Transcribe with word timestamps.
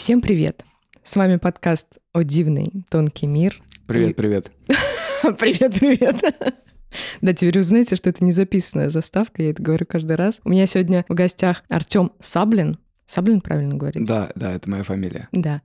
Всем 0.00 0.22
привет! 0.22 0.64
С 1.02 1.14
вами 1.14 1.36
подкаст 1.36 1.86
«О 2.14 2.22
дивный 2.22 2.86
тонкий 2.88 3.26
мир». 3.26 3.62
Привет, 3.86 4.16
привет. 4.16 4.50
Привет, 5.38 5.74
привет. 5.78 6.16
Да, 7.20 7.34
теперь 7.34 7.58
узнаете, 7.58 7.96
что 7.96 8.08
это 8.08 8.24
не 8.24 8.32
записанная 8.32 8.88
заставка, 8.88 9.42
я 9.42 9.50
это 9.50 9.62
говорю 9.62 9.84
каждый 9.86 10.16
раз. 10.16 10.40
У 10.42 10.48
меня 10.48 10.64
сегодня 10.64 11.04
в 11.06 11.12
гостях 11.12 11.64
Артем 11.68 12.12
Саблин. 12.18 12.78
Саблин 13.04 13.42
правильно 13.42 13.74
говорить? 13.74 14.06
Да, 14.06 14.32
да, 14.34 14.54
это 14.54 14.70
моя 14.70 14.84
фамилия. 14.84 15.28
Да. 15.32 15.60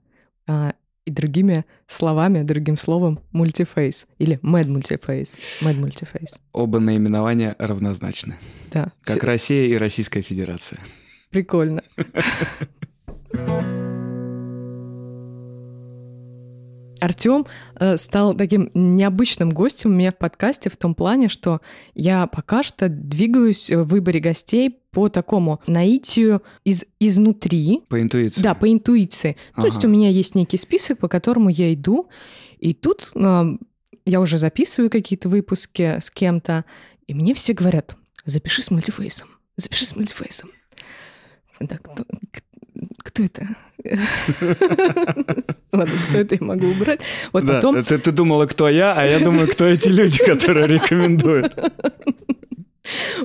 А, 0.46 0.74
и 1.06 1.10
другими 1.10 1.64
словами, 1.86 2.42
другим 2.42 2.76
словом, 2.76 3.20
мультифейс. 3.32 4.06
Или 4.18 4.38
Mad 4.42 4.66
Multiface. 4.66 5.30
Mad 5.62 5.80
Multiface. 5.80 6.38
Оба 6.52 6.78
наименования 6.78 7.56
равнозначны. 7.58 8.34
Да. 8.70 8.92
Как 9.00 9.16
Всё- 9.16 9.26
Россия 9.26 9.66
и 9.68 9.78
Российская 9.78 10.20
Федерация. 10.20 10.78
Прикольно. 11.30 11.82
Артем 17.00 17.46
э, 17.78 17.96
стал 17.96 18.34
таким 18.34 18.70
необычным 18.74 19.50
гостем 19.50 19.90
у 19.90 19.94
меня 19.94 20.10
в 20.10 20.16
подкасте 20.16 20.70
в 20.70 20.76
том 20.76 20.94
плане, 20.94 21.28
что 21.28 21.60
я 21.94 22.26
пока 22.26 22.62
что 22.62 22.88
двигаюсь 22.88 23.70
в 23.70 23.84
выборе 23.84 24.20
гостей 24.20 24.78
по 24.90 25.08
такому 25.08 25.60
наитию 25.66 26.42
из 26.64 26.84
изнутри, 27.00 27.82
По 27.88 28.00
интуиции. 28.00 28.40
да, 28.40 28.54
по 28.54 28.70
интуиции. 28.72 29.36
То 29.54 29.66
есть 29.66 29.78
Ага. 29.78 29.88
у 29.88 29.90
меня 29.90 30.08
есть 30.08 30.34
некий 30.34 30.56
список, 30.56 30.98
по 30.98 31.08
которому 31.08 31.50
я 31.50 31.72
иду, 31.74 32.08
и 32.58 32.72
тут 32.72 33.10
э, 33.14 33.44
я 34.06 34.20
уже 34.20 34.38
записываю 34.38 34.90
какие-то 34.90 35.28
выпуски 35.28 35.98
с 36.00 36.10
кем-то, 36.10 36.64
и 37.06 37.14
мне 37.14 37.34
все 37.34 37.52
говорят, 37.52 37.96
запиши 38.24 38.62
с 38.62 38.70
мультифейсом, 38.70 39.28
запиши 39.56 39.84
с 39.86 39.94
мультифейсом. 39.96 40.50
Да, 41.60 41.76
кто, 41.78 42.04
кто 42.98 43.22
это? 43.22 43.48
Ладно, 45.72 45.94
кто 46.08 46.18
это 46.18 46.34
я 46.34 46.46
могу 46.46 46.66
убрать. 46.68 47.00
Вот 47.32 47.46
потом... 47.46 47.82
ты, 47.84 48.12
думала, 48.12 48.46
кто 48.46 48.68
я, 48.68 48.94
а 48.94 49.04
я 49.04 49.20
думаю, 49.20 49.48
кто 49.48 49.66
эти 49.66 49.88
люди, 49.88 50.18
которые 50.18 50.66
рекомендуют. 50.66 51.54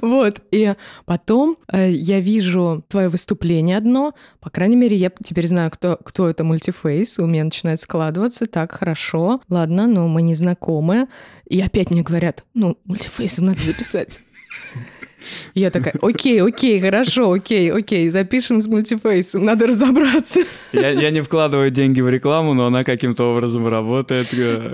Вот, 0.02 0.42
и 0.52 0.74
потом 1.06 1.56
э, 1.72 1.92
я 1.92 2.20
вижу 2.20 2.84
твое 2.88 3.10
выступление 3.10 3.78
одно, 3.78 4.16
по 4.40 4.50
крайней 4.50 4.76
мере, 4.76 4.98
я 4.98 5.12
теперь 5.24 5.48
знаю, 5.48 5.70
кто, 5.70 6.00
кто 6.04 6.28
это 6.30 6.44
мультифейс, 6.44 7.20
у 7.20 7.28
меня 7.28 7.44
начинает 7.44 7.80
складываться, 7.80 8.48
так, 8.48 8.72
хорошо, 8.72 9.40
ладно, 9.50 9.86
но 9.86 10.08
мы 10.08 10.24
не 10.24 10.34
знакомы. 10.34 11.08
И 11.46 11.62
опять 11.62 11.92
мне 11.92 12.02
говорят, 12.02 12.44
ну, 12.56 12.78
мультифейсом 12.86 13.48
надо 13.48 13.62
записать. 13.62 14.20
Я 15.54 15.72
такая, 15.72 15.94
окей, 16.02 16.42
окей, 16.42 16.80
хорошо, 16.80 17.32
окей, 17.32 17.72
окей, 17.72 18.10
запишем 18.10 18.62
с 18.62 18.68
мультифейсом, 18.68 19.46
надо 19.46 19.68
разобраться. 19.68 20.42
Я, 20.74 20.90
я 20.90 21.12
не 21.12 21.22
вкладываю 21.22 21.72
деньги 21.72 22.02
в 22.02 22.10
рекламу, 22.10 22.54
но 22.54 22.66
она 22.66 22.84
каким-то 22.84 23.34
образом 23.34 23.68
работает. 23.68 24.28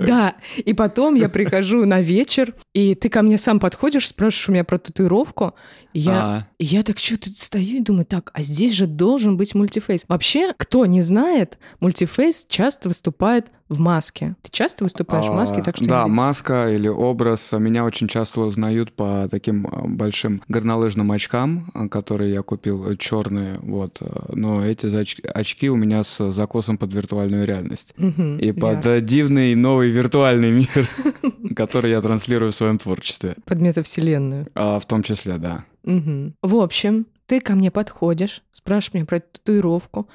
Да, 0.06 0.34
и 0.56 0.72
потом 0.72 1.14
я 1.14 1.28
прихожу 1.28 1.84
на 1.84 2.00
вечер, 2.00 2.54
и 2.74 2.94
ты 2.94 3.08
ко 3.08 3.22
мне 3.22 3.38
сам 3.38 3.60
подходишь, 3.60 4.08
спрашиваешь 4.08 4.48
у 4.48 4.52
меня 4.52 4.64
про 4.64 4.78
татуировку, 4.78 5.54
и 5.92 6.00
я, 6.00 6.12
А, 6.12 6.48
и 6.58 6.64
я 6.64 6.82
так 6.82 6.98
что-то 6.98 7.30
стою 7.36 7.78
и 7.78 7.80
думаю, 7.80 8.04
так, 8.04 8.30
а 8.34 8.42
здесь 8.42 8.72
же 8.74 8.86
должен 8.86 9.36
быть 9.36 9.54
мультифейс. 9.54 10.04
Вообще, 10.08 10.52
кто 10.56 10.86
не 10.86 11.02
знает, 11.02 11.58
мультифейс 11.80 12.46
часто 12.48 12.88
выступает 12.88 13.46
в 13.68 13.78
маске. 13.80 14.34
Ты 14.42 14.50
часто 14.50 14.84
выступаешь 14.84 15.26
в 15.26 15.32
маске, 15.32 15.60
а, 15.60 15.62
так 15.62 15.76
что... 15.76 15.86
Да, 15.86 16.00
я- 16.02 16.06
маска 16.06 16.70
или 16.74 16.88
образ. 16.88 17.52
Меня 17.52 17.84
очень 17.84 18.08
часто 18.08 18.40
узнают 18.40 18.92
по 18.92 19.28
таким 19.30 19.66
э, 19.66 19.86
большим 19.88 20.42
горнолыжным 20.48 21.12
очкам, 21.12 21.70
э, 21.74 21.88
которые 21.88 22.32
я 22.32 22.42
купил, 22.42 22.96
черные, 22.96 23.56
вот. 23.60 23.98
э, 24.00 24.06
Но 24.34 24.64
эти 24.64 24.86
очки 25.32 25.68
у 25.68 25.76
меня 25.76 26.02
с 26.02 26.30
закосом 26.32 26.78
под 26.78 26.94
виртуальную 26.94 27.46
реальность. 27.46 27.92
Мгм, 27.98 28.38
И 28.38 28.52
под 28.52 28.86
я- 28.86 28.96
э, 28.96 29.00
дивный 29.02 29.54
новый 29.54 29.90
виртуальный 29.90 30.50
мир, 30.50 30.88
который 31.54 31.90
я 31.90 32.00
транслирую 32.00 32.52
в 32.52 32.54
своем 32.54 32.78
творчестве. 32.78 33.34
Под 33.44 33.58
метавселенную. 33.58 34.46
А, 34.54 34.78
В 34.80 34.86
том 34.86 35.02
числе, 35.02 35.38
да. 35.38 35.64
В 35.84 36.56
общем, 36.56 37.06
ты 37.26 37.40
ко 37.40 37.54
мне 37.54 37.70
подходишь, 37.70 38.42
спрашиваешь 38.52 38.94
меня 38.94 39.04
про 39.06 39.20
татуировку. 39.20 40.08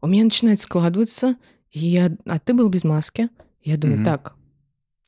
У 0.00 0.06
меня 0.06 0.24
начинает 0.24 0.60
складываться, 0.60 1.36
и 1.72 1.86
я... 1.86 2.10
а 2.24 2.38
ты 2.38 2.54
был 2.54 2.68
без 2.68 2.84
маски. 2.84 3.28
Я 3.62 3.76
думаю, 3.76 3.98
Мгм. 3.98 4.04
так, 4.04 4.34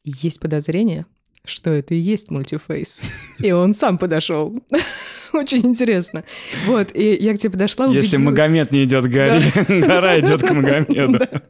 есть 0.04 0.40
подозрение, 0.40 1.06
что 1.44 1.72
это 1.72 1.94
и 1.94 1.98
есть 1.98 2.30
мультифейс. 2.30 3.02
И 3.38 3.50
он 3.52 3.72
сам 3.72 3.96
подошел. 3.98 4.62
Очень 5.32 5.66
интересно. 5.66 6.24
Вот, 6.66 6.90
и 6.94 7.14
я 7.14 7.34
к 7.34 7.38
тебе 7.38 7.52
подошла, 7.52 7.86
Если. 7.86 8.16
Магомед 8.16 8.72
не 8.72 8.84
идет 8.84 9.04
к 9.04 9.08
горе, 9.08 9.40
гора 9.86 10.18
идет 10.18 10.42
к 10.42 10.50
Магомеду. 10.52 11.18
Да. 11.18 11.42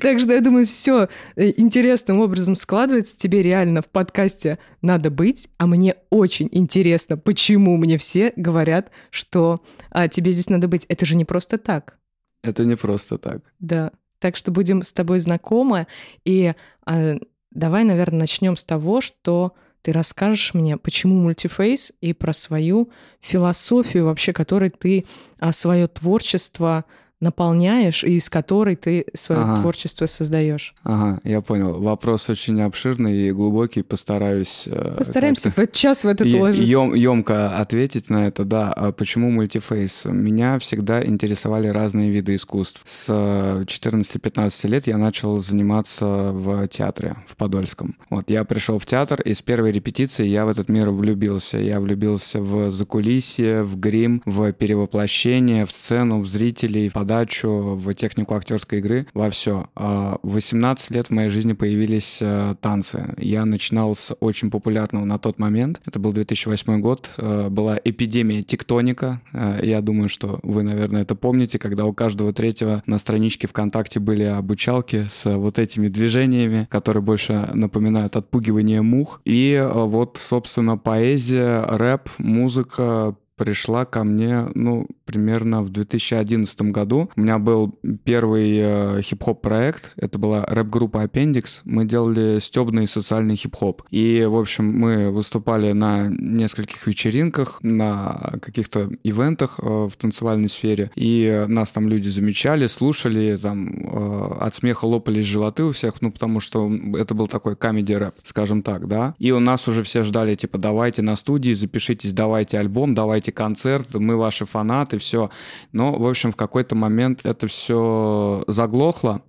Так 0.00 0.18
что 0.18 0.32
я 0.32 0.40
думаю, 0.40 0.66
все 0.66 1.08
интересным 1.36 2.20
образом 2.20 2.56
складывается. 2.56 3.16
Тебе 3.16 3.42
реально 3.42 3.82
в 3.82 3.88
подкасте 3.88 4.58
надо 4.82 5.10
быть, 5.10 5.48
а 5.58 5.66
мне 5.66 5.96
очень 6.10 6.48
интересно, 6.50 7.16
почему 7.18 7.76
мне 7.76 7.98
все 7.98 8.32
говорят, 8.36 8.90
что 9.10 9.62
а, 9.90 10.08
тебе 10.08 10.32
здесь 10.32 10.48
надо 10.48 10.66
быть. 10.66 10.86
Это 10.88 11.06
же 11.06 11.14
не 11.14 11.24
просто 11.24 11.58
так. 11.58 11.98
Это 12.42 12.64
не 12.64 12.74
просто 12.74 13.18
так. 13.18 13.42
Да. 13.60 13.92
Так 14.24 14.38
что 14.38 14.50
будем 14.50 14.82
с 14.82 14.90
тобой 14.90 15.20
знакомы. 15.20 15.86
И 16.24 16.54
а, 16.86 17.16
давай, 17.50 17.84
наверное, 17.84 18.20
начнем 18.20 18.56
с 18.56 18.64
того, 18.64 19.02
что 19.02 19.52
ты 19.82 19.92
расскажешь 19.92 20.54
мне, 20.54 20.78
почему 20.78 21.20
мультифейс 21.20 21.92
и 22.00 22.14
про 22.14 22.32
свою 22.32 22.88
философию 23.20 24.06
вообще, 24.06 24.32
которой 24.32 24.70
ты 24.70 25.04
свое 25.50 25.88
творчество 25.88 26.86
наполняешь 27.20 28.04
и 28.04 28.16
из 28.16 28.28
которой 28.28 28.76
ты 28.76 29.06
свое 29.14 29.40
Ага. 29.42 29.56
творчество 29.60 30.06
создаешь. 30.06 30.74
Ага, 30.82 31.20
я 31.24 31.40
понял. 31.40 31.80
Вопрос 31.80 32.28
очень 32.28 32.60
обширный 32.60 33.28
и 33.28 33.30
глубокий. 33.30 33.82
Постараюсь... 33.82 34.64
э, 34.66 34.94
Постараемся 34.98 35.50
в 35.50 35.58
этот 35.58 35.72
час 35.74 36.04
в 36.04 36.08
этот 36.08 36.26
е- 36.26 36.36
уложиться. 36.38 36.62
ем- 36.70 36.94
емко 36.94 37.56
ответить 37.58 38.10
на 38.10 38.26
это, 38.26 38.44
да. 38.44 38.72
А 38.72 38.92
почему 38.92 39.30
мультифейс? 39.30 40.04
Меня 40.04 40.58
всегда 40.58 41.04
интересовали 41.04 41.68
разные 41.68 42.10
виды 42.10 42.34
искусств. 42.34 42.80
С 42.84 43.06
э, 43.10 43.64
14-15 43.66 44.68
лет 44.68 44.86
я 44.86 44.98
начал 44.98 45.38
заниматься 45.38 46.04
в 46.32 46.66
театре 46.68 47.16
в 47.26 47.36
Подольском. 47.36 47.96
Вот 48.10 48.28
я 48.30 48.44
пришел 48.44 48.78
в 48.78 48.86
театр, 48.86 49.20
и 49.22 49.32
с 49.32 49.40
первой 49.42 49.72
репетиции 49.72 50.26
я 50.26 50.44
в 50.44 50.48
этот 50.48 50.68
мир 50.68 50.90
влюбился. 50.90 51.58
Я 51.58 51.80
влюбился 51.80 52.40
в 52.40 52.70
закулисье, 52.70 53.62
в 53.62 53.78
грим, 53.78 54.22
в 54.26 54.52
перевоплощение, 54.52 55.64
в 55.64 55.70
сцену, 55.70 56.20
в 56.20 56.26
зрителей, 56.26 56.88
в 56.88 56.96
подачу, 57.04 57.74
в 57.76 57.92
технику 57.94 58.34
актерской 58.34 58.78
игры, 58.78 59.06
во 59.12 59.28
все. 59.28 59.66
В 59.74 60.18
18 60.22 60.90
лет 60.90 61.08
в 61.08 61.10
моей 61.10 61.28
жизни 61.28 61.52
появились 61.52 62.16
э, 62.22 62.54
танцы. 62.62 63.14
Я 63.18 63.44
начинал 63.44 63.94
с 63.94 64.16
очень 64.20 64.50
популярного 64.50 65.04
на 65.04 65.18
тот 65.18 65.38
момент. 65.38 65.82
Это 65.84 65.98
был 65.98 66.12
2008 66.14 66.80
год. 66.80 67.10
э, 67.18 67.48
Была 67.50 67.78
эпидемия 67.84 68.42
тектоника. 68.42 69.20
Э, 69.34 69.60
Я 69.62 69.82
думаю, 69.82 70.08
что 70.08 70.40
вы, 70.42 70.62
наверное, 70.62 71.02
это 71.02 71.14
помните, 71.14 71.58
когда 71.58 71.84
у 71.84 71.92
каждого 71.92 72.32
третьего 72.32 72.82
на 72.86 72.96
страничке 72.96 73.46
ВКонтакте 73.48 74.00
были 74.00 74.22
обучалки 74.22 75.06
с 75.10 75.30
вот 75.36 75.58
этими 75.58 75.88
движениями, 75.88 76.66
которые 76.70 77.02
больше 77.02 77.50
напоминают 77.52 78.16
отпугивание 78.16 78.80
мух. 78.80 79.20
И 79.26 79.62
вот, 79.74 80.16
собственно, 80.18 80.78
поэзия, 80.78 81.66
рэп, 81.66 82.08
музыка 82.16 83.14
пришла 83.36 83.84
ко 83.84 84.04
мне, 84.04 84.46
ну, 84.54 84.86
примерно 85.04 85.62
в 85.62 85.70
2011 85.70 86.62
году. 86.62 87.10
У 87.16 87.20
меня 87.20 87.38
был 87.38 87.78
первый 88.04 88.58
э, 88.58 89.02
хип-хоп 89.02 89.42
проект. 89.42 89.92
Это 89.96 90.18
была 90.18 90.44
рэп-группа 90.46 91.04
Appendix. 91.04 91.60
Мы 91.64 91.84
делали 91.84 92.38
стебный 92.40 92.86
социальный 92.86 93.36
хип-хоп. 93.36 93.82
И, 93.90 94.24
в 94.28 94.36
общем, 94.36 94.66
мы 94.66 95.10
выступали 95.10 95.72
на 95.72 96.08
нескольких 96.08 96.86
вечеринках, 96.86 97.58
на 97.62 98.38
каких-то 98.40 98.90
ивентах 99.02 99.58
э, 99.60 99.64
в 99.64 99.92
танцевальной 99.96 100.48
сфере. 100.48 100.90
И 100.94 101.24
э, 101.30 101.46
нас 101.46 101.72
там 101.72 101.88
люди 101.88 102.08
замечали, 102.08 102.66
слушали, 102.66 103.36
там 103.36 103.68
э, 103.68 104.36
от 104.40 104.54
смеха 104.54 104.86
лопались 104.86 105.26
животы 105.26 105.64
у 105.64 105.72
всех, 105.72 106.00
ну, 106.00 106.10
потому 106.10 106.40
что 106.40 106.70
это 106.96 107.14
был 107.14 107.28
такой 107.28 107.56
камеди-рэп, 107.56 108.14
скажем 108.22 108.62
так, 108.62 108.88
да. 108.88 109.14
И 109.18 109.30
у 109.32 109.40
нас 109.40 109.68
уже 109.68 109.82
все 109.82 110.02
ждали, 110.02 110.34
типа, 110.34 110.58
давайте 110.58 111.02
на 111.02 111.16
студии, 111.16 111.52
запишитесь, 111.52 112.12
давайте 112.12 112.58
альбом, 112.58 112.94
давайте 112.94 113.23
концерт, 113.30 113.94
мы 113.94 114.16
ваши 114.16 114.44
фанаты, 114.44 114.98
все. 114.98 115.30
Но, 115.72 115.92
в 115.92 116.06
общем, 116.06 116.32
в 116.32 116.36
какой-то 116.36 116.74
момент 116.74 117.20
это 117.24 117.46
все 117.46 118.44
заглохло. 118.46 119.22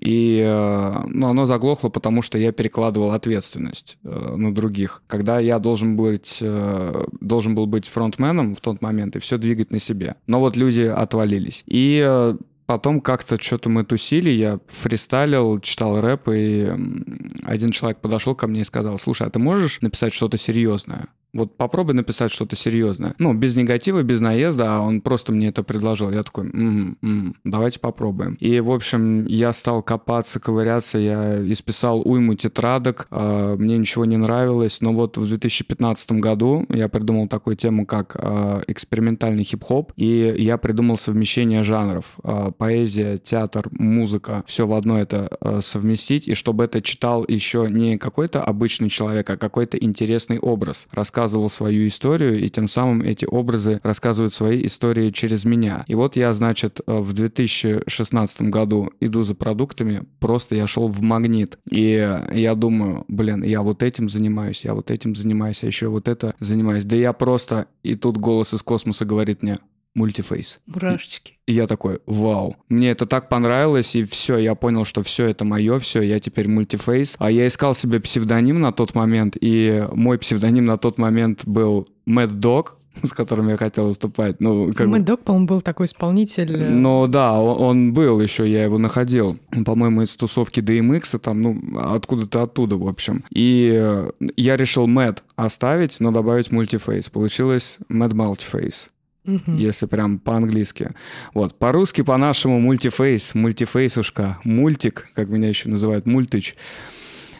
И 0.00 0.42
э, 0.44 1.04
ну, 1.06 1.28
оно 1.28 1.44
заглохло, 1.44 1.88
потому 1.88 2.22
что 2.22 2.38
я 2.38 2.50
перекладывал 2.50 3.12
ответственность 3.12 3.98
э, 4.02 4.34
на 4.36 4.52
других. 4.52 5.02
Когда 5.06 5.38
я 5.38 5.58
должен 5.58 5.96
быть, 5.96 6.38
э, 6.40 7.04
должен 7.20 7.54
был 7.54 7.66
быть 7.66 7.86
фронтменом 7.86 8.54
в 8.54 8.60
тот 8.60 8.82
момент 8.82 9.16
и 9.16 9.20
все 9.20 9.38
двигать 9.38 9.70
на 9.70 9.78
себе. 9.78 10.16
Но 10.26 10.40
вот 10.40 10.56
люди 10.56 10.82
отвалились. 10.82 11.62
И 11.66 12.02
э, 12.04 12.36
потом 12.66 13.00
как-то 13.00 13.40
что-то 13.40 13.68
мы 13.68 13.84
тусили, 13.84 14.30
я 14.30 14.58
фристайлил, 14.66 15.60
читал 15.60 16.00
рэп, 16.00 16.28
и 16.32 16.72
один 17.44 17.70
человек 17.70 17.98
подошел 17.98 18.34
ко 18.34 18.46
мне 18.46 18.62
и 18.62 18.64
сказал, 18.64 18.98
слушай, 18.98 19.26
а 19.26 19.30
ты 19.30 19.38
можешь 19.38 19.80
написать 19.82 20.14
что-то 20.14 20.38
серьезное? 20.38 21.08
Вот 21.34 21.56
попробуй 21.56 21.94
написать 21.94 22.30
что-то 22.30 22.56
серьезное. 22.56 23.14
Ну, 23.18 23.32
без 23.32 23.56
негатива, 23.56 24.02
без 24.02 24.20
наезда, 24.20 24.76
а 24.76 24.80
он 24.80 25.00
просто 25.00 25.32
мне 25.32 25.48
это 25.48 25.62
предложил. 25.62 26.10
Я 26.10 26.22
такой, 26.22 26.44
м-м, 26.50 27.36
давайте 27.44 27.80
попробуем. 27.80 28.34
И, 28.34 28.60
в 28.60 28.70
общем, 28.70 29.26
я 29.26 29.52
стал 29.54 29.82
копаться, 29.82 30.40
ковыряться, 30.40 30.98
я 30.98 31.42
исписал 31.50 32.02
уйму 32.02 32.34
тетрадок, 32.34 33.08
э, 33.10 33.56
мне 33.58 33.78
ничего 33.78 34.04
не 34.04 34.18
нравилось, 34.18 34.82
но 34.82 34.92
вот 34.92 35.16
в 35.16 35.26
2015 35.26 36.12
году 36.12 36.66
я 36.68 36.88
придумал 36.88 37.28
такую 37.28 37.56
тему, 37.56 37.86
как 37.86 38.14
э, 38.18 38.62
экспериментальный 38.66 39.44
хип-хоп, 39.44 39.92
и 39.96 40.34
я 40.36 40.58
придумал 40.58 40.98
совмещение 40.98 41.62
жанров. 41.62 42.04
Э, 42.22 42.50
поэзия, 42.56 43.16
театр, 43.16 43.68
музыка, 43.70 44.44
все 44.46 44.66
в 44.66 44.74
одно 44.74 45.00
это 45.00 45.34
э, 45.40 45.60
совместить, 45.62 46.28
и 46.28 46.34
чтобы 46.34 46.64
это 46.64 46.82
читал 46.82 47.24
еще 47.26 47.68
не 47.70 47.96
какой-то 47.96 48.42
обычный 48.42 48.90
человек, 48.90 49.30
а 49.30 49.38
какой-то 49.38 49.78
интересный 49.78 50.38
образ. 50.38 50.88
Рассказывал 51.22 51.50
свою 51.50 51.86
историю, 51.86 52.44
и 52.44 52.48
тем 52.48 52.66
самым 52.66 53.02
эти 53.02 53.24
образы 53.24 53.80
рассказывают 53.84 54.34
свои 54.34 54.66
истории 54.66 55.10
через 55.10 55.44
меня. 55.44 55.84
И 55.86 55.94
вот 55.94 56.16
я, 56.16 56.32
значит, 56.32 56.80
э, 56.84 56.98
в 56.98 57.12
2016 57.12 58.50
году 58.50 58.90
иду 58.98 59.22
за 59.22 59.36
продуктами, 59.36 60.02
просто 60.18 60.56
я 60.56 60.66
шел 60.66 60.88
в 60.88 61.00
магнит. 61.00 61.60
И 61.70 61.90
я 62.34 62.54
думаю, 62.56 63.04
блин, 63.06 63.44
я 63.44 63.62
вот 63.62 63.84
этим 63.84 64.08
занимаюсь, 64.08 64.64
я 64.64 64.74
вот 64.74 64.90
этим 64.90 65.14
занимаюсь, 65.14 65.62
а 65.62 65.68
еще 65.68 65.86
вот 65.86 66.08
это 66.08 66.34
занимаюсь. 66.40 66.84
Да 66.84 66.96
я 66.96 67.12
просто... 67.12 67.68
И 67.84 67.94
тут 67.94 68.16
голос 68.16 68.52
из 68.52 68.64
космоса 68.64 69.04
говорит 69.04 69.44
мне, 69.44 69.54
мультифейс. 69.94 70.60
Мурашечки. 70.66 71.34
И 71.46 71.52
я 71.52 71.66
такой, 71.66 72.00
вау, 72.06 72.56
мне 72.68 72.90
это 72.90 73.06
так 73.06 73.28
понравилось, 73.28 73.94
и 73.96 74.04
все, 74.04 74.38
я 74.38 74.54
понял, 74.54 74.84
что 74.84 75.02
все 75.02 75.26
это 75.26 75.44
мое, 75.44 75.78
все, 75.80 76.02
я 76.02 76.20
теперь 76.20 76.48
мультифейс. 76.48 77.16
А 77.18 77.30
я 77.30 77.46
искал 77.46 77.74
себе 77.74 78.00
псевдоним 78.00 78.60
на 78.60 78.72
тот 78.72 78.94
момент, 78.94 79.36
и 79.40 79.86
мой 79.92 80.18
псевдоним 80.18 80.64
на 80.64 80.78
тот 80.78 80.98
момент 80.98 81.42
был 81.44 81.88
Mad 82.08 82.38
Dog, 82.38 82.68
с 83.02 83.10
которым 83.10 83.48
я 83.48 83.56
хотел 83.56 83.86
выступать. 83.86 84.40
Ну, 84.40 84.72
как 84.72 84.86
Mad 84.86 85.04
Dog, 85.04 85.18
по-моему, 85.18 85.46
был 85.46 85.60
такой 85.60 85.86
исполнитель. 85.86 86.56
Э, 86.56 86.68
ну 86.70 87.06
да, 87.06 87.40
он, 87.40 87.62
он 87.62 87.92
был 87.92 88.20
еще, 88.20 88.50
я 88.50 88.64
его 88.64 88.78
находил. 88.78 89.38
По-моему, 89.64 90.02
из 90.02 90.14
тусовки 90.14 90.60
DMX, 90.60 91.18
там, 91.18 91.40
ну, 91.40 91.60
откуда-то 91.78 92.42
оттуда, 92.42 92.76
в 92.76 92.86
общем. 92.86 93.24
И 93.30 93.72
э, 93.74 94.10
я 94.36 94.56
решил 94.56 94.86
Mad 94.86 95.18
оставить, 95.36 96.00
но 96.00 96.10
добавить 96.12 96.52
мультифейс. 96.52 97.08
Получилось 97.08 97.78
Mad 97.88 98.12
Multiface 98.12 98.88
угу. 99.24 99.52
если 99.52 99.86
прям 99.86 100.18
по-английски. 100.18 100.92
Вот, 101.34 101.58
по-русски, 101.58 102.02
по-нашему, 102.02 102.60
мультифейс, 102.60 103.34
мультифейсушка, 103.34 104.38
мультик, 104.44 105.08
как 105.14 105.28
меня 105.28 105.48
еще 105.48 105.68
называют, 105.68 106.06
мультыч. 106.06 106.54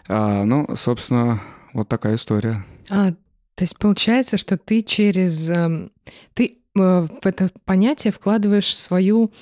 А, 0.08 0.44
ну, 0.44 0.68
собственно, 0.76 1.40
вот 1.72 1.88
такая 1.88 2.16
история. 2.16 2.64
А, 2.90 3.10
то 3.10 3.64
есть 3.64 3.78
получается, 3.78 4.36
что 4.36 4.56
ты 4.56 4.82
через... 4.82 5.48
Эм, 5.48 5.90
ты 6.34 6.58
э, 6.74 6.80
в 6.80 7.26
это 7.26 7.50
понятие 7.64 8.12
вкладываешь 8.12 8.74
свою 8.76 9.32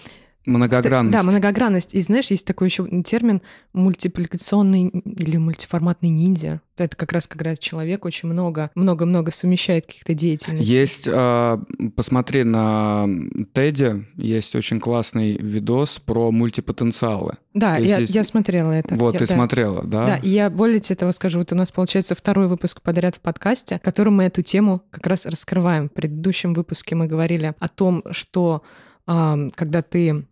Многогранность. 0.47 1.17
Да, 1.17 1.23
многогранность. 1.23 1.95
И 1.95 2.01
знаешь, 2.01 2.31
есть 2.31 2.47
такой 2.47 2.69
еще 2.69 2.87
термин 3.03 3.43
мультипликационный 3.75 4.89
или 4.89 5.37
мультиформатный 5.37 6.09
ниндзя. 6.09 6.63
Это 6.79 6.97
как 6.97 7.13
раз 7.13 7.27
когда 7.27 7.57
человек 7.57 8.07
очень 8.07 8.31
много, 8.31 8.71
много-много 8.75 9.33
совмещает 9.33 9.85
каких-то 9.85 10.15
деятельностей. 10.15 10.67
Есть, 10.67 11.07
э, 11.07 11.59
посмотри 11.95 12.45
на 12.45 13.07
Теди, 13.53 14.07
есть 14.17 14.55
очень 14.57 14.81
классный 14.81 15.37
видос 15.37 15.99
про 15.99 16.31
мультипотенциалы. 16.31 17.37
Да, 17.53 17.77
я, 17.77 17.99
есть... 17.99 18.15
я 18.15 18.25
смотрела 18.25 18.73
это. 18.73 18.95
Вот, 18.95 19.13
я, 19.15 19.19
ты 19.19 19.27
да. 19.27 19.35
смотрела, 19.35 19.83
да? 19.83 20.07
Да, 20.07 20.17
и 20.17 20.31
я 20.31 20.49
более 20.49 20.81
тебе 20.81 20.97
того 20.97 21.13
скажу, 21.13 21.41
вот 21.41 21.53
у 21.53 21.55
нас 21.55 21.71
получается 21.71 22.15
второй 22.15 22.47
выпуск 22.47 22.81
подряд 22.81 23.17
в 23.17 23.21
подкасте, 23.21 23.79
в 23.79 23.83
котором 23.83 24.17
мы 24.17 24.25
эту 24.25 24.41
тему 24.41 24.83
как 24.91 25.07
раз 25.07 25.27
раскрываем. 25.27 25.91
В 25.91 25.93
предыдущем 25.93 26.55
выпуске 26.55 26.95
мы 26.95 27.07
говорили 27.07 27.55
о 27.59 27.69
том, 27.69 28.03
что 28.11 28.63
когда 29.06 29.82
ты 29.82 30.25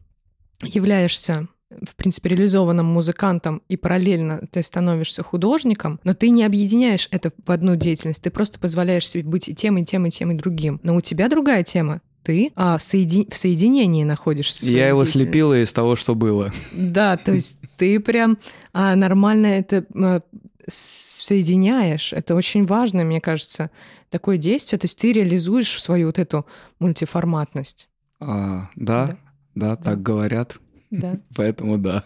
являешься 0.62 1.48
в 1.70 1.96
принципе, 1.96 2.30
реализованным 2.30 2.86
музыкантом, 2.86 3.62
и 3.68 3.76
параллельно 3.76 4.46
ты 4.50 4.62
становишься 4.62 5.22
художником, 5.22 6.00
но 6.02 6.14
ты 6.14 6.30
не 6.30 6.44
объединяешь 6.44 7.08
это 7.10 7.30
в 7.44 7.50
одну 7.50 7.76
деятельность, 7.76 8.22
ты 8.22 8.30
просто 8.30 8.58
позволяешь 8.58 9.06
себе 9.06 9.24
быть 9.24 9.48
и 9.48 9.54
тем, 9.54 9.76
и 9.78 9.84
тем, 9.84 10.06
и 10.06 10.10
тем, 10.10 10.30
и 10.30 10.34
другим. 10.34 10.80
Но 10.82 10.96
у 10.96 11.00
тебя 11.00 11.28
другая 11.28 11.62
тема. 11.62 12.00
Ты 12.22 12.52
а, 12.56 12.78
соеди... 12.78 13.28
в 13.30 13.36
соединении 13.36 14.04
находишься. 14.04 14.70
Я 14.70 14.88
его 14.88 15.04
слепила 15.04 15.62
из 15.62 15.72
того, 15.72 15.96
что 15.96 16.14
было. 16.14 16.52
Да, 16.72 17.16
то 17.16 17.32
есть 17.32 17.58
ты 17.76 18.00
прям 18.00 18.38
а, 18.72 18.96
нормально 18.96 19.46
это 19.46 19.86
а, 19.94 20.20
соединяешь. 20.66 22.12
Это 22.12 22.34
очень 22.34 22.66
важно, 22.66 23.04
мне 23.04 23.20
кажется, 23.20 23.70
такое 24.10 24.36
действие. 24.36 24.78
То 24.78 24.84
есть 24.86 24.98
ты 24.98 25.12
реализуешь 25.12 25.80
свою 25.80 26.08
вот 26.08 26.18
эту 26.18 26.44
мультиформатность. 26.80 27.88
А, 28.20 28.68
да, 28.76 29.06
да, 29.06 29.16
да, 29.54 29.76
так 29.76 30.02
говорят. 30.02 30.58
Да. 30.90 31.18
Поэтому 31.36 31.78
да. 31.78 32.04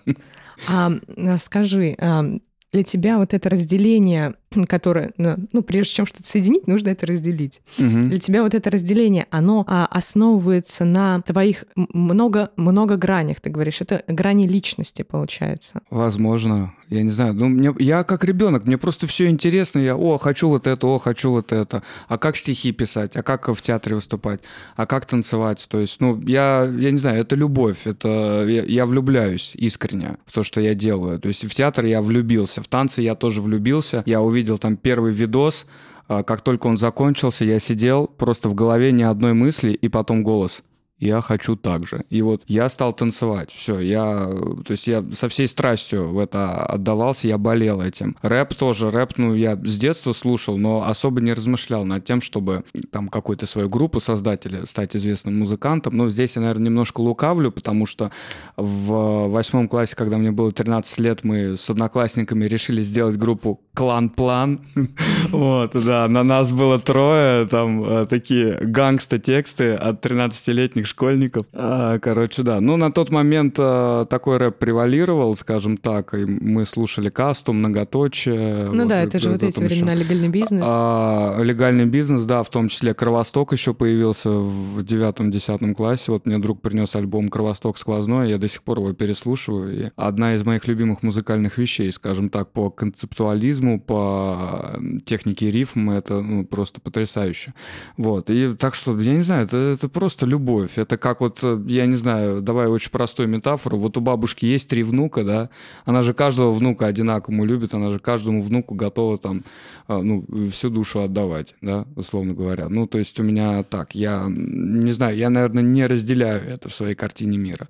А, 0.69 0.91
а 1.17 1.39
скажи, 1.39 1.95
а, 1.99 2.25
для 2.73 2.83
тебя 2.83 3.19
вот 3.19 3.35
это 3.35 3.49
разделение, 3.51 4.35
которое, 4.67 5.13
ну, 5.17 5.63
прежде 5.63 5.95
чем 5.95 6.07
что-то 6.07 6.27
соединить, 6.27 6.67
нужно 6.67 6.91
это 6.91 7.07
разделить. 7.07 7.61
Угу. 7.79 8.09
Для 8.09 8.19
тебя 8.19 8.43
вот 8.43 8.55
это 8.55 8.71
разделение, 8.71 9.27
оно 9.31 9.65
а, 9.67 9.87
основывается 9.87 10.85
на 10.85 11.21
твоих 11.23 11.65
много, 11.75 12.51
много 12.57 12.97
гранях, 12.97 13.41
ты 13.41 13.51
говоришь, 13.51 13.81
это 13.81 14.03
грани 14.07 14.47
личности, 14.47 15.03
получается. 15.03 15.81
Возможно. 15.91 16.75
Я 16.93 17.03
не 17.03 17.11
знаю, 17.11 17.33
ну, 17.33 17.49
мне, 17.49 17.75
я 17.79 18.05
как 18.05 18.23
ребенок, 18.23 18.67
мне 18.67 18.77
просто 18.77 19.07
все 19.07 19.29
интересно, 19.29 19.79
я, 19.79 19.97
о, 19.97 20.19
хочу 20.19 20.51
вот 20.51 20.67
это, 20.67 20.87
о, 20.87 20.99
хочу 20.99 21.31
вот 21.31 21.51
это, 21.51 21.83
а 22.07 22.19
как 22.19 22.37
стихи 22.37 22.71
писать, 22.73 23.17
а 23.17 23.23
как 23.23 23.49
в 23.49 23.63
театре 23.63 23.95
выступать, 23.95 24.41
а 24.77 24.85
как 24.85 25.07
танцевать, 25.07 25.67
то 25.71 25.81
есть, 25.81 26.03
ну, 26.03 26.21
я, 26.27 26.71
я 26.77 26.91
не 26.91 26.99
знаю, 26.99 27.23
это 27.23 27.35
любовь, 27.35 27.87
это, 27.87 28.45
я, 28.47 28.63
я 28.65 28.85
влюбляюсь 28.85 29.53
искренне 29.55 30.19
в 30.27 30.33
то, 30.33 30.43
что 30.43 30.61
я 30.61 30.75
делаю, 30.75 31.19
то 31.19 31.29
есть 31.29 31.51
в 31.51 31.55
театр 31.55 31.87
я 31.87 32.03
влюбился, 32.03 32.63
в 32.63 32.69
танцы 32.69 33.01
я 33.01 33.15
тоже 33.15 33.41
влюбился, 33.41 34.03
я 34.05 34.21
увидел 34.21 34.42
там 34.59 34.77
первый 34.77 35.13
видос, 35.13 35.67
а, 36.09 36.23
как 36.23 36.43
только 36.43 36.67
он 36.67 36.77
закончился, 36.77 37.45
я 37.45 37.59
сидел, 37.59 38.07
просто 38.07 38.49
в 38.49 38.55
голове 38.55 38.93
ни 38.93 39.03
одной 39.03 39.33
мысли, 39.33 39.73
и 39.73 39.89
потом 39.89 40.23
голос– 40.23 40.63
я 41.03 41.21
хочу 41.21 41.57
так 41.57 41.85
же. 41.85 42.05
И 42.11 42.23
вот 42.23 42.43
я 42.47 42.69
стал 42.69 42.93
танцевать. 42.93 43.51
Все, 43.51 43.81
я, 43.81 44.25
то 44.65 44.71
есть 44.71 44.87
я 44.87 45.05
со 45.13 45.29
всей 45.29 45.49
страстью 45.49 46.11
в 46.11 46.19
это 46.21 46.65
отдавался, 46.65 47.27
я 47.27 47.39
болел 47.39 47.81
этим. 47.81 48.17
Рэп 48.23 48.55
тоже, 48.55 48.89
рэп, 48.89 49.15
ну, 49.17 49.35
я 49.35 49.57
с 49.57 49.79
детства 49.79 50.13
слушал, 50.13 50.59
но 50.59 50.87
особо 50.87 51.21
не 51.21 51.33
размышлял 51.33 51.85
над 51.85 52.05
тем, 52.05 52.21
чтобы 52.21 52.63
там 52.93 53.09
какую-то 53.09 53.47
свою 53.47 53.69
группу 53.69 53.99
создать 53.99 54.47
или 54.47 54.65
стать 54.65 54.95
известным 54.95 55.41
музыкантом. 55.41 55.97
Но 55.97 56.09
здесь 56.09 56.37
я, 56.37 56.43
наверное, 56.43 56.67
немножко 56.67 57.01
лукавлю, 57.01 57.51
потому 57.51 57.85
что 57.85 58.13
в 58.57 59.27
восьмом 59.27 59.69
классе, 59.69 59.97
когда 59.97 60.19
мне 60.19 60.31
было 60.31 60.53
13 60.53 60.99
лет, 61.01 61.25
мы 61.25 61.57
с 61.57 61.69
одноклассниками 61.69 62.45
решили 62.45 62.81
сделать 62.83 63.17
группу 63.17 63.61
«Клан-план». 63.75 64.61
Вот, 65.33 65.73
да, 65.73 66.09
на 66.09 66.23
нас 66.25 66.53
было 66.53 66.79
трое, 66.79 67.47
там 67.47 67.83
э, 67.85 68.07
такие 68.07 68.59
гангста-тексты 68.61 69.73
от 69.73 70.05
13-летних 70.05 70.87
школьников. 70.87 71.47
А, 71.55 71.99
короче, 72.01 72.43
да. 72.43 72.61
Ну, 72.61 72.77
на 72.77 72.93
тот 72.93 73.11
момент 73.11 73.57
а, 73.59 74.05
такой 74.05 74.37
рэп 74.37 74.59
превалировал, 74.59 75.35
скажем 75.35 75.79
так, 75.79 76.13
и 76.13 76.27
мы 76.27 76.67
слушали 76.67 77.09
касту, 77.09 77.55
многоточие. 77.55 78.67
Ну 78.71 78.83
вот, 78.83 78.89
да, 78.89 79.03
это, 79.03 79.19
же 79.19 79.31
вот 79.31 79.43
эти 79.43 79.59
времена 79.59 79.95
легальный 79.95 80.29
бизнес. 80.29 80.65
А, 80.67 81.41
легальный 81.43 81.87
бизнес, 81.87 82.25
да, 82.25 82.43
в 82.43 82.51
том 82.51 82.69
числе 82.69 82.93
Кровосток 82.93 83.53
еще 83.53 83.73
появился 83.73 84.31
в 84.31 84.85
девятом-десятом 84.85 85.75
классе. 85.75 86.13
Вот 86.13 86.27
мне 86.27 86.39
друг 86.39 86.61
принес 86.61 86.95
альбом 86.95 87.29
Кровосток 87.29 87.79
сквозной, 87.79 88.29
я 88.29 88.37
до 88.37 88.49
сих 88.49 88.63
пор 88.63 88.81
его 88.81 88.93
переслушиваю. 88.93 89.87
И 89.87 89.91
одна 89.97 90.35
из 90.35 90.45
моих 90.45 90.67
любимых 90.69 91.03
музыкальных 91.03 91.57
вещей, 91.57 91.91
скажем 91.91 92.29
так, 92.29 92.51
по 92.53 92.69
концептуализму, 92.71 93.62
по 93.79 94.79
технике 95.05 95.51
рифм, 95.51 95.91
это 95.91 96.21
ну, 96.21 96.45
просто 96.45 96.81
потрясающе. 96.81 97.55
Вот. 97.97 98.31
И 98.31 98.55
так 98.55 98.75
что, 98.75 98.99
я 99.01 99.15
не 99.15 99.23
знаю, 99.23 99.47
это, 99.47 99.57
это 99.57 99.89
просто 99.89 100.27
любовь. 100.27 100.73
Это 100.77 100.97
как 100.97 101.21
вот, 101.21 101.41
э, 101.43 101.63
я 101.69 101.87
не 101.87 101.97
знаю, 101.97 102.43
давай 102.43 102.67
очень 102.67 102.91
простую 102.91 103.29
метафору. 103.29 103.79
Вот 103.79 103.97
у 103.97 104.01
бабушки 104.01 104.45
есть 104.47 104.69
три 104.69 104.83
внука, 104.83 105.25
да, 105.25 105.51
она 105.85 106.03
же 106.03 106.15
каждого 106.15 106.53
внука 106.53 106.87
одинаково 106.87 107.45
любит, 107.45 107.75
она 107.75 107.91
же 107.91 107.99
каждому 107.99 108.43
внуку 108.43 108.75
готова 108.75 109.19
там, 109.19 109.43
а, 109.87 110.03
ну, 110.03 110.25
всю 110.51 110.71
душу 110.71 111.01
отдавать, 111.01 111.55
да, 111.61 111.87
условно 111.97 112.35
говоря. 112.35 112.69
Ну, 112.69 112.87
то 112.87 112.99
есть 112.99 113.19
у 113.21 113.23
меня 113.23 113.63
так, 113.63 113.95
я 113.95 114.27
не 114.29 114.93
знаю, 114.93 115.17
я, 115.17 115.31
наверное, 115.31 115.63
не 115.63 115.87
разделяю 115.87 116.43
это 116.49 116.69
в 116.69 116.75
своей 116.75 116.95
картине 116.95 117.39
мира. 117.39 117.69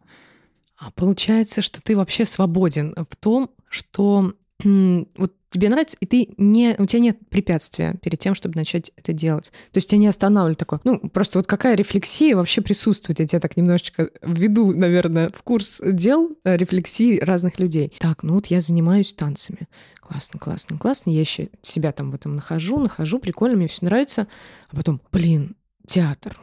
А 0.79 0.91
получается, 0.91 1.63
что 1.63 1.81
ты 1.81 1.97
вообще 1.97 2.25
свободен 2.25 2.95
в 3.09 3.17
том, 3.17 3.51
что 3.69 4.35
вот 4.65 5.33
тебе 5.53 5.69
нравится, 5.69 5.97
и 6.01 6.07
ты 6.07 6.35
не, 6.39 6.75
у 6.79 6.87
тебя 6.87 7.01
нет 7.01 7.19
препятствия 7.29 7.95
перед 8.03 8.19
тем, 8.19 8.35
чтобы 8.35 8.57
начать 8.57 8.91
это 8.97 9.13
делать. 9.13 9.53
То 9.71 9.79
есть 9.79 9.91
тебя 9.91 9.99
не 9.99 10.07
останавливает 10.07 10.59
такое. 10.59 10.81
Ну, 10.85 10.99
просто 11.11 11.39
вот 11.39 11.47
какая 11.47 11.77
рефлексия 11.77 12.35
вообще 12.35 12.63
присутствует. 12.63 13.21
Я 13.21 13.27
тебя 13.27 13.41
так 13.41 13.57
немножечко 13.57 14.11
введу, 14.23 14.75
наверное, 14.75 15.29
в 15.33 15.43
курс 15.43 15.81
дел 15.85 16.37
э, 16.45 16.57
рефлексии 16.57 17.19
разных 17.21 17.59
людей. 17.59 17.93
Так, 17.99 18.23
ну 18.23 18.35
вот 18.35 18.47
я 18.47 18.61
занимаюсь 18.61 19.13
танцами. 19.13 19.69
Классно, 20.01 20.41
классно, 20.41 20.79
классно. 20.79 21.11
Я 21.11 21.21
еще 21.21 21.51
себя 21.61 21.93
там 21.93 22.11
в 22.11 22.15
этом 22.15 22.35
нахожу, 22.35 22.79
нахожу, 22.79 23.19
прикольно, 23.19 23.57
мне 23.57 23.69
все 23.69 23.85
нравится. 23.85 24.27
А 24.71 24.77
потом, 24.77 25.01
блин, 25.13 25.57
театр. 25.87 26.39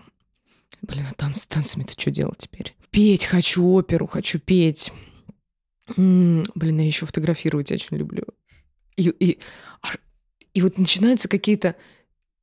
Блин, 0.82 1.06
а 1.10 1.14
танцы, 1.14 1.48
танцами-то 1.48 2.00
что 2.00 2.12
делать 2.12 2.38
теперь? 2.38 2.76
Петь 2.92 3.26
хочу, 3.26 3.66
оперу 3.74 4.08
хочу 4.08 4.40
петь. 4.40 4.92
Блин, 5.96 6.80
я 6.80 6.86
еще 6.86 7.06
фотографировать 7.06 7.72
очень 7.72 7.98
люблю. 7.98 8.24
И, 8.96 9.10
и, 9.10 9.40
и 10.54 10.62
вот 10.62 10.78
начинаются 10.78 11.28
какие-то 11.28 11.76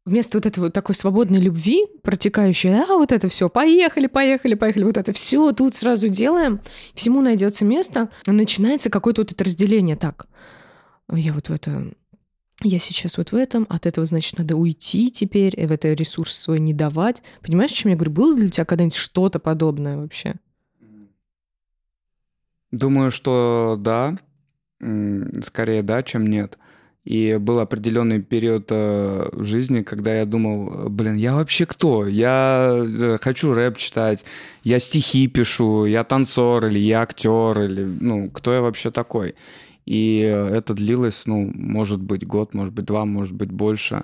вместо 0.07 0.39
вот 0.39 0.47
этого 0.47 0.71
такой 0.71 0.95
свободной 0.95 1.41
любви, 1.41 1.87
протекающей, 2.03 2.71
а 2.71 2.87
вот 2.97 3.13
это 3.13 3.29
все, 3.29 3.51
поехали, 3.51 4.07
поехали, 4.07 4.55
поехали, 4.55 4.85
вот 4.85 4.97
это 4.97 5.13
все 5.13 5.53
тут 5.53 5.75
сразу 5.75 6.09
делаем, 6.09 6.61
всему 6.95 7.21
найдется 7.21 7.65
место, 7.65 8.09
начинается 8.25 8.89
какое-то 8.89 9.23
вот 9.23 9.33
это 9.33 9.45
разделение. 9.45 9.97
Так, 9.97 10.29
я 11.13 11.33
вот 11.33 11.49
в 11.49 11.53
это 11.53 11.93
я 12.63 12.79
сейчас 12.79 13.19
вот 13.19 13.33
в 13.33 13.37
этом, 13.37 13.67
от 13.69 13.85
этого, 13.85 14.07
значит, 14.07 14.39
надо 14.39 14.57
уйти 14.57 15.11
теперь, 15.11 15.53
и 15.61 15.67
в 15.67 15.73
это 15.73 15.93
ресурс 15.93 16.33
свой 16.39 16.59
не 16.59 16.73
давать. 16.73 17.23
Понимаешь, 17.43 17.73
чем 17.73 17.91
я 17.91 17.97
говорю? 17.97 18.13
Было 18.13 18.35
ли 18.35 18.47
у 18.47 18.51
тебя 18.51 18.65
когда-нибудь 18.65 18.97
что-то 18.97 19.39
подобное 19.39 19.99
вообще? 19.99 20.37
Думаю, 22.73 23.11
что 23.11 23.77
да. 23.79 24.19
Скорее 25.43 25.83
да, 25.83 26.03
чем 26.03 26.27
нет. 26.27 26.59
И 27.07 27.37
был 27.37 27.61
определенный 27.61 28.21
период 28.21 28.67
э, 28.71 29.29
в 29.31 29.45
жизни, 29.45 29.83
когда 29.83 30.13
я 30.13 30.27
думал, 30.27 30.89
блин, 30.91 31.15
я 31.15 31.35
вообще 31.35 31.65
кто? 31.65 32.05
Я 32.05 32.85
э, 32.85 33.19
хочу 33.21 33.55
рэп 33.55 33.79
читать, 33.79 34.25
я 34.65 34.81
стихи 34.81 35.29
пишу, 35.29 35.85
я 35.85 36.03
танцор 36.03 36.67
или 36.67 36.81
я 36.81 37.03
актер, 37.03 37.63
или, 37.63 37.85
ну, 38.01 38.29
кто 38.31 38.53
я 38.53 38.61
вообще 38.61 38.91
такой? 38.91 39.37
И 39.85 40.19
это 40.19 40.75
длилось, 40.75 41.23
ну, 41.27 41.49
может 41.55 42.03
быть, 42.03 42.27
год, 42.27 42.55
может 42.55 42.75
быть, 42.75 42.87
два, 42.87 43.05
может 43.05 43.37
быть, 43.37 43.53
больше. 43.53 44.03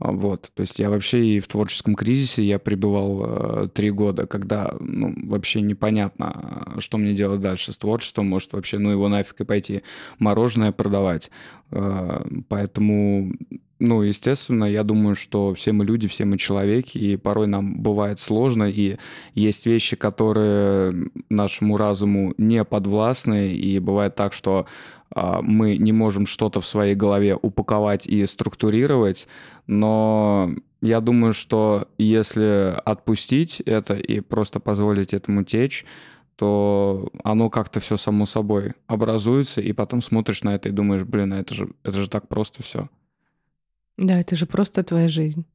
А, 0.00 0.10
вот, 0.10 0.50
то 0.54 0.60
есть 0.62 0.78
я 0.78 0.90
вообще 0.90 1.24
и 1.24 1.40
в 1.40 1.46
творческом 1.46 1.94
кризисе 1.94 2.42
я 2.42 2.58
пребывал 2.58 3.22
э, 3.64 3.68
три 3.68 3.90
года, 3.90 4.26
когда 4.26 4.74
ну, 4.80 5.14
вообще 5.28 5.60
непонятно, 5.60 6.74
что 6.78 6.98
мне 6.98 7.14
делать 7.14 7.40
дальше 7.40 7.72
с 7.72 7.78
творчеством, 7.78 8.26
может 8.26 8.52
вообще, 8.52 8.78
ну 8.78 8.90
его 8.90 9.08
нафиг 9.08 9.40
и 9.40 9.44
пойти 9.44 9.82
мороженое 10.18 10.72
продавать. 10.72 11.30
Э, 11.70 12.24
поэтому, 12.48 13.34
ну, 13.86 14.00
естественно, 14.00 14.64
я 14.64 14.82
думаю, 14.82 15.14
что 15.14 15.52
все 15.52 15.72
мы 15.72 15.84
люди, 15.84 16.08
все 16.08 16.24
мы 16.24 16.38
человеки, 16.38 16.96
и 16.96 17.16
порой 17.16 17.46
нам 17.46 17.82
бывает 17.82 18.18
сложно, 18.18 18.64
и 18.64 18.96
есть 19.34 19.66
вещи, 19.66 19.94
которые 19.94 21.10
нашему 21.28 21.76
разуму 21.76 22.32
не 22.38 22.64
подвластны, 22.64 23.52
и 23.52 23.78
бывает 23.78 24.14
так, 24.14 24.32
что 24.32 24.66
а, 25.10 25.42
мы 25.42 25.76
не 25.76 25.92
можем 25.92 26.24
что-то 26.26 26.62
в 26.62 26.66
своей 26.66 26.94
голове 26.94 27.36
упаковать 27.40 28.06
и 28.06 28.24
структурировать, 28.24 29.28
но 29.66 30.50
я 30.80 31.00
думаю, 31.00 31.34
что 31.34 31.86
если 31.98 32.74
отпустить 32.86 33.60
это 33.60 33.94
и 33.94 34.20
просто 34.20 34.60
позволить 34.60 35.12
этому 35.12 35.44
течь, 35.44 35.84
то 36.36 37.10
оно 37.22 37.50
как-то 37.50 37.80
все 37.80 37.98
само 37.98 38.24
собой 38.24 38.72
образуется, 38.86 39.60
и 39.60 39.72
потом 39.72 40.00
смотришь 40.00 40.42
на 40.42 40.54
это 40.54 40.70
и 40.70 40.72
думаешь, 40.72 41.04
блин, 41.04 41.34
а 41.34 41.40
это 41.40 41.54
же, 41.54 41.68
это 41.82 41.98
же 41.98 42.08
так 42.08 42.28
просто 42.28 42.62
все. 42.62 42.88
Да, 43.96 44.18
это 44.20 44.36
же 44.36 44.46
просто 44.46 44.82
твоя 44.82 45.08
жизнь. 45.08 45.46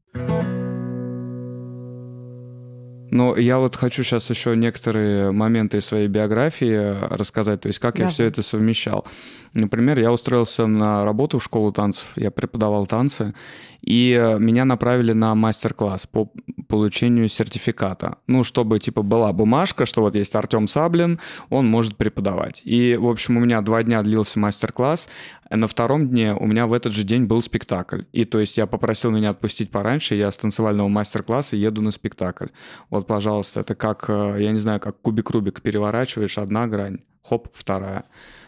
Но 3.12 3.36
я 3.36 3.58
вот 3.58 3.75
хочу 3.75 4.03
сейчас 4.03 4.29
еще 4.29 4.55
некоторые 4.55 5.31
моменты 5.31 5.77
из 5.77 5.86
своей 5.86 6.08
биографии 6.08 7.15
рассказать, 7.15 7.62
то 7.62 7.67
есть 7.67 7.79
как 7.79 7.96
да. 7.96 8.03
я 8.03 8.10
все 8.10 8.25
это 8.25 8.43
совмещал. 8.43 9.05
Например, 9.53 10.00
я 10.00 10.12
устроился 10.12 10.67
на 10.67 11.03
работу 11.03 11.39
в 11.39 11.43
школу 11.43 11.72
танцев, 11.72 12.05
я 12.15 12.29
преподавал 12.29 12.86
танцы, 12.86 13.34
и 13.81 14.15
меня 14.39 14.65
направили 14.65 15.13
на 15.13 15.34
мастер-класс 15.34 16.05
по 16.05 16.31
получению 16.67 17.27
сертификата. 17.29 18.17
Ну, 18.27 18.43
чтобы, 18.43 18.77
типа, 18.79 19.01
была 19.01 19.34
бумажка, 19.34 19.86
что 19.86 20.01
вот 20.01 20.15
есть 20.15 20.36
Артем 20.36 20.67
Саблин, 20.67 21.19
он 21.50 21.65
может 21.65 21.96
преподавать. 21.96 22.62
И, 22.63 22.96
в 22.96 23.08
общем, 23.08 23.38
у 23.38 23.39
меня 23.39 23.62
два 23.62 23.81
дня 23.84 24.03
длился 24.03 24.38
мастер-класс, 24.39 25.10
на 25.58 25.68
втором 25.68 26.10
дне 26.10 26.34
у 26.36 26.46
меня 26.46 26.68
в 26.68 26.74
этот 26.74 26.94
же 26.94 27.03
день 27.03 27.25
был 27.25 27.41
спектакль. 27.41 28.03
И, 28.12 28.25
то 28.25 28.39
есть, 28.39 28.58
я 28.58 28.68
попросил 28.68 29.12
меня 29.12 29.32
отпустить 29.32 29.72
пораньше, 29.72 30.15
я 30.15 30.32
с 30.32 30.38
танцевального 30.38 30.88
мастер-класса 30.88 31.56
еду 31.56 31.82
на 31.82 31.91
спектакль. 31.91 32.48
Вот, 32.89 33.08
пожалуйста, 33.08 33.62
это 33.62 33.75
как, 33.75 34.06
э, 34.10 34.38
я 34.39 34.51
не 34.51 34.60
знаю, 34.60 34.79
как 34.79 35.01
кубик-рубик 35.01 35.62
переворачиваешь, 35.62 36.38
одна 36.38 36.68
грань, 36.68 37.00
хоп, 37.24 37.50
вторая. 37.53 38.06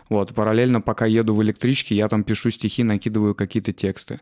Вот, 0.10 0.36
параллельно, 0.36 0.82
пока 0.82 1.06
еду 1.06 1.34
в 1.34 1.42
электричке, 1.42 1.96
я 1.96 2.10
там 2.10 2.24
пишу 2.24 2.52
стихи, 2.52 2.84
накидываю 2.84 3.34
какие-то 3.34 3.72
тексты. 3.72 4.20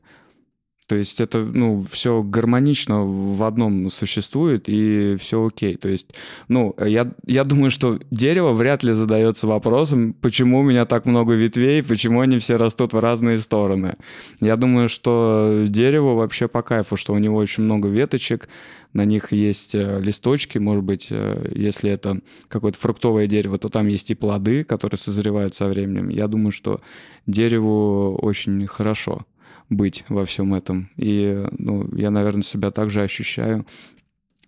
То 0.89 0.95
есть 0.95 1.21
это, 1.21 1.37
ну, 1.37 1.85
все 1.87 2.23
гармонично 2.23 3.05
в 3.05 3.43
одном 3.43 3.91
существует, 3.91 4.63
и 4.65 5.17
все 5.19 5.45
окей. 5.45 5.75
То 5.75 5.87
есть, 5.87 6.15
ну, 6.47 6.75
я, 6.83 7.11
я 7.27 7.43
думаю, 7.43 7.69
что 7.69 7.99
дерево 8.09 8.53
вряд 8.53 8.81
ли 8.81 8.93
задается 8.93 9.45
вопросом, 9.45 10.13
почему 10.13 10.61
у 10.61 10.63
меня 10.63 10.85
так 10.85 11.05
много 11.05 11.35
ветвей, 11.35 11.83
почему 11.83 12.21
они 12.21 12.39
все 12.39 12.55
растут 12.55 12.93
в 12.93 12.99
разные 12.99 13.37
стороны. 13.37 13.97
Я 14.41 14.57
думаю, 14.57 14.89
что 14.89 15.65
дерево 15.67 16.15
вообще 16.15 16.47
по 16.47 16.63
кайфу, 16.63 16.97
что 16.97 17.13
у 17.13 17.19
него 17.19 17.37
очень 17.37 17.65
много 17.65 17.87
веточек, 17.87 18.49
на 18.91 19.05
них 19.05 19.31
есть 19.31 19.75
э, 19.75 19.99
листочки, 20.01 20.57
может 20.57 20.83
быть, 20.83 21.09
э, 21.11 21.51
если 21.53 21.91
это 21.91 22.19
какое-то 22.47 22.79
фруктовое 22.79 23.27
дерево, 23.27 23.59
то 23.59 23.69
там 23.69 23.85
есть 23.85 24.09
и 24.09 24.15
плоды, 24.15 24.63
которые 24.63 24.97
созревают 24.97 25.53
со 25.53 25.67
временем. 25.67 26.09
Я 26.09 26.27
думаю, 26.27 26.51
что 26.51 26.81
дереву 27.27 28.17
очень 28.19 28.65
хорошо 28.65 29.27
быть 29.69 30.03
во 30.09 30.25
всем 30.25 30.53
этом. 30.53 30.89
И 30.97 31.45
ну, 31.57 31.87
я, 31.95 32.11
наверное, 32.11 32.43
себя 32.43 32.71
также 32.71 33.01
ощущаю. 33.01 33.65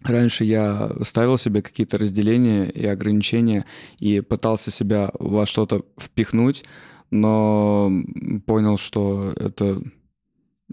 Раньше 0.03 0.43
я 0.45 0.91
ставил 1.03 1.37
себе 1.37 1.61
какие-то 1.61 1.97
разделения 1.97 2.69
и 2.69 2.85
ограничения 2.85 3.65
и 3.99 4.19
пытался 4.21 4.71
себя 4.71 5.11
во 5.19 5.45
что-то 5.45 5.81
впихнуть, 5.99 6.63
но 7.11 7.91
понял, 8.47 8.77
что 8.77 9.31
это 9.35 9.81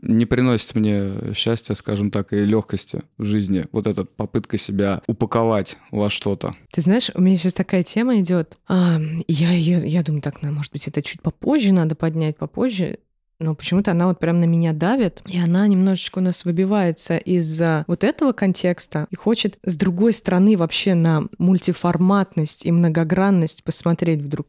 не 0.02 0.26
приносит 0.26 0.74
мне 0.74 1.34
счастья, 1.34 1.74
скажем 1.74 2.10
так, 2.10 2.32
и 2.32 2.36
легкости 2.36 3.02
в 3.18 3.24
жизни. 3.24 3.64
Вот 3.72 3.86
эта 3.86 4.04
попытка 4.04 4.56
себя 4.56 5.02
упаковать 5.06 5.76
во 5.90 6.08
что-то. 6.10 6.54
Ты 6.72 6.80
знаешь, 6.80 7.10
у 7.14 7.20
меня 7.20 7.36
сейчас 7.36 7.54
такая 7.54 7.82
тема 7.82 8.20
идет. 8.20 8.58
А, 8.68 8.98
я, 9.26 9.52
я, 9.52 9.78
я 9.78 10.02
думаю, 10.02 10.22
так, 10.22 10.42
ну, 10.42 10.52
может 10.52 10.72
быть, 10.72 10.86
это 10.86 11.02
чуть 11.02 11.20
попозже 11.20 11.72
надо 11.72 11.94
поднять, 11.94 12.36
попозже 12.36 13.00
но 13.40 13.54
почему-то 13.54 13.92
она 13.92 14.06
вот 14.06 14.18
прям 14.18 14.40
на 14.40 14.44
меня 14.44 14.72
давит, 14.72 15.22
и 15.26 15.38
она 15.38 15.66
немножечко 15.66 16.18
у 16.18 16.22
нас 16.22 16.44
выбивается 16.44 17.16
из 17.16 17.60
вот 17.86 18.04
этого 18.04 18.32
контекста 18.32 19.06
и 19.10 19.16
хочет 19.16 19.58
с 19.62 19.76
другой 19.76 20.12
стороны 20.12 20.56
вообще 20.56 20.94
на 20.94 21.24
мультиформатность 21.38 22.66
и 22.66 22.72
многогранность 22.72 23.62
посмотреть 23.64 24.20
вдруг. 24.20 24.48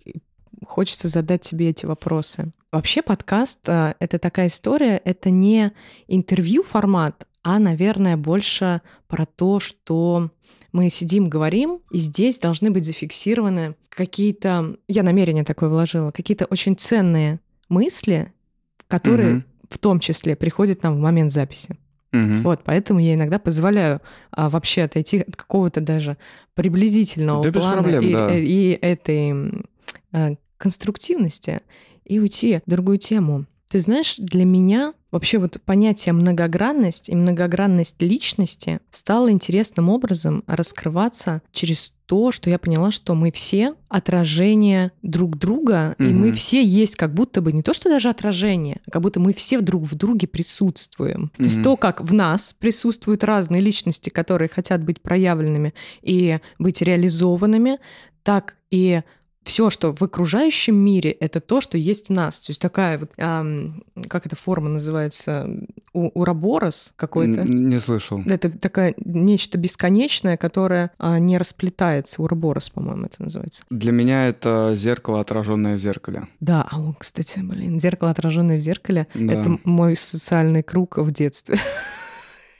Хочется 0.65 1.07
задать 1.07 1.45
себе 1.45 1.69
эти 1.69 1.85
вопросы. 1.85 2.51
Вообще 2.71 3.01
подкаст 3.01 3.67
а,— 3.67 3.95
это 3.99 4.19
такая 4.19 4.47
история, 4.47 5.01
это 5.03 5.31
не 5.31 5.71
интервью-формат, 6.07 7.25
а, 7.43 7.57
наверное, 7.57 8.17
больше 8.17 8.81
про 9.07 9.25
то, 9.25 9.59
что 9.59 10.29
мы 10.71 10.89
сидим, 10.89 11.29
говорим, 11.29 11.81
и 11.89 11.97
здесь 11.97 12.37
должны 12.37 12.69
быть 12.69 12.85
зафиксированы 12.85 13.75
какие-то, 13.89 14.75
я 14.87 15.03
намерение 15.03 15.43
такое 15.43 15.69
вложила, 15.69 16.11
какие-то 16.11 16.45
очень 16.45 16.77
ценные 16.77 17.39
мысли, 17.69 18.33
которые 18.89 19.35
угу. 19.35 19.43
в 19.69 19.77
том 19.77 20.01
числе 20.01 20.35
приходят 20.35 20.83
нам 20.83 20.97
в 20.97 20.99
момент 20.99 21.31
записи. 21.31 21.77
Угу. 22.11 22.41
Вот, 22.43 22.61
поэтому 22.65 22.99
я 22.99 23.13
иногда 23.13 23.39
позволяю 23.39 24.01
а, 24.31 24.49
вообще 24.49 24.83
отойти 24.83 25.19
от 25.19 25.35
какого-то 25.35 25.79
даже 25.79 26.17
приблизительного 26.55 27.43
да 27.43 27.59
плана 27.59 27.83
проблем, 27.83 28.01
и, 28.03 28.13
да. 28.13 28.35
и, 28.35 28.43
и 28.43 28.79
этой 28.81 29.63
а, 30.11 30.31
конструктивности 30.57 31.61
и 32.03 32.19
уйти 32.19 32.61
в 32.65 32.69
другую 32.69 32.97
тему. 32.97 33.45
Ты 33.69 33.79
знаешь, 33.79 34.15
для 34.17 34.43
меня 34.43 34.93
вообще 35.11 35.37
вот 35.37 35.59
понятие 35.65 36.13
многогранность 36.13 37.09
и 37.09 37.15
многогранность 37.15 38.01
личности 38.01 38.79
стало 38.91 39.31
интересным 39.31 39.89
образом 39.89 40.43
раскрываться 40.47 41.41
через 41.51 41.93
то, 42.05 42.31
что 42.31 42.49
я 42.49 42.57
поняла, 42.57 42.89
что 42.89 43.13
мы 43.13 43.31
все 43.31 43.75
отражение 43.87 44.91
друг 45.03 45.37
друга, 45.37 45.95
угу. 45.99 46.09
и 46.09 46.11
мы 46.11 46.31
все 46.31 46.63
есть 46.63 46.95
как 46.95 47.13
будто 47.13 47.41
бы 47.41 47.51
не 47.51 47.61
то, 47.61 47.73
что 47.73 47.89
даже 47.89 48.09
отражение, 48.09 48.81
а 48.87 48.91
как 48.91 49.03
будто 49.03 49.19
мы 49.19 49.33
все 49.33 49.61
друг 49.61 49.83
в 49.83 49.95
друге 49.95 50.27
присутствуем. 50.27 51.23
Угу. 51.23 51.31
То 51.37 51.43
есть 51.43 51.63
то, 51.63 51.77
как 51.77 52.01
в 52.01 52.13
нас 52.13 52.55
присутствуют 52.57 53.23
разные 53.23 53.61
личности, 53.61 54.09
которые 54.09 54.49
хотят 54.49 54.83
быть 54.83 55.01
проявленными 55.01 55.73
и 56.01 56.39
быть 56.57 56.81
реализованными, 56.81 57.77
так 58.23 58.55
и 58.71 59.01
все, 59.49 59.71
что 59.71 59.91
в 59.91 60.01
окружающем 60.03 60.75
мире, 60.75 61.09
это 61.09 61.39
то, 61.39 61.59
что 61.59 61.75
есть 61.75 62.09
в 62.09 62.11
нас. 62.11 62.39
То 62.39 62.51
есть 62.51 62.61
такая 62.61 62.99
вот, 62.99 63.11
эм, 63.17 63.83
как 64.07 64.27
эта 64.27 64.35
форма 64.35 64.69
называется, 64.69 65.49
у, 65.91 66.09
уроборос 66.09 66.93
какой-то. 66.95 67.41
Не 67.47 67.79
слышал. 67.79 68.21
Это 68.27 68.51
такая 68.51 68.93
нечто 68.97 69.57
бесконечное, 69.57 70.37
которое 70.37 70.91
а, 70.99 71.17
не 71.17 71.39
расплетается. 71.39 72.21
Уроборос, 72.21 72.69
по-моему, 72.69 73.07
это 73.07 73.23
называется. 73.23 73.63
Для 73.71 73.91
меня 73.91 74.27
это 74.27 74.73
зеркало, 74.75 75.19
отраженное 75.19 75.77
в 75.77 75.79
зеркале. 75.79 76.27
Да, 76.39 76.67
а 76.69 76.79
о, 76.79 76.93
кстати, 76.93 77.39
блин, 77.39 77.79
зеркало, 77.79 78.11
отраженное 78.11 78.57
в 78.57 78.61
зеркале, 78.61 79.07
да. 79.15 79.33
это 79.33 79.57
мой 79.63 79.95
социальный 79.95 80.61
круг 80.61 80.97
в 80.97 81.09
детстве. 81.09 81.57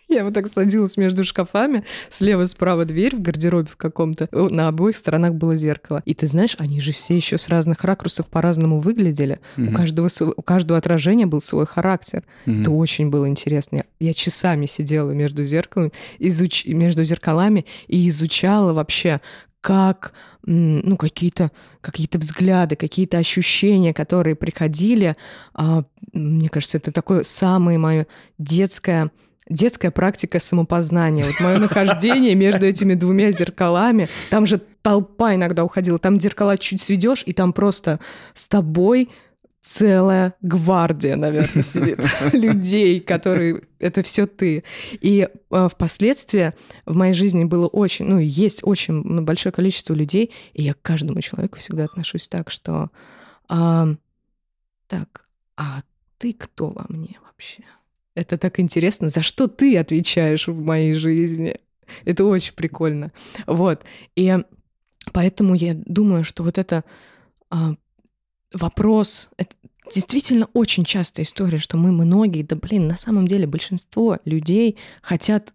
Я 0.10 0.24
вот 0.24 0.34
так 0.34 0.48
садилась 0.48 0.98
между 0.98 1.24
шкафами, 1.24 1.84
слева-справа 2.10 2.86
дверь 2.86 3.16
в 3.16 3.22
гардеробе 3.22 3.68
в 3.70 3.78
каком-то, 3.78 4.28
на 4.32 4.68
обоих 4.68 4.98
сторонах 4.98 5.36
было 5.36 5.56
зеркало. 5.56 6.02
И 6.06 6.16
ты 6.16 6.26
знаешь, 6.26 6.56
они 6.58 6.82
же 6.82 6.92
все 6.92 7.16
еще 7.16 7.38
с 7.38 7.48
разных 7.48 7.84
ракурсов 7.84 8.28
по-разному 8.28 8.80
выглядели. 8.80 9.40
Mm-hmm. 9.56 9.70
У, 9.70 9.74
каждого, 9.74 10.10
у 10.36 10.42
каждого 10.42 10.80
отражения 10.80 11.28
был 11.28 11.42
свой 11.42 11.68
характер. 11.68 12.24
Mm-hmm. 12.46 12.62
Это 12.62 12.72
очень 12.72 13.10
было 13.10 13.30
интересно. 13.30 13.78
Я, 13.78 13.84
я 14.00 14.14
часами 14.16 14.66
сидела 14.66 15.12
между 15.12 15.44
зеркалами, 15.44 15.92
изуч... 16.18 16.66
между 16.66 17.04
зеркалами 17.04 17.66
и 17.88 18.10
изучала 18.10 18.74
вообще, 18.74 19.22
как 19.62 20.14
ну, 20.44 20.98
какие-то 20.98 21.52
какие 21.82 22.08
взгляды, 22.14 22.76
какие-то 22.76 23.20
ощущения, 23.20 23.94
которые 23.94 24.36
приходили. 24.36 25.16
А, 25.54 25.84
мне 26.14 26.50
кажется, 26.50 26.78
это 26.78 26.92
такое 26.92 27.24
самое 27.24 27.78
мое 27.78 28.08
детское 28.38 29.12
детская 29.50 29.92
практика 29.92 30.40
самопознания. 30.40 31.26
Вот 31.26 31.40
мое 31.40 31.58
нахождение 31.58 32.36
между 32.36 32.66
этими 32.66 32.94
двумя 32.94 33.32
зеркалами. 33.32 34.08
Там 34.30 34.46
же 34.46 34.62
толпа 34.82 35.36
иногда 35.36 35.64
уходила. 35.64 35.98
Там 36.00 36.20
зеркала 36.20 36.58
чуть 36.58 36.82
сведешь, 36.82 37.24
и 37.26 37.34
там 37.34 37.54
просто 37.54 38.00
с 38.34 38.48
тобой 38.48 39.10
целая 39.62 40.36
гвардия, 40.42 41.16
наверное, 41.16 41.64
сидит 41.64 42.00
людей, 42.34 43.00
которые 43.00 43.62
это 43.80 44.04
все 44.04 44.26
ты. 44.26 44.64
И 45.02 45.28
э, 45.52 45.68
впоследствии 45.70 46.54
в 46.86 46.96
моей 46.96 47.14
жизни 47.14 47.44
было 47.44 47.68
очень, 47.68 48.06
ну, 48.06 48.20
есть 48.20 48.62
очень 48.64 49.22
большое 49.22 49.52
количество 49.52 49.94
людей, 49.94 50.32
и 50.54 50.64
я 50.64 50.74
к 50.74 50.82
каждому 50.82 51.20
человеку 51.22 51.60
всегда 51.60 51.86
отношусь 51.86 52.28
так, 52.28 52.50
что 52.50 52.90
а, 53.50 53.90
так, 54.88 55.26
а 55.58 55.82
ты 56.18 56.34
кто 56.34 56.70
во 56.70 56.86
мне 56.88 57.18
вообще? 57.26 57.64
Это 58.20 58.38
так 58.38 58.60
интересно. 58.60 59.08
За 59.10 59.22
что 59.22 59.48
ты 59.48 59.78
отвечаешь 59.78 60.48
в 60.48 60.62
моей 60.62 60.94
жизни? 60.94 61.56
Это 62.04 62.26
очень 62.26 62.54
прикольно. 62.54 63.14
Вот. 63.48 63.84
И 64.16 64.38
поэтому 65.14 65.56
я 65.56 65.74
думаю, 65.74 66.24
что 66.26 66.44
вот 66.44 66.58
это 66.58 66.84
а, 67.50 67.76
вопрос... 68.54 69.30
Это 69.38 69.56
действительно 69.94 70.50
очень 70.54 70.84
частая 70.84 71.26
история, 71.26 71.58
что 71.60 71.78
мы 71.78 71.92
многие, 71.92 72.44
да 72.44 72.58
блин, 72.58 72.88
на 72.88 72.98
самом 72.98 73.26
деле 73.26 73.48
большинство 73.48 74.20
людей 74.26 74.78
хотят 75.02 75.54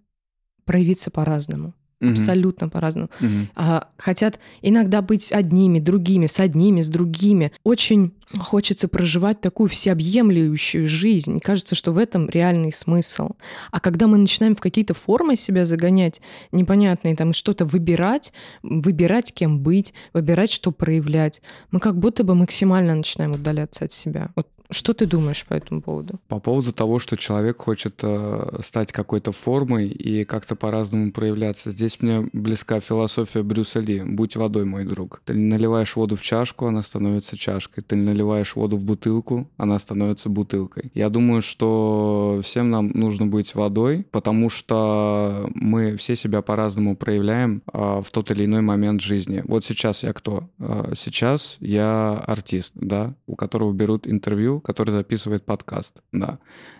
проявиться 0.64 1.10
по-разному 1.10 1.74
угу. 2.00 2.10
абсолютно 2.10 2.68
по-разному. 2.68 3.08
Угу. 3.20 3.28
А, 3.56 3.88
хотят 3.96 4.38
иногда 4.62 5.02
быть 5.02 5.32
одними, 5.32 5.78
другими, 5.78 6.26
с 6.26 6.40
одними, 6.40 6.82
с 6.82 6.88
другими. 6.88 7.52
Очень 7.64 8.12
хочется 8.38 8.88
проживать 8.88 9.40
такую 9.40 9.68
всеобъемлющую 9.68 10.86
жизнь. 10.86 11.36
И 11.36 11.40
кажется, 11.40 11.74
что 11.74 11.92
в 11.92 11.98
этом 11.98 12.28
реальный 12.28 12.72
смысл. 12.72 13.30
А 13.70 13.80
когда 13.80 14.06
мы 14.06 14.18
начинаем 14.18 14.56
в 14.56 14.60
какие-то 14.60 14.94
формы 14.94 15.36
себя 15.36 15.64
загонять, 15.64 16.20
непонятные, 16.52 17.16
там 17.16 17.32
что-то 17.32 17.64
выбирать, 17.64 18.32
выбирать, 18.62 19.32
кем 19.32 19.60
быть, 19.60 19.94
выбирать, 20.12 20.50
что 20.50 20.70
проявлять, 20.70 21.42
мы 21.70 21.80
как 21.80 21.98
будто 21.98 22.24
бы 22.24 22.34
максимально 22.34 22.94
начинаем 22.94 23.32
удаляться 23.32 23.84
от 23.84 23.92
себя. 23.92 24.30
Вот 24.36 24.48
что 24.70 24.94
ты 24.94 25.06
думаешь 25.06 25.44
по 25.46 25.54
этому 25.54 25.82
поводу? 25.82 26.18
По 26.28 26.38
поводу 26.38 26.72
того, 26.72 26.98
что 26.98 27.16
человек 27.16 27.58
хочет 27.58 28.00
э, 28.02 28.58
стать 28.64 28.92
какой-то 28.92 29.32
формой 29.32 29.88
и 29.88 30.24
как-то 30.24 30.56
по-разному 30.56 31.12
проявляться. 31.12 31.70
Здесь 31.70 32.00
мне 32.00 32.28
близка 32.32 32.80
философия 32.80 33.42
Брюса 33.42 33.80
Ли. 33.80 34.02
Будь 34.02 34.36
водой, 34.36 34.64
мой 34.64 34.84
друг. 34.84 35.20
Ты 35.24 35.34
наливаешь 35.34 35.96
воду 35.96 36.16
в 36.16 36.22
чашку, 36.22 36.66
она 36.66 36.80
становится 36.80 37.36
чашкой. 37.36 37.82
Ты 37.82 37.96
наливаешь 37.96 38.56
воду 38.56 38.76
в 38.76 38.84
бутылку, 38.84 39.48
она 39.56 39.78
становится 39.78 40.28
бутылкой. 40.30 40.90
Я 40.94 41.10
думаю, 41.10 41.42
что 41.42 42.40
всем 42.42 42.70
нам 42.70 42.90
нужно 42.94 43.26
быть 43.26 43.54
водой, 43.54 44.06
потому 44.10 44.48
что 44.48 45.50
мы 45.54 45.96
все 45.96 46.16
себя 46.16 46.40
по-разному 46.40 46.96
проявляем 46.96 47.62
э, 47.72 48.02
в 48.02 48.10
тот 48.10 48.30
или 48.30 48.46
иной 48.46 48.62
момент 48.62 49.02
жизни. 49.02 49.42
Вот 49.46 49.64
сейчас 49.64 50.04
я 50.04 50.12
кто? 50.12 50.48
Э, 50.58 50.92
сейчас 50.96 51.58
я 51.60 52.14
артист, 52.26 52.72
да, 52.74 53.14
у 53.26 53.36
которого 53.36 53.72
берут 53.72 54.06
интервью 54.06 54.53
который 54.60 54.90
записывает 54.90 55.44
подкаст, 55.44 56.02
да. 56.12 56.38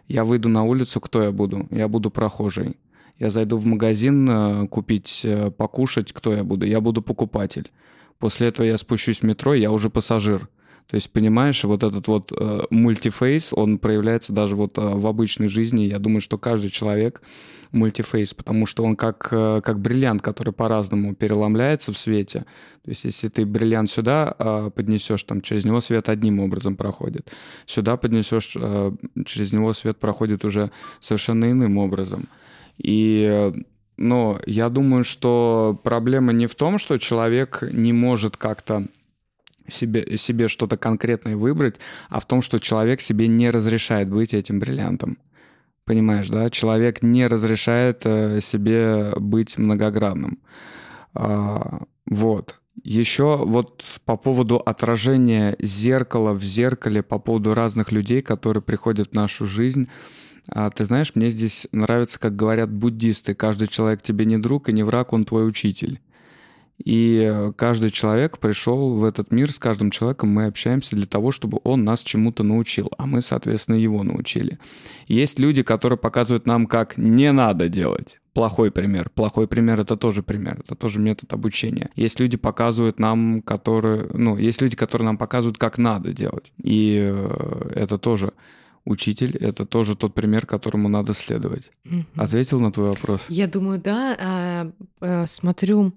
Я 0.08 0.24
выйду 0.24 0.48
на 0.48 0.64
улицу, 0.64 1.00
кто 1.00 1.22
я 1.22 1.32
буду? 1.32 1.66
Я 1.70 1.88
буду 1.88 2.10
прохожий. 2.10 2.76
Я 3.18 3.30
зайду 3.30 3.56
в 3.56 3.66
магазин 3.66 4.28
э, 4.28 4.68
купить, 4.68 5.22
э, 5.24 5.50
покушать, 5.50 6.12
кто 6.12 6.32
я 6.32 6.44
буду? 6.44 6.66
Я 6.66 6.80
буду 6.80 7.02
покупатель. 7.02 7.70
После 8.18 8.48
этого 8.48 8.66
я 8.66 8.76
спущусь 8.76 9.20
в 9.20 9.22
метро, 9.22 9.54
я 9.54 9.70
уже 9.70 9.90
пассажир. 9.90 10.48
То 10.88 10.96
есть, 10.96 11.10
понимаешь, 11.10 11.64
вот 11.64 11.82
этот 11.82 12.06
вот 12.08 12.32
э, 12.32 12.62
мультифейс, 12.70 13.52
он 13.52 13.78
проявляется 13.78 14.32
даже 14.32 14.54
вот 14.54 14.78
э, 14.78 14.80
в 14.80 15.06
обычной 15.06 15.48
жизни. 15.48 15.84
Я 15.84 15.98
думаю, 15.98 16.20
что 16.20 16.38
каждый 16.38 16.70
человек 16.70 17.22
мультифейс, 17.72 18.34
потому 18.34 18.66
что 18.66 18.84
он 18.84 18.94
как, 18.94 19.28
э, 19.30 19.60
как 19.64 19.80
бриллиант, 19.80 20.22
который 20.22 20.52
по-разному 20.52 21.14
переломляется 21.14 21.92
в 21.92 21.98
свете. 21.98 22.40
То 22.84 22.90
есть, 22.90 23.04
если 23.04 23.28
ты 23.28 23.46
бриллиант 23.46 23.90
сюда 23.90 24.34
э, 24.38 24.70
поднесешь, 24.74 25.24
там 25.24 25.40
через 25.40 25.64
него 25.64 25.80
свет 25.80 26.08
одним 26.08 26.40
образом 26.40 26.76
проходит. 26.76 27.32
Сюда 27.66 27.96
поднесешь, 27.96 28.52
э, 28.54 28.92
через 29.24 29.52
него 29.52 29.72
свет 29.72 29.98
проходит 29.98 30.44
уже 30.44 30.70
совершенно 31.00 31.50
иным 31.50 31.78
образом. 31.78 32.28
И 32.76 33.26
э, 33.28 33.52
но 33.96 34.40
я 34.46 34.68
думаю, 34.70 35.04
что 35.04 35.78
проблема 35.82 36.32
не 36.32 36.46
в 36.46 36.54
том, 36.54 36.78
что 36.78 36.98
человек 36.98 37.62
не 37.72 37.92
может 37.92 38.36
как-то 38.36 38.86
себе, 39.68 40.16
себе 40.16 40.48
что-то 40.48 40.76
конкретное 40.76 41.36
выбрать, 41.36 41.76
а 42.08 42.20
в 42.20 42.26
том, 42.26 42.42
что 42.42 42.58
человек 42.58 43.00
себе 43.00 43.28
не 43.28 43.50
разрешает 43.50 44.08
быть 44.08 44.34
этим 44.34 44.58
бриллиантом. 44.58 45.18
Понимаешь, 45.84 46.28
да? 46.28 46.48
Человек 46.48 47.02
не 47.02 47.26
разрешает 47.26 48.02
э, 48.04 48.40
себе 48.40 49.12
быть 49.16 49.58
многогранным. 49.58 50.38
А, 51.14 51.82
вот. 52.06 52.60
Еще 52.82 53.36
вот 53.36 53.84
по 54.04 54.16
поводу 54.16 54.56
отражения 54.56 55.56
зеркала 55.60 56.32
в 56.32 56.42
зеркале, 56.42 57.02
по 57.02 57.18
поводу 57.18 57.54
разных 57.54 57.92
людей, 57.92 58.20
которые 58.20 58.62
приходят 58.62 59.10
в 59.10 59.14
нашу 59.14 59.46
жизнь. 59.46 59.88
А, 60.48 60.70
ты 60.70 60.84
знаешь, 60.86 61.12
мне 61.14 61.30
здесь 61.30 61.66
нравится, 61.70 62.18
как 62.18 62.34
говорят 62.34 62.70
буддисты, 62.70 63.34
каждый 63.34 63.68
человек 63.68 64.02
тебе 64.02 64.24
не 64.24 64.38
друг 64.38 64.68
и 64.68 64.72
не 64.72 64.82
враг, 64.82 65.12
он 65.12 65.24
твой 65.24 65.46
учитель. 65.46 66.00
И 66.84 67.50
каждый 67.56 67.90
человек 67.90 68.38
пришел 68.38 68.94
в 68.94 69.04
этот 69.04 69.32
мир, 69.32 69.50
с 69.50 69.58
каждым 69.58 69.90
человеком 69.90 70.28
мы 70.28 70.44
общаемся 70.46 70.94
для 70.94 71.06
того, 71.06 71.30
чтобы 71.30 71.60
он 71.64 71.82
нас 71.84 72.02
чему-то 72.02 72.42
научил, 72.42 72.90
а 72.98 73.06
мы, 73.06 73.22
соответственно, 73.22 73.76
его 73.76 74.02
научили. 74.02 74.58
Есть 75.08 75.38
люди, 75.38 75.62
которые 75.62 75.98
показывают 75.98 76.46
нам, 76.46 76.66
как 76.66 76.98
не 76.98 77.32
надо 77.32 77.68
делать. 77.70 78.20
Плохой 78.34 78.70
пример. 78.70 79.10
Плохой 79.14 79.46
пример 79.48 79.80
это 79.80 79.96
тоже 79.96 80.22
пример, 80.22 80.60
это 80.60 80.74
тоже 80.74 81.00
метод 81.00 81.32
обучения. 81.32 81.90
Есть 81.96 82.20
люди, 82.20 82.36
показывают 82.36 82.98
нам, 82.98 83.40
которые, 83.42 84.08
ну, 84.12 84.36
есть 84.36 84.60
люди, 84.60 84.76
которые 84.76 85.06
нам 85.06 85.16
показывают, 85.16 85.56
как 85.56 85.78
надо 85.78 86.12
делать. 86.12 86.52
И 86.62 86.98
э, 87.00 87.70
это 87.76 87.96
тоже 87.96 88.32
учитель, 88.84 89.36
это 89.36 89.64
тоже 89.64 89.96
тот 89.96 90.14
пример, 90.14 90.46
которому 90.46 90.88
надо 90.88 91.14
следовать. 91.14 91.70
Ответил 92.16 92.60
на 92.60 92.70
твой 92.70 92.88
вопрос? 92.90 93.26
Я 93.28 93.46
думаю, 93.46 93.80
да. 93.80 94.16
А, 94.20 94.70
а, 95.00 95.26
смотрю 95.26 95.94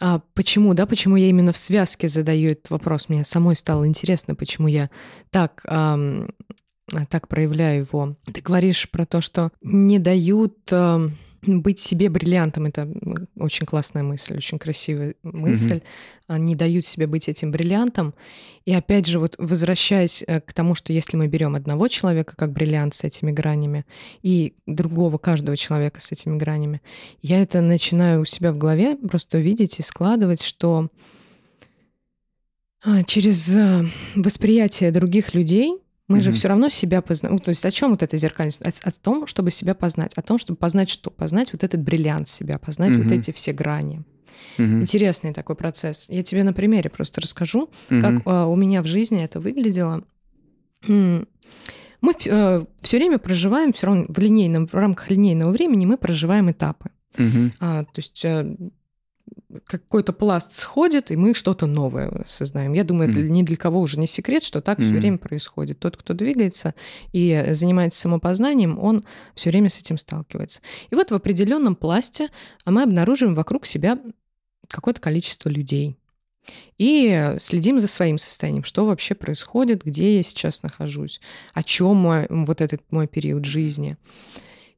а 0.00 0.20
почему, 0.34 0.74
да, 0.74 0.86
почему 0.86 1.16
я 1.16 1.28
именно 1.28 1.52
в 1.52 1.56
связке 1.56 2.08
задаю 2.08 2.50
этот 2.50 2.70
вопрос? 2.70 3.08
Мне 3.08 3.24
самой 3.24 3.56
стало 3.56 3.86
интересно, 3.86 4.34
почему 4.34 4.68
я 4.68 4.90
так, 5.30 5.62
эм, 5.66 6.30
так 7.08 7.28
проявляю 7.28 7.80
его. 7.80 8.16
Ты 8.32 8.40
говоришь 8.40 8.90
про 8.90 9.06
то, 9.06 9.20
что 9.20 9.50
не 9.62 9.98
дают... 9.98 10.56
Э, 10.70 11.08
быть 11.46 11.78
себе 11.78 12.08
бриллиантом 12.08 12.66
это 12.66 12.88
очень 13.36 13.66
классная 13.66 14.02
мысль, 14.02 14.36
очень 14.36 14.58
красивая 14.58 15.14
мысль. 15.22 15.80
Mm-hmm. 16.28 16.38
Не 16.38 16.54
дают 16.54 16.84
себе 16.84 17.06
быть 17.06 17.28
этим 17.28 17.50
бриллиантом. 17.50 18.14
И 18.64 18.74
опять 18.74 19.06
же, 19.06 19.18
вот 19.18 19.36
возвращаясь 19.38 20.24
э, 20.26 20.40
к 20.40 20.52
тому, 20.52 20.74
что 20.74 20.92
если 20.92 21.16
мы 21.16 21.28
берем 21.28 21.54
одного 21.54 21.88
человека 21.88 22.34
как 22.36 22.52
бриллиант 22.52 22.94
с 22.94 23.04
этими 23.04 23.30
гранями 23.30 23.86
и 24.22 24.54
другого 24.66 25.18
каждого 25.18 25.56
человека 25.56 26.00
с 26.00 26.12
этими 26.12 26.36
гранями, 26.36 26.82
я 27.22 27.40
это 27.40 27.60
начинаю 27.60 28.22
у 28.22 28.24
себя 28.24 28.52
в 28.52 28.58
голове 28.58 28.96
просто 28.96 29.38
видеть 29.38 29.78
и 29.78 29.82
складывать, 29.82 30.42
что 30.42 30.90
а, 32.84 33.02
через 33.04 33.56
э, 33.56 33.84
восприятие 34.14 34.90
других 34.90 35.34
людей 35.34 35.80
Мы 36.08 36.18
mm-hmm. 36.18 36.20
же 36.20 36.32
все 36.32 36.48
равно 36.48 36.68
себя 36.68 37.02
познаем. 37.02 37.38
То 37.38 37.50
есть 37.50 37.64
о 37.64 37.70
чем 37.70 37.90
вот 37.90 38.02
эта 38.02 38.16
зеркальность? 38.16 38.62
О, 38.62 38.70
о 38.82 38.90
том, 38.92 39.26
чтобы 39.26 39.50
себя 39.50 39.74
познать. 39.74 40.12
О 40.14 40.22
том, 40.22 40.38
чтобы 40.38 40.56
познать 40.56 40.88
что? 40.88 41.10
Познать 41.10 41.52
вот 41.52 41.64
этот 41.64 41.82
бриллиант 41.82 42.28
себя, 42.28 42.58
познать 42.58 42.92
mm-hmm. 42.92 43.02
вот 43.02 43.12
эти 43.12 43.32
все 43.32 43.52
грани. 43.52 44.04
Mm-hmm. 44.58 44.80
Интересный 44.80 45.32
такой 45.32 45.56
процесс. 45.56 46.06
Я 46.08 46.22
тебе 46.22 46.44
на 46.44 46.52
примере 46.52 46.90
просто 46.90 47.20
расскажу, 47.20 47.70
mm-hmm. 47.88 48.00
как 48.00 48.22
а, 48.26 48.46
у 48.46 48.54
меня 48.54 48.82
в 48.82 48.86
жизни 48.86 49.22
это 49.22 49.40
выглядело. 49.40 50.04
Мы 50.86 52.12
э, 52.24 52.64
все 52.82 52.96
время 52.98 53.18
проживаем, 53.18 53.72
все 53.72 53.86
равно 53.86 54.04
в 54.08 54.18
линейном, 54.18 54.68
в 54.68 54.74
рамках 54.74 55.10
линейного 55.10 55.50
времени 55.50 55.86
мы 55.86 55.96
проживаем 55.96 56.50
этапы. 56.50 56.90
Mm-hmm. 57.16 57.52
А, 57.58 57.84
то 57.84 57.96
есть 57.96 58.24
э, 58.24 58.56
какой-то 59.66 60.12
пласт 60.12 60.52
сходит, 60.52 61.10
и 61.10 61.16
мы 61.16 61.34
что-то 61.34 61.66
новое 61.66 62.24
сознаем. 62.26 62.72
Я 62.72 62.84
думаю, 62.84 63.10
mm. 63.10 63.28
ни 63.28 63.42
для 63.42 63.56
кого 63.56 63.80
уже 63.80 63.98
не 63.98 64.06
секрет, 64.06 64.42
что 64.42 64.60
так 64.60 64.78
mm. 64.78 64.84
все 64.84 64.92
время 64.94 65.18
происходит. 65.18 65.78
Тот, 65.78 65.96
кто 65.96 66.14
двигается 66.14 66.74
и 67.12 67.44
занимается 67.50 68.00
самопознанием, 68.00 68.78
он 68.78 69.04
все 69.34 69.50
время 69.50 69.68
с 69.68 69.78
этим 69.78 69.98
сталкивается. 69.98 70.60
И 70.90 70.94
вот 70.94 71.10
в 71.10 71.14
определенном 71.14 71.76
пласте 71.76 72.30
мы 72.64 72.82
обнаруживаем 72.82 73.34
вокруг 73.34 73.66
себя 73.66 73.98
какое-то 74.68 75.00
количество 75.00 75.48
людей. 75.48 75.96
И 76.78 77.34
следим 77.38 77.80
за 77.80 77.88
своим 77.88 78.18
состоянием, 78.18 78.64
что 78.64 78.86
вообще 78.86 79.14
происходит, 79.14 79.84
где 79.84 80.16
я 80.16 80.22
сейчас 80.22 80.62
нахожусь, 80.62 81.20
о 81.54 81.62
чем 81.62 81.96
мой, 81.96 82.26
вот 82.28 82.60
этот 82.60 82.82
мой 82.90 83.06
период 83.06 83.44
жизни. 83.44 83.96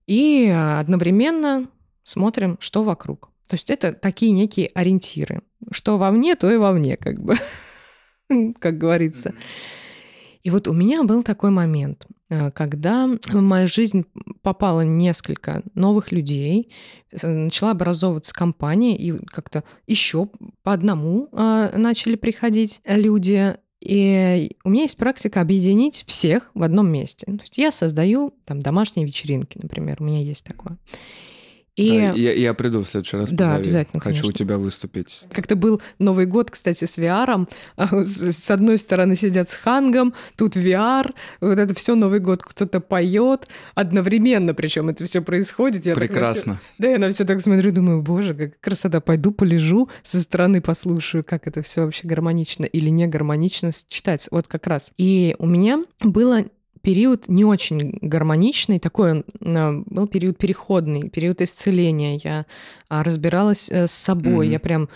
И 0.07 0.49
одновременно 0.49 1.69
смотрим, 2.05 2.57
что 2.61 2.83
вокруг. 2.83 3.31
То 3.49 3.55
есть 3.55 3.71
это 3.71 3.93
такие 3.93 4.33
некие 4.33 4.71
ориентиры. 4.75 5.43
Что 5.71 5.97
вовне, 5.97 6.37
то 6.37 6.51
и 6.51 6.57
вовне, 6.57 6.97
как 6.97 7.21
бы, 7.21 7.37
как 8.61 8.79
говорится. 8.79 9.35
И 10.43 10.51
вот 10.51 10.69
у 10.69 10.73
меня 10.73 11.03
был 11.03 11.23
такой 11.23 11.51
момент, 11.51 12.07
э, 12.29 12.51
когда 12.53 13.09
в 13.27 13.41
мою 13.41 13.67
жизнь 13.67 14.05
попало 14.43 14.83
несколько 14.83 15.63
новых 15.75 16.13
людей, 16.13 16.71
начала 17.23 17.73
образовываться 17.73 18.33
компания, 18.35 18.97
и 18.97 19.13
как-то 19.27 19.65
еще 19.87 20.29
по 20.63 20.73
одному 20.73 21.29
э, 21.33 21.77
начали 21.77 22.15
приходить 22.15 22.81
люди. 22.85 23.57
И 23.81 24.57
у 24.65 24.71
меня 24.71 24.83
есть 24.83 24.97
практика 24.97 25.41
объединить 25.41 26.05
всех 26.07 26.51
в 26.55 26.63
одном 26.63 26.91
месте. 26.91 27.27
То 27.27 27.41
есть 27.41 27.59
я 27.59 27.71
создаю 27.71 28.35
там 28.45 28.61
домашние 28.61 29.07
вечеринки, 29.07 29.59
например, 29.61 29.99
у 30.01 30.05
меня 30.05 30.21
есть 30.21 30.45
такое. 30.45 30.79
И... 31.79 31.99
Да, 31.99 32.12
я, 32.12 32.33
я 32.33 32.55
приду 32.55 32.83
в 32.83 32.88
следующий 32.88 33.17
раз. 33.17 33.31
Да, 33.31 33.45
позови. 33.45 33.61
обязательно. 33.61 34.01
Хочу 34.01 34.23
конечно. 34.23 34.29
у 34.29 34.33
тебя 34.33 34.59
выступить. 34.59 35.25
Как-то 35.33 35.57
был 35.57 35.81
Новый 35.99 36.27
год, 36.27 36.51
кстати, 36.51 36.85
с 36.85 36.99
VR. 36.99 37.49
А, 37.77 38.05
с 38.05 38.51
одной 38.51 38.79
стороны 38.79 39.14
сидят 39.17 39.49
с 39.49 39.55
хангом, 39.55 40.14
тут 40.37 40.57
VR, 40.57 41.12
вот 41.41 41.59
это 41.59 41.75
все 41.75 41.95
Новый 41.95 42.21
год 42.21 42.43
кто-то 42.43 42.81
поет 42.81 43.49
одновременно, 43.75 44.55
причем 44.55 44.88
это 44.88 45.05
все 45.05 45.21
происходит. 45.21 45.87
Я 45.87 45.95
Прекрасно. 45.95 46.55
Так 46.55 46.62
все... 46.62 46.75
Да, 46.79 46.88
я 46.88 46.99
на 46.99 47.11
все 47.11 47.25
так 47.25 47.41
смотрю, 47.41 47.71
думаю, 47.71 48.03
боже, 48.03 48.35
как 48.35 48.61
красота. 48.61 49.01
Пойду 49.01 49.31
полежу 49.31 49.88
со 50.03 50.21
стороны, 50.21 50.61
послушаю, 50.61 51.25
как 51.25 51.47
это 51.47 51.62
все 51.62 51.85
вообще 51.85 52.07
гармонично 52.09 52.64
или 52.64 52.91
не 52.91 53.07
гармонично 53.07 53.71
читать. 53.88 54.27
Вот 54.31 54.49
как 54.49 54.67
раз. 54.67 54.93
И 54.97 55.37
у 55.38 55.47
меня 55.47 55.85
было 56.01 56.45
период 56.83 57.29
не 57.29 57.45
очень 57.45 57.99
гармоничный, 58.01 58.79
такой 58.79 59.12
он 59.12 59.25
а, 59.57 59.83
был 59.87 60.07
период 60.07 60.38
переходный, 60.38 61.09
период 61.09 61.41
исцеления. 61.41 62.19
Я 62.23 62.47
а, 62.88 63.03
разбиралась 63.03 63.71
э, 63.71 63.87
с 63.87 63.93
собой, 63.93 64.49
mm-hmm. 64.49 64.53
я 64.53 64.61
прям, 64.61 64.88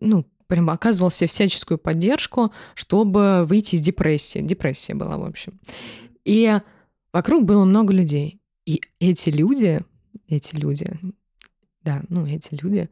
ну, 0.00 0.26
прям 0.46 0.70
оказывала 0.70 1.10
себе 1.10 1.28
всяческую 1.28 1.78
поддержку, 1.78 2.52
чтобы 2.74 3.44
выйти 3.46 3.76
из 3.76 3.80
депрессии. 3.80 4.40
Депрессия 4.40 4.94
была, 4.94 5.16
в 5.16 5.24
общем. 5.24 5.58
И 6.24 6.58
вокруг 7.12 7.44
было 7.44 7.64
много 7.64 7.92
людей. 7.92 8.40
И 8.66 8.80
эти 8.98 9.30
люди, 9.30 9.80
эти 10.28 10.56
люди, 10.56 10.90
да, 11.82 12.02
ну, 12.08 12.26
эти 12.26 12.58
люди, 12.62 12.88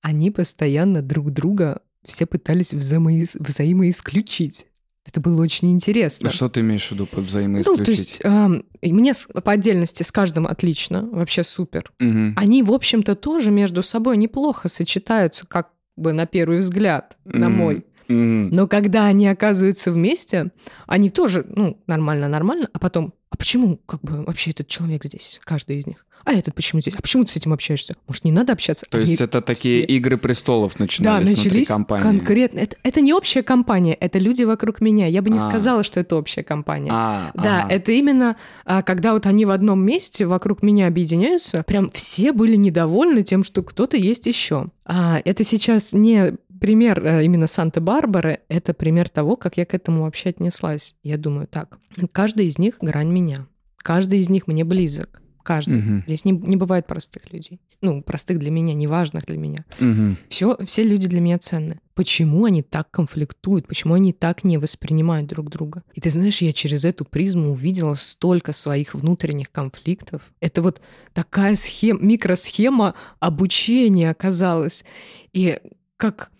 они 0.00 0.30
постоянно 0.30 1.00
друг 1.00 1.30
друга 1.30 1.80
все 2.04 2.26
пытались 2.26 2.72
взаимо- 2.74 3.38
взаимоисключить. 3.38 4.66
Это 5.04 5.20
было 5.20 5.42
очень 5.42 5.72
интересно. 5.72 6.28
А 6.28 6.32
что 6.32 6.48
ты 6.48 6.60
имеешь 6.60 6.86
в 6.88 6.92
виду 6.92 7.06
под 7.06 7.24
взаимоисключить? 7.24 7.78
Ну, 7.78 7.84
то 7.84 7.90
есть 7.90 8.20
э, 8.22 8.88
мне 8.92 9.12
по 9.42 9.52
отдельности 9.52 10.02
с 10.02 10.12
каждым 10.12 10.46
отлично, 10.46 11.08
вообще 11.10 11.42
супер. 11.42 11.90
Угу. 12.00 12.34
Они, 12.36 12.62
в 12.62 12.72
общем-то, 12.72 13.14
тоже 13.16 13.50
между 13.50 13.82
собой 13.82 14.16
неплохо 14.16 14.68
сочетаются, 14.68 15.46
как 15.46 15.70
бы 15.96 16.12
на 16.12 16.26
первый 16.26 16.58
взгляд, 16.58 17.16
угу. 17.24 17.38
на 17.38 17.48
мой. 17.48 17.84
Угу. 18.08 18.14
Но 18.52 18.68
когда 18.68 19.06
они 19.06 19.26
оказываются 19.26 19.90
вместе, 19.90 20.52
они 20.86 21.10
тоже, 21.10 21.44
ну, 21.48 21.82
нормально-нормально, 21.86 22.68
а 22.72 22.78
потом, 22.78 23.14
а 23.30 23.36
почему 23.36 23.78
как 23.78 24.02
бы 24.02 24.22
вообще 24.22 24.50
этот 24.52 24.68
человек 24.68 25.04
здесь, 25.04 25.40
каждый 25.42 25.78
из 25.78 25.86
них? 25.86 26.06
А 26.24 26.32
этот 26.32 26.54
почему 26.54 26.80
здесь? 26.80 26.94
А 26.96 27.02
почему 27.02 27.24
ты 27.24 27.30
с 27.30 27.36
этим 27.36 27.52
общаешься? 27.52 27.94
Может, 28.06 28.24
не 28.24 28.32
надо 28.32 28.52
общаться? 28.52 28.86
То 28.88 28.98
есть 28.98 29.20
это 29.20 29.40
такие 29.40 29.84
все... 29.84 29.96
игры 29.96 30.16
престолов 30.16 30.78
начинались 30.78 31.28
да, 31.28 31.36
начались 31.36 31.68
компании? 31.68 32.02
конкретно. 32.02 32.58
Это, 32.60 32.76
это 32.82 33.00
не 33.00 33.12
общая 33.12 33.42
компания, 33.42 33.94
это 33.94 34.18
люди 34.18 34.42
вокруг 34.42 34.80
меня. 34.80 35.06
Я 35.06 35.22
бы 35.22 35.30
не 35.30 35.38
а. 35.38 35.40
сказала, 35.40 35.82
что 35.82 36.00
это 36.00 36.16
общая 36.16 36.42
компания. 36.42 36.90
А, 36.92 37.30
да, 37.34 37.62
ага. 37.64 37.72
это 37.72 37.92
именно 37.92 38.36
а, 38.64 38.82
когда 38.82 39.12
вот 39.12 39.26
они 39.26 39.44
в 39.44 39.50
одном 39.50 39.84
месте 39.84 40.26
вокруг 40.26 40.62
меня 40.62 40.86
объединяются, 40.86 41.62
прям 41.64 41.90
все 41.90 42.32
были 42.32 42.56
недовольны 42.56 43.22
тем, 43.22 43.42
что 43.44 43.62
кто-то 43.62 43.96
есть 43.96 44.26
еще. 44.26 44.66
А, 44.84 45.20
это 45.24 45.44
сейчас 45.44 45.92
не 45.92 46.34
пример 46.60 47.04
а, 47.04 47.22
именно 47.22 47.46
Санта-Барбары, 47.46 48.40
это 48.48 48.74
пример 48.74 49.08
того, 49.08 49.36
как 49.36 49.56
я 49.56 49.66
к 49.66 49.74
этому 49.74 50.02
вообще 50.02 50.30
отнеслась. 50.30 50.94
Я 51.02 51.18
думаю, 51.18 51.46
так, 51.48 51.78
каждый 52.12 52.46
из 52.46 52.58
них 52.58 52.76
грань 52.80 53.08
меня. 53.08 53.46
Каждый 53.78 54.20
из 54.20 54.28
них 54.28 54.46
мне 54.46 54.64
близок. 54.64 55.21
Каждый. 55.42 55.78
Угу. 55.78 56.02
Здесь 56.06 56.24
не, 56.24 56.32
не 56.32 56.56
бывает 56.56 56.86
простых 56.86 57.32
людей. 57.32 57.60
Ну, 57.80 58.02
простых 58.02 58.38
для 58.38 58.50
меня, 58.50 58.74
неважных 58.74 59.26
для 59.26 59.38
меня. 59.38 59.64
Угу. 59.80 60.16
Все, 60.28 60.56
все 60.64 60.84
люди 60.84 61.08
для 61.08 61.20
меня 61.20 61.38
ценны. 61.38 61.80
Почему 61.94 62.44
они 62.44 62.62
так 62.62 62.90
конфликтуют? 62.90 63.66
Почему 63.66 63.94
они 63.94 64.12
так 64.12 64.44
не 64.44 64.58
воспринимают 64.58 65.26
друг 65.26 65.50
друга? 65.50 65.82
И 65.94 66.00
ты 66.00 66.10
знаешь, 66.10 66.40
я 66.40 66.52
через 66.52 66.84
эту 66.84 67.04
призму 67.04 67.50
увидела 67.50 67.94
столько 67.94 68.52
своих 68.52 68.94
внутренних 68.94 69.50
конфликтов. 69.50 70.22
Это 70.40 70.62
вот 70.62 70.80
такая 71.12 71.56
схема, 71.56 72.00
микросхема 72.00 72.94
обучения 73.20 74.10
оказалась. 74.10 74.84
И 75.32 75.58
как 75.96 76.30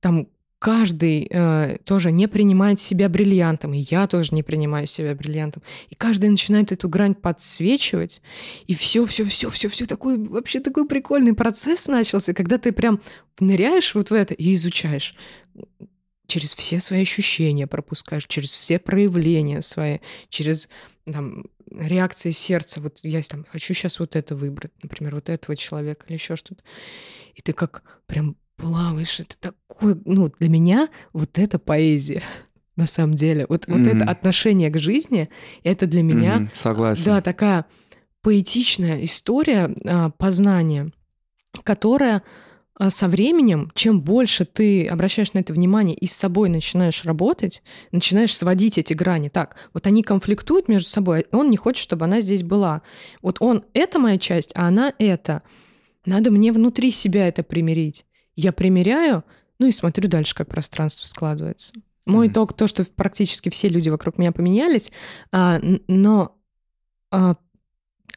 там 0.00 0.28
каждый 0.58 1.28
э, 1.30 1.78
тоже 1.84 2.12
не 2.12 2.26
принимает 2.28 2.80
себя 2.80 3.08
бриллиантом, 3.08 3.74
и 3.74 3.86
я 3.90 4.06
тоже 4.06 4.34
не 4.34 4.42
принимаю 4.42 4.86
себя 4.86 5.14
бриллиантом. 5.14 5.62
И 5.88 5.94
каждый 5.94 6.30
начинает 6.30 6.72
эту 6.72 6.88
грань 6.88 7.14
подсвечивать, 7.14 8.22
и 8.66 8.74
все, 8.74 9.04
все, 9.04 9.24
все, 9.24 9.50
все, 9.50 9.68
все 9.68 9.86
такой 9.86 10.18
вообще 10.18 10.60
такой 10.60 10.86
прикольный 10.86 11.34
процесс 11.34 11.86
начался, 11.88 12.32
когда 12.34 12.58
ты 12.58 12.72
прям 12.72 13.00
ныряешь 13.38 13.94
вот 13.94 14.10
в 14.10 14.14
это 14.14 14.34
и 14.34 14.54
изучаешь 14.54 15.14
через 16.26 16.54
все 16.54 16.80
свои 16.80 17.02
ощущения 17.02 17.66
пропускаешь, 17.66 18.26
через 18.26 18.50
все 18.50 18.78
проявления 18.78 19.62
свои, 19.62 19.98
через 20.28 20.68
там, 21.04 21.44
реакции 21.70 22.32
сердца. 22.32 22.80
Вот 22.80 22.98
я 23.02 23.22
там 23.22 23.46
хочу 23.50 23.74
сейчас 23.74 24.00
вот 24.00 24.16
это 24.16 24.34
выбрать, 24.34 24.72
например, 24.82 25.14
вот 25.14 25.28
этого 25.28 25.56
человека 25.56 26.04
или 26.08 26.14
еще 26.14 26.36
что-то. 26.36 26.62
И 27.34 27.42
ты 27.42 27.52
как 27.52 27.82
прям 28.06 28.36
плаваешь. 28.56 29.20
Это 29.20 29.38
такое, 29.38 29.98
ну, 30.04 30.30
для 30.38 30.48
меня 30.48 30.88
вот 31.12 31.38
это 31.38 31.58
поэзия 31.58 32.22
на 32.76 32.86
самом 32.86 33.14
деле. 33.14 33.46
Вот, 33.48 33.66
mm-hmm. 33.66 33.78
вот 33.78 33.86
это 33.86 34.04
отношение 34.10 34.70
к 34.70 34.78
жизни, 34.78 35.28
это 35.62 35.86
для 35.86 36.02
меня... 36.02 36.38
Mm-hmm. 36.38 36.50
Согласен. 36.54 37.04
Да, 37.04 37.20
такая 37.20 37.66
поэтичная 38.22 39.04
история 39.04 39.72
а, 39.84 40.10
познания, 40.10 40.90
которая 41.62 42.22
а, 42.74 42.90
со 42.90 43.08
временем, 43.08 43.70
чем 43.74 44.02
больше 44.02 44.44
ты 44.44 44.86
обращаешь 44.88 45.32
на 45.32 45.38
это 45.38 45.52
внимание 45.52 45.96
и 45.96 46.06
с 46.06 46.12
собой 46.12 46.48
начинаешь 46.48 47.04
работать, 47.04 47.62
начинаешь 47.92 48.36
сводить 48.36 48.78
эти 48.78 48.94
грани. 48.94 49.28
Так, 49.28 49.56
вот 49.72 49.86
они 49.86 50.02
конфликтуют 50.02 50.68
между 50.68 50.88
собой, 50.88 51.26
он 51.30 51.50
не 51.50 51.56
хочет, 51.56 51.82
чтобы 51.82 52.06
она 52.06 52.20
здесь 52.20 52.42
была. 52.42 52.82
Вот 53.22 53.36
он— 53.40 53.64
это 53.74 53.98
моя 53.98 54.18
часть, 54.18 54.50
а 54.54 54.66
она— 54.66 54.92
это. 54.98 55.42
Надо 56.04 56.30
мне 56.30 56.52
внутри 56.52 56.90
себя 56.90 57.28
это 57.28 57.42
примирить. 57.42 58.05
Я 58.36 58.52
примеряю, 58.52 59.24
ну 59.58 59.66
и 59.66 59.72
смотрю 59.72 60.08
дальше, 60.08 60.34
как 60.34 60.48
пространство 60.48 61.06
складывается. 61.06 61.74
Мой 62.04 62.28
mm-hmm. 62.28 62.32
итог 62.32 62.52
то, 62.52 62.68
что 62.68 62.84
практически 62.84 63.48
все 63.48 63.68
люди 63.68 63.88
вокруг 63.88 64.18
меня 64.18 64.30
поменялись, 64.30 64.92
а, 65.32 65.58
но 65.88 66.36
а, 67.10 67.34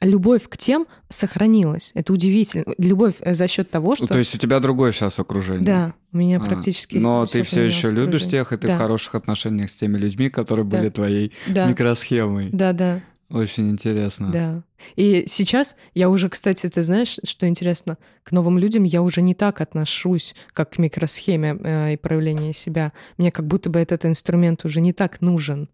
любовь 0.02 0.48
к 0.48 0.58
тем 0.58 0.86
сохранилась. 1.10 1.92
Это 1.96 2.14
удивительно. 2.14 2.66
Любовь 2.78 3.16
э, 3.22 3.34
за 3.34 3.48
счет 3.48 3.70
того, 3.70 3.96
что... 3.96 4.04
Ну, 4.04 4.08
то 4.08 4.20
есть 4.20 4.34
у 4.36 4.38
тебя 4.38 4.60
другое 4.60 4.92
сейчас 4.92 5.20
окружение. 5.20 5.66
Да, 5.66 5.94
у 6.12 6.18
меня 6.18 6.38
а, 6.38 6.40
практически... 6.40 6.98
Но 6.98 7.26
ты 7.26 7.44
все 7.44 7.64
еще 7.64 7.90
любишь 7.90 8.28
тех, 8.28 8.54
и 8.54 8.58
ты 8.58 8.68
да. 8.68 8.76
в 8.76 8.78
хороших 8.78 9.16
отношениях 9.16 9.70
с 9.70 9.74
теми 9.74 9.98
людьми, 9.98 10.30
которые 10.30 10.66
да. 10.66 10.78
были 10.78 10.90
твоей 10.90 11.34
да. 11.48 11.68
микросхемой. 11.68 12.50
Да, 12.52 12.74
да. 12.74 13.02
Очень 13.30 13.70
интересно. 13.70 14.32
Да. 14.32 14.64
И 14.96 15.26
сейчас 15.28 15.76
я 15.94 16.10
уже, 16.10 16.30
кстати, 16.30 16.68
ты 16.68 16.82
знаешь, 16.82 17.20
что 17.24 17.48
интересно, 17.48 17.98
к 18.24 18.32
новым 18.32 18.58
людям 18.58 18.84
я 18.84 19.04
уже 19.04 19.22
не 19.22 19.36
так 19.36 19.62
отношусь, 19.62 20.34
как 20.54 20.72
к 20.72 20.78
микросхеме 20.80 21.58
э, 21.62 21.94
и 21.94 21.98
проявлению 21.98 22.54
себя. 22.54 22.92
Мне 23.18 23.32
как 23.32 23.46
будто 23.46 23.70
бы 23.70 23.80
этот 23.80 24.06
инструмент 24.06 24.66
уже 24.66 24.82
не 24.82 24.94
так 24.94 25.22
нужен. 25.22 25.70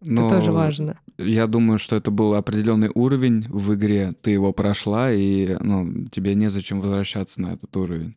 Но 0.00 0.26
это 0.26 0.36
тоже 0.36 0.52
важно. 0.52 0.98
Я 1.18 1.46
думаю, 1.46 1.78
что 1.78 1.96
это 1.96 2.10
был 2.10 2.34
определенный 2.34 2.90
уровень 2.94 3.46
в 3.48 3.74
игре, 3.74 4.14
ты 4.20 4.30
его 4.30 4.52
прошла, 4.52 5.12
и 5.12 5.56
ну, 5.60 6.06
тебе 6.06 6.34
незачем 6.34 6.80
возвращаться 6.80 7.40
на 7.40 7.54
этот 7.54 7.76
уровень. 7.76 8.16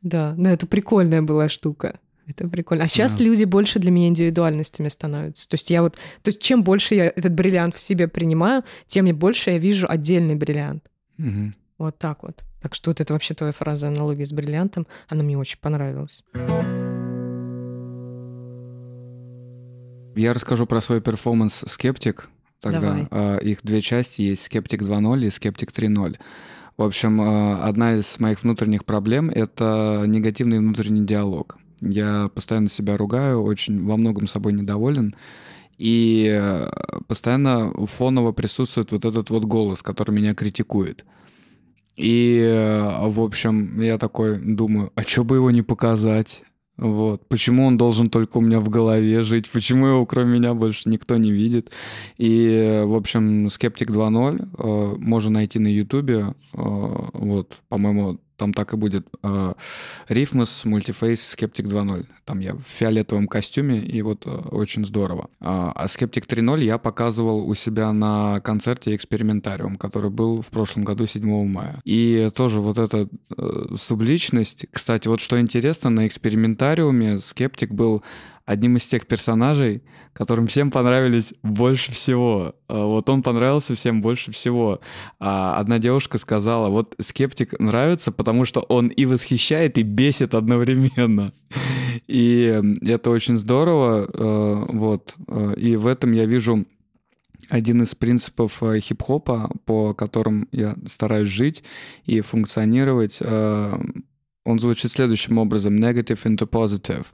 Да, 0.00 0.34
но 0.36 0.48
это 0.48 0.66
прикольная 0.66 1.22
была 1.22 1.48
штука. 1.48 1.98
Это 2.28 2.46
прикольно. 2.46 2.84
А 2.84 2.88
сейчас 2.88 3.16
да. 3.16 3.24
люди 3.24 3.44
больше 3.44 3.78
для 3.78 3.90
меня 3.90 4.08
индивидуальностями 4.08 4.88
становятся. 4.88 5.48
То 5.48 5.54
есть 5.54 5.70
я 5.70 5.80
вот, 5.82 5.94
то 5.94 6.28
есть 6.28 6.42
чем 6.42 6.62
больше 6.62 6.94
я 6.94 7.06
этот 7.06 7.32
бриллиант 7.32 7.74
в 7.74 7.80
себе 7.80 8.06
принимаю, 8.06 8.64
тем 8.86 9.04
мне 9.04 9.14
больше 9.14 9.50
я 9.50 9.58
вижу 9.58 9.86
отдельный 9.88 10.34
бриллиант. 10.34 10.84
Угу. 11.18 11.52
Вот 11.78 11.98
так 11.98 12.22
вот. 12.22 12.44
Так 12.60 12.74
что 12.74 12.90
вот 12.90 13.00
это 13.00 13.14
вообще 13.14 13.34
твоя 13.34 13.52
фраза 13.52 13.88
аналогия 13.88 14.26
с 14.26 14.32
бриллиантом, 14.32 14.86
она 15.08 15.22
мне 15.22 15.38
очень 15.38 15.58
понравилась. 15.58 16.22
Я 20.14 20.32
расскажу 20.32 20.66
про 20.66 20.80
свой 20.80 21.00
перформанс 21.00 21.64
«Скептик». 21.66 22.28
Тогда 22.60 22.80
Давай. 22.80 23.06
А, 23.10 23.36
их 23.38 23.60
две 23.62 23.80
части 23.80 24.22
есть 24.22 24.42
«Скептик 24.42 24.82
2.0» 24.82 25.26
и 25.26 25.30
«Скептик 25.30 25.70
3.0». 25.70 26.16
В 26.76 26.82
общем, 26.82 27.20
а, 27.20 27.64
одна 27.64 27.94
из 27.94 28.18
моих 28.18 28.42
внутренних 28.42 28.84
проблем— 28.84 29.30
это 29.34 30.04
негативный 30.06 30.58
внутренний 30.58 31.06
диалог. 31.06 31.56
Я 31.80 32.30
постоянно 32.34 32.68
себя 32.68 32.96
ругаю, 32.96 33.42
очень 33.42 33.84
во 33.84 33.96
многом 33.96 34.26
собой 34.26 34.52
недоволен. 34.52 35.14
И 35.76 36.28
э, 36.28 36.68
постоянно 37.06 37.72
фоново 37.86 38.32
присутствует 38.32 38.90
вот 38.90 39.04
этот 39.04 39.30
вот 39.30 39.44
голос, 39.44 39.82
который 39.82 40.10
меня 40.10 40.34
критикует. 40.34 41.04
И, 41.96 42.40
э, 42.40 43.08
в 43.08 43.20
общем, 43.20 43.80
я 43.80 43.96
такой 43.98 44.38
думаю, 44.38 44.92
а 44.96 45.02
что 45.02 45.24
бы 45.24 45.36
его 45.36 45.50
не 45.50 45.62
показать? 45.62 46.42
Вот. 46.78 47.28
Почему 47.28 47.66
он 47.66 47.76
должен 47.76 48.08
только 48.08 48.38
у 48.38 48.40
меня 48.40 48.60
в 48.60 48.68
голове 48.68 49.22
жить? 49.22 49.50
Почему 49.50 49.86
его 49.86 50.06
кроме 50.06 50.38
меня 50.38 50.54
больше 50.54 50.88
никто 50.88 51.16
не 51.16 51.32
видит? 51.32 51.72
И, 52.18 52.82
в 52.86 52.94
общем, 52.94 53.50
«Скептик 53.50 53.90
2.0» 53.90 54.48
э, 54.58 54.96
можно 54.98 55.30
найти 55.30 55.58
на 55.58 55.66
Ютубе. 55.66 56.18
Э, 56.18 56.32
вот, 56.54 57.60
по-моему, 57.68 58.20
там 58.38 58.54
так 58.54 58.72
и 58.72 58.76
будет. 58.76 59.06
Э, 59.22 59.52
Рифмус, 60.08 60.64
Мультифейс, 60.64 61.26
Скептик 61.26 61.66
2.0. 61.66 62.06
Там 62.24 62.40
я 62.40 62.54
в 62.54 62.62
фиолетовом 62.62 63.26
костюме, 63.26 63.80
и 63.80 64.00
вот 64.00 64.26
э, 64.26 64.30
очень 64.30 64.86
здорово. 64.86 65.28
А, 65.40 65.72
а 65.74 65.88
Скептик 65.88 66.26
3.0 66.26 66.64
я 66.64 66.78
показывал 66.78 67.48
у 67.48 67.54
себя 67.54 67.92
на 67.92 68.40
концерте 68.40 68.94
«Экспериментариум», 68.94 69.76
который 69.76 70.10
был 70.10 70.40
в 70.40 70.46
прошлом 70.46 70.84
году 70.84 71.06
7 71.06 71.46
мая. 71.46 71.80
И 71.84 72.30
тоже 72.34 72.60
вот 72.60 72.78
эта 72.78 73.08
э, 73.36 73.66
субличность. 73.76 74.66
Кстати, 74.70 75.08
вот 75.08 75.20
что 75.20 75.40
интересно, 75.40 75.90
на 75.90 76.06
«Экспериментариуме» 76.06 77.18
Скептик 77.18 77.72
был 77.72 78.02
одним 78.48 78.78
из 78.78 78.86
тех 78.86 79.06
персонажей, 79.06 79.82
которым 80.14 80.46
всем 80.46 80.70
понравились 80.70 81.34
больше 81.42 81.92
всего. 81.92 82.54
А, 82.66 82.86
вот 82.86 83.10
он 83.10 83.22
понравился 83.22 83.74
всем 83.74 84.00
больше 84.00 84.32
всего. 84.32 84.80
А 85.20 85.58
одна 85.58 85.78
девушка 85.78 86.16
сказала, 86.16 86.70
вот 86.70 86.94
скептик 86.98 87.60
нравится, 87.60 88.10
потому 88.10 88.46
что 88.46 88.60
он 88.60 88.88
и 88.88 89.04
восхищает, 89.04 89.76
и 89.76 89.82
бесит 89.82 90.34
одновременно. 90.34 91.32
И 92.06 92.62
это 92.86 93.10
очень 93.10 93.36
здорово. 93.36 94.08
А, 94.14 94.64
вот. 94.70 95.14
А, 95.26 95.52
и 95.52 95.76
в 95.76 95.86
этом 95.86 96.12
я 96.12 96.24
вижу 96.24 96.64
один 97.50 97.82
из 97.82 97.94
принципов 97.94 98.62
хип-хопа, 98.62 99.50
по 99.66 99.92
которым 99.92 100.48
я 100.52 100.74
стараюсь 100.86 101.28
жить 101.28 101.64
и 102.06 102.20
функционировать, 102.22 103.20
он 103.22 104.58
звучит 104.58 104.90
следующим 104.90 105.38
образом. 105.38 105.76
Negative 105.76 106.22
into 106.24 106.48
positive. 106.48 107.06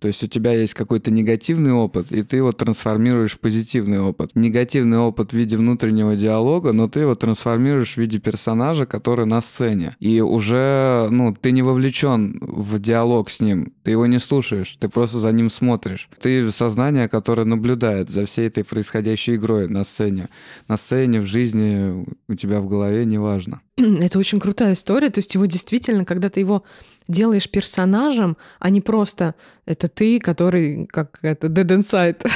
То 0.00 0.08
есть 0.08 0.24
у 0.24 0.26
тебя 0.26 0.52
есть 0.52 0.74
какой-то 0.74 1.10
негативный 1.10 1.72
опыт, 1.72 2.10
и 2.10 2.22
ты 2.22 2.36
его 2.36 2.52
трансформируешь 2.52 3.32
в 3.32 3.40
позитивный 3.40 4.00
опыт. 4.00 4.30
Негативный 4.34 4.98
опыт 4.98 5.32
в 5.32 5.36
виде 5.36 5.56
внутреннего 5.56 6.16
диалога, 6.16 6.72
но 6.72 6.88
ты 6.88 7.00
его 7.00 7.14
трансформируешь 7.14 7.94
в 7.94 7.96
виде 7.98 8.18
персонажа, 8.18 8.86
который 8.86 9.26
на 9.26 9.42
сцене. 9.42 9.96
И 10.00 10.20
уже, 10.20 11.08
ну, 11.10 11.36
ты 11.38 11.52
не 11.52 11.62
вовлечен 11.62 12.38
в 12.40 12.78
диалог 12.78 13.30
с 13.30 13.40
ним, 13.40 13.74
ты 13.82 13.90
его 13.90 14.06
не 14.06 14.18
слушаешь, 14.18 14.76
ты 14.78 14.88
просто 14.88 15.18
за 15.18 15.32
ним 15.32 15.50
смотришь. 15.50 16.08
Ты 16.20 16.50
сознание, 16.50 17.08
которое 17.08 17.44
наблюдает 17.44 18.10
за 18.10 18.24
всей 18.24 18.48
этой 18.48 18.64
происходящей 18.64 19.36
игрой 19.36 19.68
на 19.68 19.84
сцене. 19.84 20.28
На 20.66 20.78
сцене, 20.78 21.20
в 21.20 21.26
жизни, 21.26 22.06
у 22.28 22.34
тебя 22.34 22.60
в 22.60 22.68
голове, 22.68 23.04
неважно. 23.04 23.60
Это 23.76 24.18
очень 24.18 24.40
крутая 24.40 24.72
история. 24.72 25.10
То 25.10 25.18
есть 25.18 25.34
его 25.34 25.46
действительно, 25.46 26.04
когда 26.04 26.28
ты 26.28 26.40
его 26.40 26.64
делаешь 27.10 27.50
персонажем, 27.50 28.36
а 28.58 28.70
не 28.70 28.80
просто 28.80 29.34
это 29.66 29.88
ты, 29.88 30.20
который 30.20 30.86
как 30.86 31.18
это 31.22 31.48
dead 31.48 31.78
inside, 31.78 32.30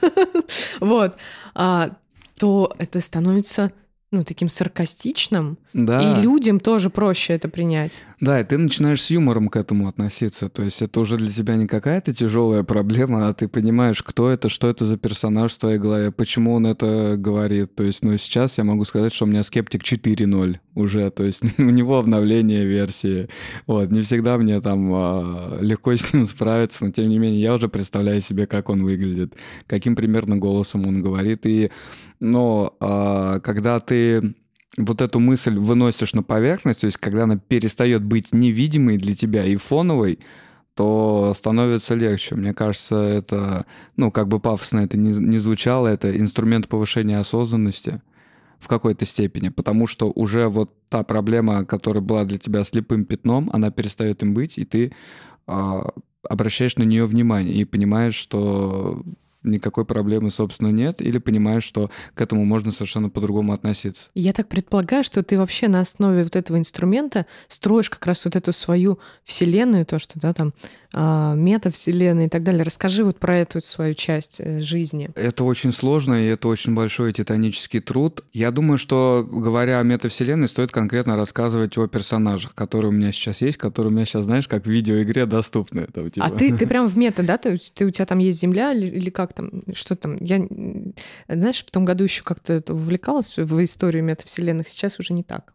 вот, 0.80 1.16
а, 1.54 1.90
то 2.38 2.74
это 2.78 3.00
становится 3.00 3.72
ну, 4.14 4.24
таким 4.24 4.48
саркастичным, 4.48 5.58
да. 5.72 6.00
и 6.00 6.22
людям 6.22 6.60
тоже 6.60 6.88
проще 6.88 7.34
это 7.34 7.48
принять. 7.48 8.00
Да, 8.20 8.40
и 8.40 8.44
ты 8.44 8.56
начинаешь 8.56 9.02
с 9.02 9.10
юмором 9.10 9.48
к 9.48 9.56
этому 9.56 9.88
относиться. 9.88 10.48
То 10.48 10.62
есть 10.62 10.80
это 10.82 11.00
уже 11.00 11.16
для 11.16 11.30
тебя 11.30 11.56
не 11.56 11.66
какая-то 11.66 12.14
тяжелая 12.14 12.62
проблема, 12.62 13.28
а 13.28 13.34
ты 13.34 13.48
понимаешь, 13.48 14.02
кто 14.02 14.30
это, 14.30 14.48
что 14.48 14.68
это 14.68 14.84
за 14.84 14.96
персонаж 14.96 15.52
в 15.52 15.58
твоей 15.58 15.78
голове, 15.78 16.12
почему 16.12 16.54
он 16.54 16.66
это 16.66 17.16
говорит. 17.18 17.74
То 17.74 17.82
есть, 17.82 18.02
ну, 18.02 18.16
сейчас 18.16 18.58
я 18.58 18.64
могу 18.64 18.84
сказать, 18.84 19.12
что 19.12 19.24
у 19.24 19.28
меня 19.28 19.42
скептик 19.42 19.82
4.0 19.82 20.58
уже, 20.74 21.10
то 21.10 21.24
есть 21.24 21.42
у 21.58 21.62
него 21.62 21.98
обновление 21.98 22.64
версии. 22.64 23.28
Вот, 23.66 23.90
не 23.90 24.02
всегда 24.02 24.38
мне 24.38 24.60
там 24.60 24.90
а, 24.92 25.58
легко 25.60 25.94
с 25.94 26.12
ним 26.12 26.26
справиться, 26.26 26.84
но 26.84 26.90
тем 26.92 27.08
не 27.08 27.18
менее 27.18 27.40
я 27.40 27.54
уже 27.54 27.68
представляю 27.68 28.20
себе, 28.20 28.46
как 28.46 28.68
он 28.68 28.84
выглядит, 28.84 29.34
каким 29.66 29.96
примерно 29.96 30.36
голосом 30.36 30.86
он 30.86 31.02
говорит. 31.02 31.46
И, 31.46 31.70
но 32.20 32.74
а, 32.80 33.40
когда 33.40 33.80
ты 33.80 34.03
вот 34.76 35.00
эту 35.00 35.20
мысль 35.20 35.56
выносишь 35.56 36.14
на 36.14 36.22
поверхность, 36.22 36.80
то 36.80 36.86
есть 36.86 36.98
когда 36.98 37.24
она 37.24 37.36
перестает 37.36 38.02
быть 38.02 38.32
невидимой 38.32 38.96
для 38.96 39.14
тебя 39.14 39.44
и 39.44 39.56
фоновой, 39.56 40.18
то 40.74 41.32
становится 41.36 41.94
легче. 41.94 42.34
Мне 42.34 42.52
кажется, 42.52 42.96
это, 42.96 43.66
ну, 43.96 44.10
как 44.10 44.26
бы 44.28 44.40
пафосно 44.40 44.80
это 44.80 44.96
не, 44.98 45.12
не 45.12 45.38
звучало, 45.38 45.86
это 45.86 46.18
инструмент 46.18 46.68
повышения 46.68 47.18
осознанности 47.18 48.02
в 48.58 48.66
какой-то 48.66 49.06
степени, 49.06 49.50
потому 49.50 49.86
что 49.86 50.10
уже 50.14 50.48
вот 50.48 50.72
та 50.88 51.04
проблема, 51.04 51.64
которая 51.64 52.02
была 52.02 52.24
для 52.24 52.38
тебя 52.38 52.64
слепым 52.64 53.04
пятном, 53.04 53.50
она 53.52 53.70
перестает 53.70 54.22
им 54.22 54.34
быть, 54.34 54.58
и 54.58 54.64
ты 54.64 54.92
э, 55.46 55.82
обращаешь 56.28 56.76
на 56.76 56.82
нее 56.82 57.06
внимание 57.06 57.54
и 57.54 57.64
понимаешь, 57.64 58.14
что 58.14 59.02
никакой 59.44 59.84
проблемы, 59.84 60.30
собственно, 60.30 60.68
нет, 60.68 61.00
или 61.00 61.18
понимаешь, 61.18 61.64
что 61.64 61.90
к 62.14 62.20
этому 62.20 62.44
можно 62.44 62.72
совершенно 62.72 63.10
по-другому 63.10 63.52
относиться. 63.52 64.08
Я 64.14 64.32
так 64.32 64.48
предполагаю, 64.48 65.04
что 65.04 65.22
ты 65.22 65.38
вообще 65.38 65.68
на 65.68 65.80
основе 65.80 66.24
вот 66.24 66.36
этого 66.36 66.58
инструмента 66.58 67.26
строишь 67.48 67.90
как 67.90 68.06
раз 68.06 68.24
вот 68.24 68.36
эту 68.36 68.52
свою 68.52 68.98
вселенную, 69.24 69.86
то, 69.86 69.98
что, 69.98 70.18
да, 70.18 70.32
там, 70.32 70.52
а, 70.96 71.34
метавселенная 71.34 72.26
и 72.26 72.28
так 72.28 72.44
далее. 72.44 72.62
Расскажи 72.62 73.02
вот 73.02 73.18
про 73.18 73.36
эту 73.38 73.60
свою 73.60 73.94
часть 73.94 74.40
э, 74.40 74.60
жизни. 74.60 75.10
Это 75.16 75.42
очень 75.42 75.72
сложно, 75.72 76.14
и 76.14 76.28
это 76.28 76.46
очень 76.46 76.72
большой 76.72 77.12
титанический 77.12 77.80
труд. 77.80 78.22
Я 78.32 78.52
думаю, 78.52 78.78
что, 78.78 79.26
говоря 79.28 79.80
о 79.80 79.82
метавселенной, 79.82 80.46
стоит 80.46 80.70
конкретно 80.70 81.16
рассказывать 81.16 81.76
о 81.78 81.88
персонажах, 81.88 82.54
которые 82.54 82.90
у 82.90 82.94
меня 82.94 83.10
сейчас 83.10 83.40
есть, 83.40 83.58
которые 83.58 83.90
у 83.90 83.94
меня 83.94 84.06
сейчас, 84.06 84.24
знаешь, 84.24 84.46
как 84.46 84.66
в 84.66 84.70
видеоигре 84.70 85.26
доступны. 85.26 85.88
Там, 85.92 86.12
типа... 86.12 86.26
А 86.26 86.30
ты, 86.30 86.56
ты 86.56 86.64
прям 86.64 86.86
в 86.86 86.96
мета, 86.96 87.24
да? 87.24 87.38
Ты, 87.38 87.58
ты, 87.58 87.86
у 87.86 87.90
тебя 87.90 88.06
там 88.06 88.18
есть 88.18 88.40
земля 88.40 88.72
или 88.72 89.10
как 89.10 89.33
там? 89.34 89.50
Что 89.74 89.94
там? 89.96 90.16
Я, 90.20 90.46
знаешь, 91.28 91.64
в 91.64 91.70
том 91.70 91.84
году 91.84 92.04
еще 92.04 92.22
как-то 92.22 92.62
вовлекалась 92.68 93.36
в 93.36 93.64
историю 93.64 94.04
метавселенных, 94.04 94.68
сейчас 94.68 94.98
уже 94.98 95.12
не 95.12 95.22
так. 95.22 95.54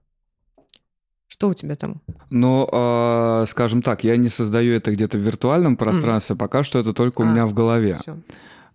Что 1.28 1.50
у 1.50 1.54
тебя 1.54 1.76
там? 1.76 2.02
Ну, 2.32 2.68
э, 2.72 3.46
скажем 3.48 3.84
так, 3.84 4.04
я 4.04 4.18
не 4.18 4.30
создаю 4.30 4.74
это 4.74 4.92
где-то 4.92 5.18
в 5.18 5.22
виртуальном 5.22 5.78
пространстве, 5.78 6.36
mm. 6.36 6.40
пока 6.40 6.64
что 6.64 6.80
это 6.80 6.92
только 6.92 7.22
а, 7.22 7.26
у 7.26 7.30
меня 7.30 7.46
в 7.46 7.54
голове. 7.54 7.96
Все. 7.96 8.18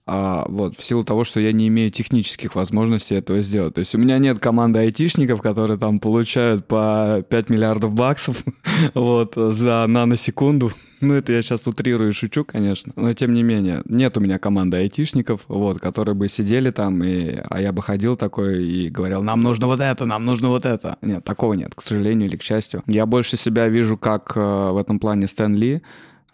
А, 0.06 0.44
вот, 0.48 0.76
в 0.76 0.84
силу 0.84 1.02
того, 1.02 1.24
что 1.24 1.40
я 1.40 1.52
не 1.52 1.68
имею 1.68 1.90
технических 1.90 2.54
возможностей 2.54 3.14
этого 3.14 3.40
сделать. 3.40 3.74
То 3.74 3.78
есть 3.78 3.94
у 3.94 3.98
меня 3.98 4.18
нет 4.18 4.38
команды 4.38 4.80
айтишников, 4.80 5.40
которые 5.40 5.78
там 5.78 5.98
получают 5.98 6.66
по 6.66 7.24
5 7.28 7.48
миллиардов 7.48 7.94
баксов 7.94 8.44
вот, 8.94 9.34
за 9.34 9.86
наносекунду. 9.88 10.72
Ну, 11.00 11.14
это 11.14 11.32
я 11.32 11.42
сейчас 11.42 11.66
утрирую 11.66 12.10
и 12.10 12.12
шучу, 12.12 12.44
конечно. 12.44 12.92
Но 12.96 13.12
тем 13.14 13.32
не 13.32 13.42
менее, 13.42 13.82
нет 13.86 14.16
у 14.16 14.20
меня 14.20 14.38
команды 14.38 14.76
айтишников, 14.76 15.42
вот, 15.48 15.78
которые 15.78 16.14
бы 16.14 16.28
сидели 16.28 16.70
там, 16.70 17.02
и, 17.02 17.38
а 17.48 17.60
я 17.60 17.72
бы 17.72 17.82
ходил 17.82 18.16
такой 18.16 18.64
и 18.64 18.88
говорил, 18.90 19.22
нам 19.22 19.40
нужно 19.40 19.66
вот 19.66 19.80
это, 19.80 20.04
нам 20.04 20.24
нужно 20.24 20.48
вот 20.48 20.66
это. 20.66 20.98
Нет, 21.00 21.24
такого 21.24 21.54
нет, 21.54 21.74
к 21.74 21.80
сожалению 21.80 22.28
или 22.28 22.36
к 22.36 22.42
счастью. 22.42 22.82
Я 22.86 23.06
больше 23.06 23.36
себя 23.36 23.68
вижу 23.68 23.96
как 23.96 24.32
э, 24.36 24.70
в 24.70 24.78
этом 24.78 24.98
плане 24.98 25.28
Стэн 25.28 25.54
Ли, 25.54 25.82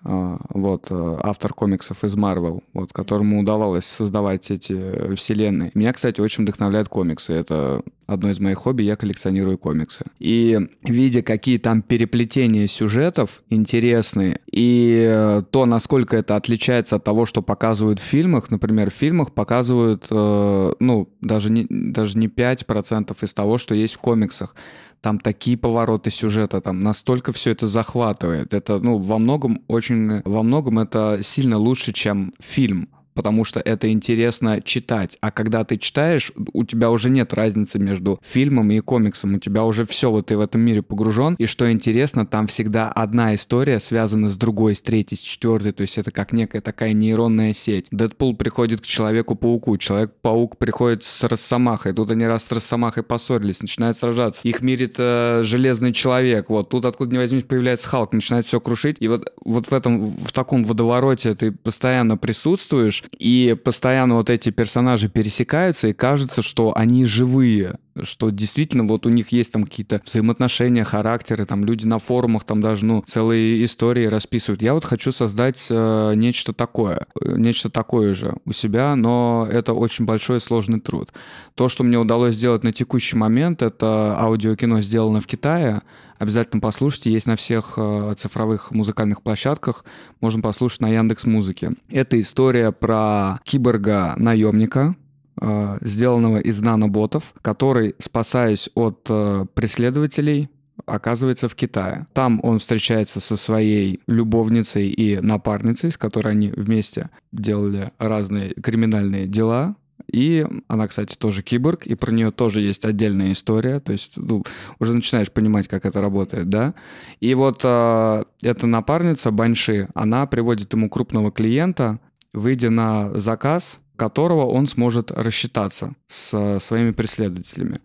вот, 0.03 0.87
э, 0.91 1.17
автор 1.23 1.53
комиксов 1.53 2.05
из 2.05 2.17
Marvel, 2.17 2.63
вот, 2.73 2.93
которому 2.93 3.41
удавалось 3.41 3.85
создавать 3.85 4.51
эти 4.51 5.15
вселенные. 5.15 5.71
Меня, 5.75 5.93
кстати, 5.93 6.21
очень 6.21 6.45
вдохновляют 6.45 6.89
комиксы. 6.89 7.33
Это 7.35 7.83
одно 8.13 8.31
из 8.31 8.41
моих 8.41 8.59
хобби, 8.59 8.83
я 8.83 8.97
коллекционирую 8.97 9.59
комиксы. 9.59 10.05
И 10.19 10.59
видя, 10.83 11.23
какие 11.23 11.59
там 11.59 11.83
переплетения 11.83 12.67
сюжетов 12.67 13.43
интересные, 13.51 14.41
и 14.51 15.07
э, 15.09 15.43
то, 15.51 15.67
насколько 15.67 16.17
это 16.17 16.37
отличается 16.37 16.97
от 16.97 17.05
того, 17.05 17.27
что 17.27 17.43
показывают 17.43 18.01
в 18.01 18.03
фильмах, 18.03 18.51
например, 18.51 18.91
в 18.91 18.95
фильмах 18.95 19.33
показывают, 19.33 20.07
э, 20.11 20.73
ну, 20.81 21.09
даже 21.21 21.51
не, 21.51 21.67
даже 21.69 22.19
не 22.19 22.27
5% 22.27 23.17
из 23.21 23.33
того, 23.33 23.59
что 23.59 23.75
есть 23.75 23.95
в 23.95 23.99
комиксах 23.99 24.55
там 25.01 25.19
такие 25.19 25.57
повороты 25.57 26.11
сюжета, 26.11 26.61
там 26.61 26.81
настолько 26.81 27.33
все 27.33 27.53
это 27.53 27.67
захватывает. 27.67 28.53
Это, 28.53 28.79
ну, 28.79 28.99
во 28.99 29.19
многом 29.19 29.63
очень, 29.67 30.21
во 30.25 30.43
многом 30.43 30.79
это 30.79 31.21
сильно 31.23 31.57
лучше, 31.57 31.93
чем 31.93 32.35
фильм 32.39 32.91
потому 33.21 33.45
что 33.45 33.61
это 33.61 33.93
интересно 33.93 34.63
читать. 34.63 35.19
А 35.21 35.31
когда 35.31 35.63
ты 35.65 35.77
читаешь, 35.77 36.33
у 36.55 36.65
тебя 36.65 36.91
уже 36.91 37.11
нет 37.11 37.35
разницы 37.35 37.79
между 37.79 38.19
фильмом 38.23 38.71
и 38.71 38.79
комиксом. 38.79 39.35
У 39.35 39.39
тебя 39.39 39.65
уже 39.67 39.85
все, 39.85 40.11
вот 40.11 40.29
ты 40.29 40.39
в 40.39 40.41
этом 40.41 40.63
мире 40.63 40.81
погружен. 40.81 41.35
И 41.35 41.45
что 41.45 41.71
интересно, 41.71 42.25
там 42.25 42.47
всегда 42.47 42.91
одна 42.91 43.35
история 43.35 43.79
связана 43.79 44.31
с 44.31 44.39
другой, 44.39 44.75
с 44.75 44.81
третьей, 44.81 45.19
с 45.19 45.21
четвертой. 45.21 45.73
То 45.73 45.83
есть 45.83 45.99
это 45.99 46.11
как 46.11 46.33
некая 46.33 46.63
такая 46.63 46.95
нейронная 46.95 47.53
сеть. 47.53 47.89
Дэдпул 47.91 48.35
приходит 48.37 48.81
к 48.81 48.87
Человеку-пауку. 48.87 49.77
Человек-паук 49.77 50.57
приходит 50.57 51.05
с 51.05 51.23
Росомахой. 51.25 51.93
Тут 51.93 52.11
они 52.13 52.25
раз 52.25 52.45
с 52.45 52.53
Росомахой 52.53 53.03
поссорились, 53.03 53.61
начинают 53.61 53.99
сражаться. 53.99 54.49
Их 54.49 54.63
мирит 54.63 54.95
э, 54.97 55.43
Железный 55.45 55.93
Человек. 55.93 56.49
Вот 56.49 56.71
тут 56.71 56.87
откуда 56.87 57.13
ни 57.13 57.19
возьмись 57.19 57.43
появляется 57.43 57.87
Халк, 57.87 58.15
начинает 58.15 58.47
все 58.47 58.61
крушить. 58.61 58.97
И 59.01 59.09
вот, 59.09 59.31
вот 59.45 59.67
в 59.67 59.75
этом, 59.75 60.17
в 60.17 60.33
таком 60.33 60.65
водовороте 60.65 61.35
ты 61.35 61.53
постоянно 61.53 62.17
присутствуешь, 62.17 63.05
и 63.19 63.57
постоянно 63.63 64.17
вот 64.17 64.31
эти 64.31 64.51
персонажи 64.51 65.09
пересекаются, 65.09 65.89
и 65.89 65.93
кажется, 65.93 66.43
что 66.43 66.77
они 66.77 67.05
живые, 67.05 67.79
что 68.03 68.31
действительно 68.31 68.85
вот 68.85 69.07
у 69.07 69.09
них 69.09 69.31
есть 69.31 69.53
там 69.53 69.65
какие-то 69.65 70.01
взаимоотношения, 70.05 70.85
характеры, 70.85 71.45
там 71.45 71.65
люди 71.65 71.87
на 71.87 71.99
форумах 71.99 72.45
там 72.45 72.61
даже, 72.61 72.85
ну, 72.85 73.03
целые 73.07 73.65
истории 73.65 74.07
расписывают. 74.07 74.63
Я 74.63 74.75
вот 74.75 74.85
хочу 74.85 75.13
создать 75.13 75.67
э, 75.71 76.13
нечто 76.15 76.53
такое, 76.53 77.07
нечто 77.21 77.71
такое 77.71 78.15
же 78.15 78.35
у 78.45 78.53
себя, 78.53 78.95
но 78.97 79.49
это 79.51 79.73
очень 79.73 80.05
большой 80.05 80.39
и 80.39 80.41
сложный 80.41 80.81
труд. 80.81 81.13
То, 81.55 81.69
что 81.69 81.85
мне 81.85 81.99
удалось 81.99 82.35
сделать 82.35 82.65
на 82.65 82.73
текущий 82.73 83.17
момент, 83.17 83.63
это 83.63 84.17
аудиокино 84.19 84.81
сделано 84.81 85.21
в 85.21 85.27
Китае, 85.27 85.83
Обязательно 86.21 86.61
послушайте, 86.61 87.11
есть 87.11 87.27
на 87.27 87.35
всех 87.35 87.79
э, 87.79 88.13
цифровых 88.15 88.73
музыкальных 88.73 89.23
площадках, 89.23 89.87
можно 90.21 90.43
послушать 90.43 90.83
на 90.83 90.91
Яндекс 90.91 91.25
Музыке. 91.25 91.73
Это 91.89 92.21
история 92.21 92.73
про 92.73 93.41
киборга-наемника, 93.45 94.97
э, 95.41 95.79
сделанного 95.81 96.39
из 96.39 96.61
наноботов, 96.61 97.35
который, 97.43 97.95
спасаясь 97.99 98.71
от 98.75 99.07
э, 99.09 99.47
преследователей, 99.55 100.49
оказывается 100.87 101.49
в 101.49 101.55
Китае. 101.55 102.07
Там 102.13 102.41
он 102.43 102.59
встречается 102.59 103.21
со 103.21 103.37
своей 103.37 104.01
любовницей 104.07 104.89
и 104.89 105.21
напарницей, 105.21 105.91
с 105.91 105.97
которой 105.97 106.33
они 106.33 106.51
вместе 106.51 107.11
делали 107.33 107.93
разные 107.99 108.55
криминальные 108.55 109.27
дела, 109.27 109.77
и 110.13 110.47
она, 110.67 110.89
кстати, 110.89 111.17
тоже 111.17 111.43
киборг, 111.43 111.87
и 111.87 111.95
про 111.95 112.11
нее 112.11 112.31
тоже 112.31 112.61
есть 112.63 112.85
отдельная 112.85 113.33
история. 113.33 113.79
То 113.81 113.93
есть 113.93 114.17
ну, 114.17 114.43
уже 114.79 114.93
начинаешь 114.93 115.31
понимать, 115.31 115.69
как 115.69 115.87
это 115.87 116.01
работает, 116.01 116.49
да. 116.49 116.75
И 117.21 117.35
вот 117.35 117.61
э, 117.63 118.25
эта 118.43 118.67
напарница 118.67 119.31
Банши, 119.31 119.89
она 119.95 120.27
приводит 120.27 120.73
ему 120.73 120.89
крупного 120.89 121.31
клиента, 121.31 122.01
выйдя 122.33 122.71
на 122.71 123.17
заказ, 123.19 123.79
которого 124.01 124.47
он 124.47 124.67
сможет 124.67 125.11
рассчитаться 125.11 125.93
с 126.07 126.59
своими 126.61 126.93
преследователями 126.93 127.77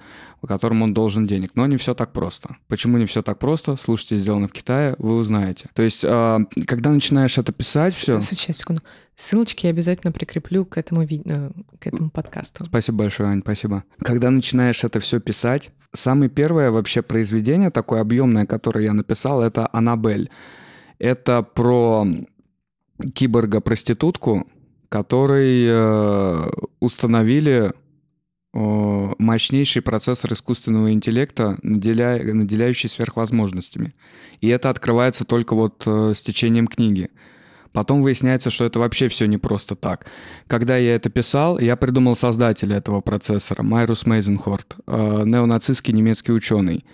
которым 0.48 0.84
он 0.84 0.94
должен 0.94 1.26
денег. 1.26 1.52
Но 1.56 1.66
не 1.66 1.78
все 1.78 1.94
так 1.94 2.14
просто. 2.14 2.58
Почему 2.68 2.98
не 2.98 3.06
все 3.06 3.22
так 3.22 3.40
просто? 3.40 3.76
Слушайте, 3.76 4.18
сделано 4.18 4.48
в 4.48 4.52
Китае, 4.52 4.96
вы 5.00 5.16
узнаете. 5.16 5.70
То 5.74 5.82
есть, 5.84 6.04
а, 6.06 6.42
когда 6.68 6.92
начинаешь 6.92 7.38
это 7.40 7.52
писать, 7.52 7.94
все... 7.94 8.22
Сейчас, 8.22 8.58
секунду. 8.58 8.82
Ссылочки 9.16 9.66
я 9.66 9.72
обязательно 9.72 10.12
прикреплю 10.12 10.64
к 10.66 10.78
этому, 10.78 11.04
ви... 11.04 11.22
Э, 11.26 11.50
к 11.80 11.88
этому 11.88 12.10
подкасту. 12.12 12.66
Спасибо 12.66 13.00
большое, 13.00 13.30
Ань, 13.30 13.42
спасибо. 13.42 13.84
Когда 14.00 14.30
начинаешь 14.30 14.84
это 14.84 15.00
все 15.00 15.20
писать, 15.20 15.72
самое 15.94 16.30
первое 16.30 16.70
вообще 16.70 17.02
произведение 17.02 17.72
такое 17.72 18.02
объемное, 18.02 18.46
которое 18.46 18.86
я 18.86 18.94
написал, 18.94 19.42
это 19.42 19.68
«Аннабель». 19.74 20.30
Это 21.00 21.44
про 21.44 22.06
киборга-проститутку, 23.14 24.48
который 24.90 25.66
э, 25.68 26.50
установили 26.80 27.74
мощнейший 28.56 29.82
процессор 29.82 30.32
искусственного 30.32 30.94
интеллекта, 30.94 31.58
наделя... 31.62 32.22
наделяющий 32.34 32.88
сверхвозможностями. 32.88 33.94
И 34.40 34.48
это 34.48 34.70
открывается 34.70 35.26
только 35.26 35.56
вот 35.56 35.84
э, 35.86 36.14
с 36.16 36.22
течением 36.22 36.68
книги. 36.68 37.10
Потом 37.74 38.02
выясняется, 38.02 38.50
что 38.50 38.64
это 38.64 38.80
вообще 38.80 39.10
все 39.10 39.26
не 39.26 39.38
просто 39.38 39.76
так. 39.76 40.06
Когда 40.48 40.78
я 40.78 40.96
это 40.96 41.10
писал, 41.10 41.60
я 41.60 41.76
придумал 41.76 42.16
создателя 42.16 42.78
этого 42.78 43.02
процессора, 43.02 43.64
Майрус 43.64 44.06
Мейзенхорт, 44.06 44.78
э, 44.88 45.24
неонацистский 45.26 45.94
немецкий 45.94 46.32
ученый. 46.32 46.86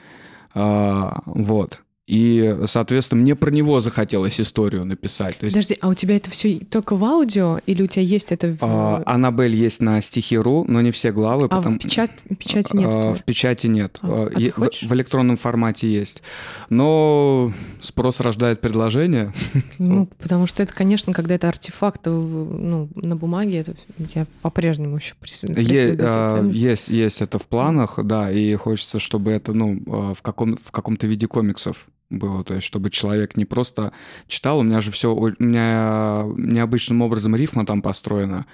Э, 0.55 1.11
вот. 1.25 1.79
И, 2.11 2.57
соответственно, 2.65 3.21
мне 3.21 3.37
про 3.37 3.51
него 3.51 3.79
захотелось 3.79 4.41
историю 4.41 4.83
написать. 4.83 5.37
То 5.37 5.45
есть... 5.45 5.55
Подожди, 5.55 5.77
а 5.79 5.87
у 5.87 5.93
тебя 5.93 6.17
это 6.17 6.29
все 6.29 6.59
только 6.59 6.97
в 6.97 7.05
аудио 7.05 7.59
или 7.65 7.83
у 7.83 7.87
тебя 7.87 8.03
есть 8.03 8.33
это 8.33 8.51
в... 8.51 8.57
А, 8.63 9.01
Аннабель 9.05 9.55
есть 9.55 9.81
на 9.81 10.01
стихи.ру, 10.01 10.65
но 10.67 10.81
не 10.81 10.91
все 10.91 11.13
главы. 11.13 11.45
А 11.45 11.47
потом... 11.47 11.79
в 11.79 11.79
печать... 11.79 12.11
печати 12.37 12.75
нет? 12.75 12.89
А, 12.91 13.13
в 13.13 13.23
печати 13.23 13.67
нет. 13.67 13.97
А, 14.01 14.29
а 14.29 14.39
в, 14.39 14.89
в 14.89 14.93
электронном 14.93 15.37
формате 15.37 15.89
есть. 15.89 16.21
Но 16.69 17.53
спрос 17.79 18.19
рождает 18.19 18.59
предложение. 18.59 19.31
Ну, 19.77 20.07
потому 20.19 20.47
что 20.47 20.63
это, 20.63 20.73
конечно, 20.73 21.13
когда 21.13 21.35
это 21.35 21.47
артефакт 21.47 22.05
ну, 22.05 22.89
на 22.95 23.15
бумаге, 23.15 23.59
это 23.59 23.73
я 24.13 24.27
по-прежнему 24.41 24.97
еще 24.97 25.15
преследую 25.19 25.97
а, 26.01 26.45
Есть, 26.51 26.89
есть 26.89 27.21
это 27.21 27.39
в 27.39 27.47
планах, 27.47 27.99
да, 28.03 28.31
и 28.31 28.53
хочется, 28.55 28.99
чтобы 28.99 29.31
это, 29.31 29.53
ну, 29.53 29.81
а, 29.87 30.13
в, 30.13 30.21
каком, 30.21 30.57
в 30.57 30.71
каком-то 30.71 31.07
виде 31.07 31.27
комиксов 31.27 31.87
было, 32.11 32.43
то 32.43 32.53
есть 32.55 32.67
чтобы 32.67 32.89
человек 32.89 33.35
не 33.37 33.45
просто 33.45 33.93
читал, 34.27 34.59
у 34.59 34.63
меня 34.63 34.81
же 34.81 34.91
все, 34.91 35.13
у 35.13 35.31
меня 35.39 36.25
необычным 36.37 37.01
образом 37.01 37.35
рифма 37.35 37.65
там 37.65 37.81
построена, 37.81 38.45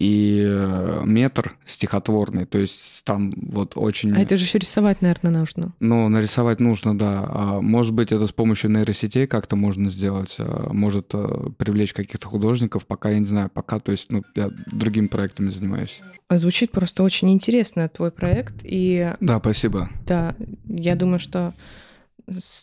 и 0.00 0.42
э, 0.42 1.02
метр 1.04 1.58
стихотворный, 1.66 2.46
то 2.46 2.58
есть 2.58 3.04
там 3.04 3.32
вот 3.36 3.72
очень... 3.74 4.16
А 4.16 4.20
это 4.20 4.38
же 4.38 4.44
еще 4.44 4.58
рисовать, 4.58 5.02
наверное, 5.02 5.30
нужно. 5.30 5.74
Ну, 5.78 6.08
нарисовать 6.08 6.58
нужно, 6.58 6.96
да. 6.96 7.26
А 7.28 7.60
может 7.60 7.92
быть, 7.92 8.10
это 8.10 8.26
с 8.26 8.32
помощью 8.32 8.70
нейросетей 8.70 9.26
как-то 9.26 9.56
можно 9.56 9.90
сделать, 9.90 10.36
а 10.38 10.72
может 10.72 11.10
э, 11.12 11.50
привлечь 11.58 11.92
каких-то 11.92 12.28
художников, 12.28 12.86
пока 12.86 13.10
я 13.10 13.18
не 13.18 13.26
знаю, 13.26 13.50
пока, 13.52 13.78
то 13.78 13.92
есть, 13.92 14.10
ну, 14.10 14.22
я 14.34 14.50
другими 14.72 15.06
проектами 15.06 15.50
занимаюсь. 15.50 16.00
Звучит 16.30 16.72
просто 16.72 17.02
очень 17.02 17.30
интересно 17.30 17.86
твой 17.90 18.10
проект, 18.10 18.54
и... 18.62 19.14
Да, 19.20 19.38
спасибо. 19.38 19.90
Да, 20.06 20.34
я 20.66 20.96
думаю, 20.96 21.18
что 21.18 21.52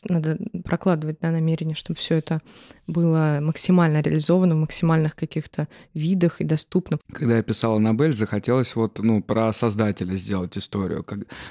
надо 0.10 0.38
прокладывать 0.64 1.18
да, 1.22 1.32
намерение, 1.32 1.76
чтобы 1.76 2.00
все 2.00 2.16
это 2.16 2.42
было 2.88 3.40
максимально 3.42 4.02
реализовано 4.02 4.56
в 4.56 4.60
максимальных 4.60 5.16
каких-то 5.16 5.68
видах 5.94 6.42
и 6.42 6.44
доступно. 6.44 7.00
Когда 7.12 7.38
я 7.38 7.44
писал 7.44 7.76
Аннабель, 7.76 8.14
захотелось 8.14 8.76
вот, 8.76 9.00
ну, 9.00 9.22
про 9.22 9.54
создателя 9.54 10.16
сделать 10.16 10.58
историю. 10.58 11.06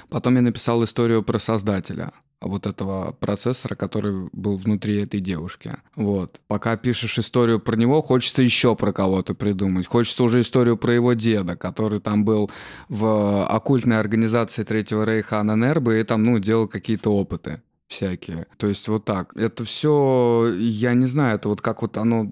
Потом 0.09 0.35
я 0.35 0.41
написал 0.41 0.83
историю 0.83 1.23
про 1.23 1.39
создателя 1.39 2.11
вот 2.41 2.67
этого 2.67 3.13
процессора, 3.13 3.75
который 3.75 4.29
был 4.31 4.57
внутри 4.57 5.01
этой 5.01 5.19
девушки. 5.19 5.77
Вот. 5.95 6.39
Пока 6.47 6.77
пишешь 6.77 7.17
историю 7.17 7.59
про 7.59 7.75
него, 7.75 8.01
хочется 8.01 8.41
еще 8.43 8.75
про 8.75 8.93
кого-то 8.93 9.33
придумать. 9.33 9.87
Хочется 9.87 10.23
уже 10.23 10.41
историю 10.41 10.77
про 10.77 10.93
его 10.93 11.13
деда, 11.13 11.55
который 11.55 11.99
там 11.99 12.25
был 12.25 12.51
в 12.89 13.45
оккультной 13.47 13.99
организации 13.99 14.63
Третьего 14.63 15.03
Рейха 15.03 15.39
Ананербы 15.39 15.99
и 15.99 16.03
там, 16.03 16.23
ну, 16.23 16.39
делал 16.39 16.67
какие-то 16.67 17.09
опыты 17.09 17.61
всякие. 17.87 18.47
То 18.57 18.67
есть 18.67 18.87
вот 18.87 19.05
так. 19.05 19.35
Это 19.35 19.63
все, 19.63 20.53
я 20.57 20.93
не 20.93 21.05
знаю, 21.05 21.35
это 21.35 21.49
вот 21.49 21.61
как 21.61 21.81
вот 21.81 21.97
оно 21.97 22.31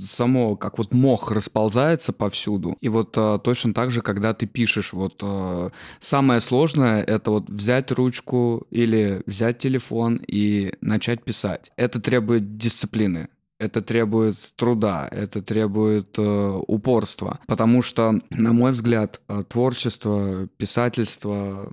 само, 0.00 0.56
как 0.56 0.78
вот 0.78 0.92
мох 0.92 1.30
расползается 1.30 2.12
повсюду. 2.12 2.76
И 2.80 2.88
вот 2.88 3.14
а, 3.16 3.38
точно 3.38 3.74
так 3.74 3.90
же, 3.90 4.02
когда 4.02 4.32
ты 4.32 4.46
пишешь, 4.46 4.92
вот 4.92 5.20
а, 5.22 5.70
самое 6.00 6.40
сложное 6.40 7.02
это 7.02 7.30
вот 7.30 7.50
взять 7.50 7.90
ручку 7.92 8.66
или 8.70 9.22
взять 9.26 9.58
телефон 9.58 10.20
и 10.26 10.74
начать 10.80 11.24
писать. 11.24 11.72
Это 11.76 12.00
требует 12.00 12.56
дисциплины 12.56 13.28
это 13.62 13.80
требует 13.80 14.36
труда, 14.56 15.08
это 15.10 15.40
требует 15.40 16.18
э, 16.18 16.60
упорства, 16.66 17.38
потому 17.46 17.80
что, 17.80 18.20
на 18.30 18.52
мой 18.52 18.72
взгляд, 18.72 19.20
э, 19.28 19.44
творчество, 19.48 20.48
писательство 20.56 21.70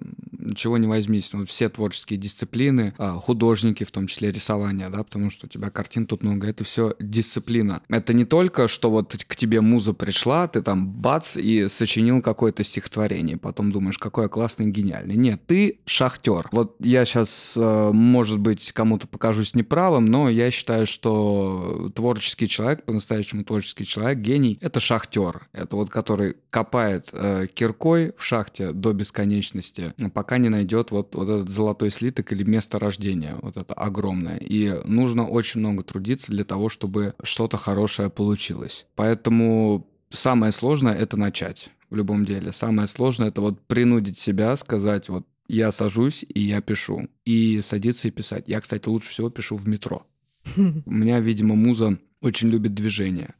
чего 0.55 0.77
не 0.77 0.87
возьмись, 0.87 1.31
ну, 1.33 1.45
все 1.45 1.69
творческие 1.69 2.19
дисциплины, 2.19 2.93
а, 2.97 3.13
художники, 3.15 3.83
в 3.83 3.91
том 3.91 4.07
числе 4.07 4.31
рисование, 4.31 4.89
да, 4.89 5.03
потому 5.03 5.29
что 5.29 5.45
у 5.45 5.49
тебя 5.49 5.69
картин 5.69 6.05
тут 6.05 6.23
много, 6.23 6.47
это 6.47 6.63
все 6.63 6.95
дисциплина. 6.99 7.81
Это 7.89 8.13
не 8.13 8.25
только, 8.25 8.67
что 8.67 8.89
вот 8.89 9.15
к 9.27 9.35
тебе 9.35 9.61
муза 9.61 9.93
пришла, 9.93 10.47
ты 10.47 10.61
там 10.61 10.87
бац 10.87 11.37
и 11.37 11.67
сочинил 11.67 12.21
какое-то 12.21 12.63
стихотворение, 12.63 13.37
потом 13.37 13.71
думаешь, 13.71 13.97
какой 13.97 14.25
я 14.25 14.29
классный, 14.29 14.67
гениальный. 14.67 15.15
Нет, 15.15 15.41
ты 15.45 15.79
шахтер. 15.85 16.49
Вот 16.51 16.75
я 16.79 17.05
сейчас, 17.05 17.55
э, 17.55 17.91
может 17.91 18.39
быть, 18.39 18.71
кому-то 18.71 19.07
покажусь 19.07 19.55
неправым, 19.55 20.05
но 20.05 20.29
я 20.29 20.51
считаю, 20.51 20.87
что 20.87 21.91
творческий 21.95 22.47
человек, 22.47 22.83
по-настоящему 22.83 23.43
творческий 23.43 23.85
человек, 23.85 24.19
гений, 24.19 24.57
это 24.61 24.79
шахтер. 24.79 25.47
Это 25.53 25.75
вот 25.75 25.89
который 25.89 26.37
копает 26.49 27.09
э, 27.11 27.47
киркой 27.53 28.13
в 28.17 28.23
шахте 28.23 28.71
до 28.71 28.93
бесконечности, 28.93 29.93
пока 30.13 30.37
не 30.39 30.49
найдет 30.49 30.91
вот, 30.91 31.15
вот 31.15 31.29
этот 31.29 31.49
золотой 31.49 31.91
слиток 31.91 32.31
или 32.31 32.43
место 32.43 32.79
рождения, 32.79 33.37
вот 33.41 33.57
это 33.57 33.73
огромное. 33.73 34.37
И 34.37 34.81
нужно 34.85 35.27
очень 35.27 35.59
много 35.59 35.83
трудиться 35.83 36.31
для 36.31 36.43
того, 36.43 36.69
чтобы 36.69 37.13
что-то 37.23 37.57
хорошее 37.57 38.09
получилось. 38.09 38.87
Поэтому 38.95 39.87
самое 40.09 40.51
сложное— 40.51 40.95
это 40.95 41.17
начать 41.17 41.69
в 41.89 41.95
любом 41.95 42.25
деле. 42.25 42.51
Самое 42.51 42.87
сложное— 42.87 43.27
это 43.29 43.41
вот 43.41 43.61
принудить 43.67 44.19
себя 44.19 44.55
сказать 44.55 45.09
вот 45.09 45.25
я 45.47 45.71
сажусь 45.71 46.23
и 46.27 46.41
я 46.41 46.61
пишу. 46.61 47.09
И 47.25 47.59
садиться 47.61 48.07
и 48.07 48.11
писать. 48.11 48.45
Я, 48.47 48.61
кстати, 48.61 48.87
лучше 48.87 49.09
всего 49.09 49.29
пишу 49.29 49.55
в 49.57 49.67
метро. 49.67 50.05
У 50.55 50.91
меня, 50.91 51.19
видимо, 51.19 51.55
муза 51.55 51.97
очень 52.21 52.49
любит 52.49 52.75
движение. 52.75 53.33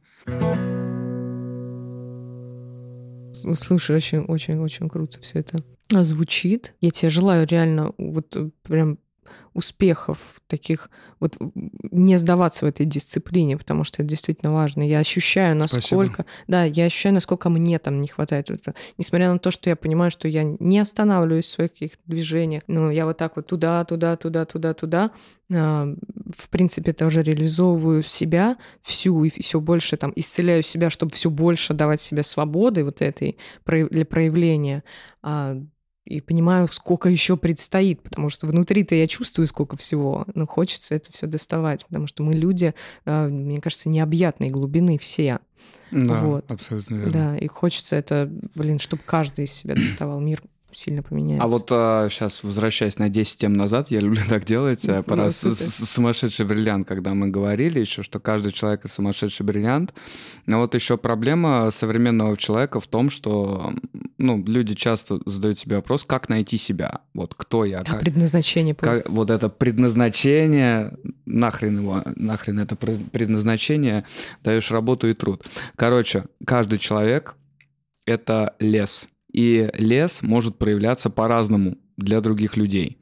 Слушай, 3.54 3.96
очень-очень-очень 3.96 4.88
круто 4.88 5.20
все 5.20 5.38
это 5.38 5.64
звучит. 5.90 6.74
Я 6.80 6.90
тебе 6.90 7.10
желаю 7.10 7.46
реально 7.46 7.92
вот 7.98 8.34
э, 8.36 8.50
прям 8.62 8.98
успехов 9.54 10.40
таких, 10.46 10.90
вот 11.18 11.36
не 11.90 12.16
сдаваться 12.18 12.64
в 12.64 12.68
этой 12.68 12.86
дисциплине, 12.86 13.56
потому 13.56 13.84
что 13.84 14.02
это 14.02 14.08
действительно 14.08 14.52
важно. 14.52 14.86
Я 14.86 15.00
ощущаю, 15.00 15.56
насколько... 15.56 16.22
Спасибо. 16.22 16.26
Да, 16.46 16.64
я 16.64 16.84
ощущаю, 16.84 17.14
насколько 17.14 17.48
мне 17.48 17.78
там 17.78 18.00
не 18.00 18.08
хватает. 18.08 18.50
Это, 18.50 18.74
несмотря 18.96 19.32
на 19.32 19.38
то, 19.38 19.50
что 19.50 19.68
я 19.70 19.76
понимаю, 19.76 20.10
что 20.10 20.28
я 20.28 20.44
не 20.44 20.78
останавливаюсь 20.78 21.46
в 21.46 21.50
своих 21.50 21.72
каких-то 21.72 22.02
движениях, 22.06 22.62
но 22.68 22.90
я 22.90 23.06
вот 23.06 23.18
так 23.18 23.36
вот 23.36 23.46
туда, 23.46 23.84
туда, 23.84 24.16
туда, 24.16 24.44
туда, 24.44 24.74
туда, 24.74 25.10
а, 25.52 25.94
в 26.36 26.48
принципе, 26.48 26.92
тоже 26.92 27.22
реализовываю 27.22 28.02
себя 28.02 28.56
всю 28.82 29.24
и 29.24 29.30
все 29.42 29.60
больше 29.60 29.96
там 29.96 30.12
исцеляю 30.14 30.62
себя, 30.62 30.90
чтобы 30.90 31.12
все 31.12 31.28
больше 31.28 31.74
давать 31.74 32.00
себе 32.00 32.22
свободы 32.22 32.84
вот 32.84 33.02
этой 33.02 33.36
для 33.66 34.04
проявления 34.04 34.84
а, 35.22 35.60
и 36.10 36.20
понимаю, 36.20 36.68
сколько 36.68 37.08
еще 37.08 37.36
предстоит, 37.36 38.02
потому 38.02 38.30
что 38.30 38.46
внутри-то 38.46 38.94
я 38.94 39.06
чувствую, 39.06 39.46
сколько 39.46 39.76
всего, 39.76 40.26
но 40.34 40.46
хочется 40.46 40.94
это 40.94 41.12
все 41.12 41.26
доставать, 41.26 41.86
потому 41.86 42.06
что 42.08 42.24
мы 42.24 42.34
люди, 42.34 42.74
а, 43.04 43.28
мне 43.28 43.60
кажется, 43.60 43.88
необъятной 43.88 44.48
глубины 44.48 44.98
все. 44.98 45.38
Да, 45.92 46.20
вот. 46.20 46.50
абсолютно 46.50 46.96
верно. 46.96 47.12
Да, 47.12 47.36
и 47.36 47.46
хочется 47.46 47.96
это, 47.96 48.30
блин, 48.54 48.78
чтобы 48.78 49.02
каждый 49.06 49.44
из 49.44 49.52
себя 49.52 49.74
доставал 49.74 50.20
мир 50.20 50.42
сильно 50.72 51.02
поменяется. 51.02 51.44
А 51.44 51.48
вот 51.48 51.68
а, 51.70 52.08
сейчас, 52.08 52.42
возвращаясь 52.42 52.98
на 52.98 53.08
10 53.08 53.38
тем 53.38 53.54
назад, 53.54 53.90
я 53.90 54.00
люблю 54.00 54.22
так 54.28 54.44
делать, 54.44 54.80
ну, 54.84 55.02
про 55.02 55.16
ну, 55.16 55.30
сумасшедший 55.30 56.46
бриллиант, 56.46 56.86
когда 56.86 57.14
мы 57.14 57.28
говорили 57.28 57.80
еще, 57.80 58.02
что 58.02 58.20
каждый 58.20 58.52
человек— 58.52 58.82
сумасшедший 58.90 59.44
бриллиант. 59.44 59.94
Но 60.46 60.58
вот 60.58 60.74
еще 60.74 60.96
проблема 60.96 61.70
современного 61.70 62.36
человека 62.36 62.80
в 62.80 62.86
том, 62.86 63.10
что 63.10 63.72
ну, 64.18 64.42
люди 64.44 64.74
часто 64.74 65.20
задают 65.26 65.58
себе 65.58 65.76
вопрос, 65.76 66.04
как 66.04 66.28
найти 66.28 66.58
себя? 66.58 67.00
Вот 67.14 67.34
кто 67.34 67.64
я? 67.64 67.78
А 67.86 67.96
предназначение 67.96 68.74
как, 68.74 69.08
Вот 69.08 69.30
это 69.30 69.48
предназначение, 69.48 70.96
нахрен 71.26 71.80
его, 71.80 72.02
нахрен 72.16 72.60
это 72.60 72.76
предназначение, 72.76 74.04
даешь 74.42 74.70
работу 74.70 75.08
и 75.08 75.14
труд. 75.14 75.44
Короче, 75.76 76.26
каждый 76.44 76.78
человек— 76.78 77.36
это 78.06 78.54
лес— 78.58 79.08
и 79.32 79.70
лес 79.74 80.22
может 80.22 80.58
проявляться 80.58 81.10
по-разному 81.10 81.78
для 81.96 82.20
других 82.20 82.56
людей. 82.56 82.98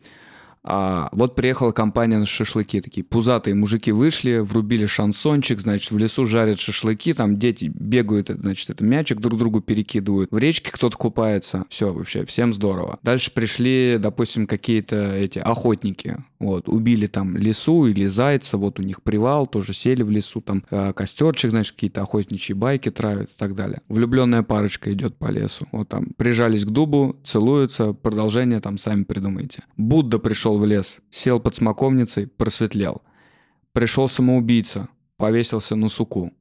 А, 0.63 1.09
вот 1.13 1.35
приехала 1.35 1.71
компания 1.73 2.19
на 2.19 2.27
шашлыки, 2.27 2.81
такие 2.81 3.05
пузатые 3.05 3.55
мужики 3.55 3.93
вышли, 3.93 4.39
врубили 4.39 4.87
шансончик, 4.87 5.61
значит, 5.61 5.91
в 5.91 5.99
лесу 5.99 6.27
жарят 6.27 6.59
шашлыки, 6.59 7.13
там 7.13 7.39
дети 7.39 7.71
бегают, 7.75 8.29
значит, 8.29 8.71
это 8.71 8.85
мячик 8.85 9.21
друг 9.21 9.39
другу 9.39 9.61
перекидывают, 9.61 10.31
в 10.31 10.39
речке 10.39 10.71
кто-то 10.71 10.97
купается, 10.97 11.65
все 11.69 11.93
вообще, 11.93 12.25
всем 12.25 12.53
здорово. 12.53 12.99
Дальше 13.03 13.33
пришли, 13.33 13.97
допустим, 13.99 14.47
какие-то 14.47 14.97
эти 15.15 15.39
охотники, 15.39 16.19
вот, 16.39 16.69
убили 16.69 17.07
там 17.07 17.37
лесу 17.37 17.87
или 17.87 18.07
зайца, 18.07 18.59
вот 18.59 18.79
у 18.79 18.83
них 18.83 19.03
привал, 19.03 19.47
тоже 19.47 19.73
сели 19.73 20.03
в 20.03 20.11
лесу, 20.11 20.41
там 20.41 20.65
э, 20.71 20.93
костерчик, 20.93 21.51
значит, 21.51 21.75
какие-то 21.75 22.03
охотничьи 22.03 22.55
байки 22.55 22.91
травят 22.91 23.31
и 23.31 23.39
так 23.39 23.55
далее. 23.55 23.81
Влюбленная 23.89 24.43
парочка 24.43 24.93
идет 24.93 25.17
по 25.17 25.31
лесу, 25.31 25.67
вот 25.73 25.89
там 25.89 26.09
прижались 26.17 26.65
к 26.65 26.69
дубу, 26.69 27.17
целуются, 27.25 27.93
продолжение 27.93 28.61
там 28.61 28.79
сами 28.79 29.05
придумайте. 29.05 29.65
Будда 29.77 30.19
пришел 30.19 30.48
в 30.57 30.65
лес, 30.65 31.01
сел 31.11 31.41
под 31.41 31.57
смоковницей, 31.57 32.29
просветлел. 32.29 33.03
Пришел 33.73 34.09
самоубийца, 34.09 34.89
повесился 35.17 35.77
на 35.77 35.89
суку. 35.89 36.33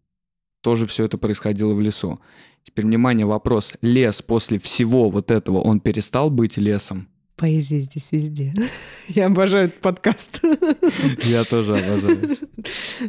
Тоже 0.61 0.85
все 0.85 1.05
это 1.05 1.17
происходило 1.17 1.73
в 1.73 1.81
лесу. 1.81 2.19
Теперь, 2.63 2.85
внимание, 2.85 3.25
вопрос. 3.25 3.73
Лес 3.81 4.21
после 4.21 4.59
всего 4.59 5.09
вот 5.09 5.31
этого, 5.31 5.59
он 5.59 5.79
перестал 5.79 6.29
быть 6.29 6.57
лесом? 6.57 7.09
Поэзия 7.37 7.77
здесь 7.77 8.11
везде. 8.11 8.51
Я 9.09 9.27
обожаю 9.27 9.67
этот 9.67 9.79
подкаст. 9.79 10.39
Я 11.23 11.43
тоже 11.43 11.73
обожаю. 11.77 12.35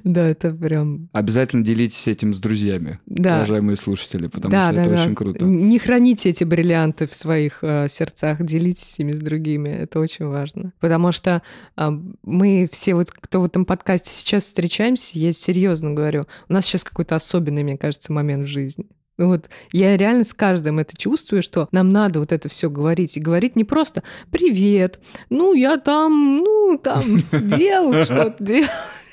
Да, 0.05 0.29
это 0.29 0.53
прям... 0.53 1.09
Обязательно 1.13 1.65
делитесь 1.65 2.07
этим 2.07 2.35
с 2.35 2.39
друзьями, 2.39 3.01
да. 3.07 3.39
уважаемые 3.39 3.77
слушатели, 3.77 4.27
потому 4.27 4.53
да, 4.53 4.67
что 4.67 4.77
да, 4.77 4.83
это 4.83 4.91
да. 4.91 5.03
очень 5.03 5.15
круто. 5.15 5.45
Не 5.47 5.79
храните 5.79 6.29
эти 6.29 6.45
бриллианты 6.45 7.07
в 7.07 7.15
своих 7.15 7.61
э, 7.63 7.89
сердцах, 7.89 8.45
делитесь 8.45 9.01
ими 9.01 9.13
с 9.13 9.19
другими, 9.19 9.71
это 9.71 9.99
очень 9.99 10.27
важно. 10.27 10.75
Потому 10.79 11.11
что 11.11 11.43
э, 11.79 11.91
мы 12.23 12.69
все, 12.71 12.95
вот 12.95 13.11
кто 13.11 13.41
в 13.41 13.47
этом 13.47 13.65
подкасте 13.65 14.11
сейчас 14.13 14.45
встречаемся, 14.45 15.19
я 15.19 15.33
серьезно 15.33 15.93
говорю, 15.93 16.27
у 16.51 16.53
нас 16.53 16.67
сейчас 16.67 16.85
какой-то 16.85 17.17
особенный, 17.17 17.63
мне 17.63 17.79
кажется, 17.79 18.13
момент 18.13 18.47
в 18.47 18.51
жизни. 18.51 18.85
Вот 19.19 19.51
я 19.73 19.97
реально 19.97 20.25
с 20.25 20.33
каждым 20.33 20.79
это 20.79 20.97
чувствую, 20.97 21.43
что 21.43 21.69
нам 21.73 21.89
надо 21.89 22.21
вот 22.21 22.33
это 22.33 22.49
все 22.49 22.71
говорить. 22.71 23.17
И 23.17 23.21
говорить 23.21 23.57
не 23.57 23.65
просто 23.65 24.05
«Привет, 24.31 25.01
ну 25.29 25.55
я 25.55 25.77
там, 25.77 26.37
ну 26.39 26.81
там 26.83 27.23
делал 27.33 28.03
что-то, 28.05 28.37
делал». 28.43 28.69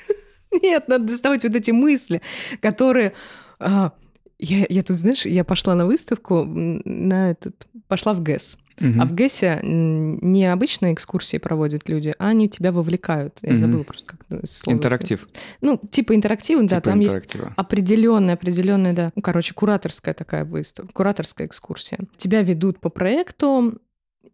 Нет, 0.62 0.88
надо 0.88 1.04
доставать 1.04 1.44
вот 1.44 1.54
эти 1.54 1.72
мысли, 1.72 2.22
которые... 2.60 3.12
А, 3.58 3.92
я, 4.38 4.66
я 4.68 4.82
тут, 4.82 4.96
знаешь, 4.96 5.26
я 5.26 5.44
пошла 5.44 5.74
на 5.74 5.86
выставку, 5.86 6.44
на 6.44 7.30
этот, 7.30 7.66
пошла 7.88 8.14
в 8.14 8.22
ГЭС. 8.22 8.58
Угу. 8.80 9.00
А 9.00 9.04
в 9.06 9.14
ГЭСе 9.14 9.60
не 9.62 10.46
обычные 10.46 10.92
экскурсии 10.92 11.38
проводят 11.38 11.88
люди, 11.88 12.14
а 12.18 12.28
они 12.28 12.48
тебя 12.48 12.72
вовлекают. 12.72 13.38
Я 13.42 13.50
угу. 13.50 13.58
забыла 13.58 13.82
просто 13.84 14.16
как 14.16 14.46
слово. 14.46 14.76
Интерактив. 14.76 15.28
Ну, 15.62 15.80
типа 15.90 16.14
интерактив, 16.14 16.60
типа 16.60 16.70
да, 16.70 16.80
там 16.80 17.02
интерактива. 17.02 17.44
есть 17.44 17.54
определенная, 17.56 18.34
определенная, 18.34 18.92
да, 18.92 19.12
ну, 19.14 19.22
короче, 19.22 19.54
кураторская 19.54 20.14
такая 20.14 20.44
выставка, 20.44 20.92
кураторская 20.92 21.46
экскурсия. 21.46 21.98
Тебя 22.16 22.42
ведут 22.42 22.80
по 22.80 22.90
проекту, 22.90 23.80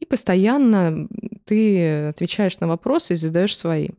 и 0.00 0.04
постоянно 0.04 1.08
ты 1.44 2.06
отвечаешь 2.06 2.58
на 2.58 2.66
вопросы 2.66 3.14
и 3.14 3.16
задаешь 3.16 3.56
свои. 3.56 3.90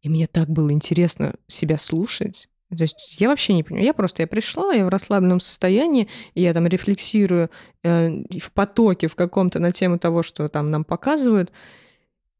И 0.00 0.08
мне 0.08 0.26
так 0.26 0.48
было 0.48 0.72
интересно 0.72 1.34
себя 1.46 1.76
слушать. 1.76 2.48
То 2.76 2.82
есть 2.82 3.20
я 3.20 3.28
вообще 3.28 3.54
не 3.54 3.62
понимаю. 3.62 3.84
Я 3.84 3.94
просто 3.94 4.22
я 4.22 4.26
пришла, 4.26 4.72
я 4.72 4.86
в 4.86 4.88
расслабленном 4.88 5.40
состоянии, 5.40 6.08
я 6.34 6.54
там 6.54 6.66
рефлексирую 6.66 7.50
э, 7.82 8.10
в 8.38 8.52
потоке 8.52 9.08
в 9.08 9.16
каком-то 9.16 9.58
на 9.58 9.72
тему 9.72 9.98
того, 9.98 10.22
что 10.22 10.48
там 10.48 10.70
нам 10.70 10.84
показывают. 10.84 11.50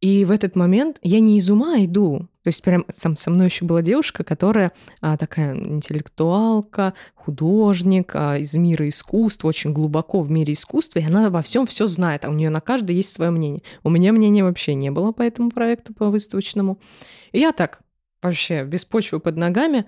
И 0.01 0.25
в 0.25 0.31
этот 0.31 0.57
момент 0.57 0.99
я 1.03 1.21
не 1.21 1.37
из 1.37 1.51
ума 1.51 1.85
иду. 1.85 2.29
То 2.43 2.49
есть 2.49 2.63
прям 2.63 2.87
сам 2.91 3.17
со 3.17 3.31
мной 3.31 3.49
еще 3.49 3.67
была 3.67 3.83
девушка, 3.83 4.25
которая 4.25 4.73
а, 5.03 5.19
такая 5.19 5.55
интеллектуалка, 5.55 6.95
художник 7.15 8.13
а, 8.15 8.39
из 8.39 8.55
мира 8.55 8.89
искусства, 8.89 9.49
очень 9.49 9.75
глубоко 9.75 10.23
в 10.23 10.31
мире 10.31 10.55
искусства, 10.55 11.01
и 11.01 11.05
она 11.05 11.29
во 11.29 11.43
всем 11.43 11.67
все 11.67 11.87
знает, 11.87 12.25
а 12.25 12.31
у 12.31 12.33
нее 12.33 12.49
на 12.49 12.63
каждое 12.63 12.95
есть 12.95 13.13
свое 13.13 13.31
мнение. 13.31 13.63
У 13.83 13.91
меня 13.91 14.13
мнения 14.13 14.43
вообще 14.43 14.75
не 14.75 14.91
было 14.91 15.13
по 15.13 15.21
этому 15.21 15.51
проекту, 15.51 15.93
по 15.93 16.09
выставочному. 16.09 16.79
И 17.33 17.41
я 17.41 17.53
так 17.53 17.81
вообще 18.23 18.65
без 18.65 18.87
почвы 18.87 19.21
под 19.21 19.37
ногами 19.37 19.85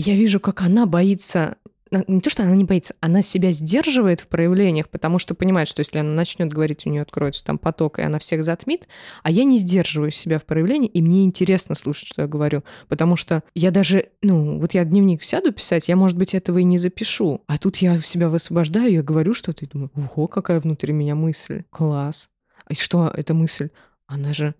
я 0.00 0.14
вижу, 0.14 0.40
как 0.40 0.62
она 0.62 0.86
боится 0.86 1.56
не 1.90 2.20
то, 2.20 2.30
что 2.30 2.42
она 2.42 2.54
не 2.54 2.64
боится, 2.64 2.94
она 3.00 3.22
себя 3.22 3.52
сдерживает 3.52 4.20
в 4.20 4.28
проявлениях, 4.28 4.88
потому 4.88 5.18
что 5.18 5.34
понимает, 5.34 5.68
что 5.68 5.80
если 5.80 5.98
она 5.98 6.10
начнет 6.10 6.52
говорить, 6.52 6.86
у 6.86 6.90
нее 6.90 7.02
откроется 7.02 7.44
там 7.44 7.58
поток, 7.58 7.98
и 7.98 8.02
она 8.02 8.18
всех 8.18 8.42
затмит, 8.44 8.88
а 9.22 9.30
я 9.30 9.44
не 9.44 9.58
сдерживаю 9.58 10.10
себя 10.10 10.38
в 10.38 10.44
проявлении, 10.44 10.88
и 10.88 11.00
мне 11.00 11.24
интересно 11.24 11.74
слушать, 11.74 12.08
что 12.08 12.22
я 12.22 12.28
говорю, 12.28 12.64
потому 12.88 13.16
что 13.16 13.42
я 13.54 13.70
даже, 13.70 14.08
ну, 14.22 14.58
вот 14.58 14.74
я 14.74 14.84
дневник 14.84 15.22
сяду 15.22 15.52
писать, 15.52 15.88
я, 15.88 15.96
может 15.96 16.16
быть, 16.16 16.34
этого 16.34 16.58
и 16.58 16.64
не 16.64 16.78
запишу, 16.78 17.42
а 17.46 17.58
тут 17.58 17.76
я 17.76 17.98
себя 18.00 18.28
высвобождаю, 18.28 18.92
я 18.92 19.02
говорю 19.02 19.32
что-то, 19.32 19.64
и 19.64 19.68
думаю, 19.68 19.90
ого, 19.94 20.26
какая 20.26 20.60
внутри 20.60 20.92
меня 20.92 21.14
мысль, 21.14 21.64
класс. 21.70 22.28
и 22.68 22.74
что 22.74 23.08
эта 23.08 23.32
мысль? 23.32 23.70
Она 24.08 24.32
же 24.32 24.54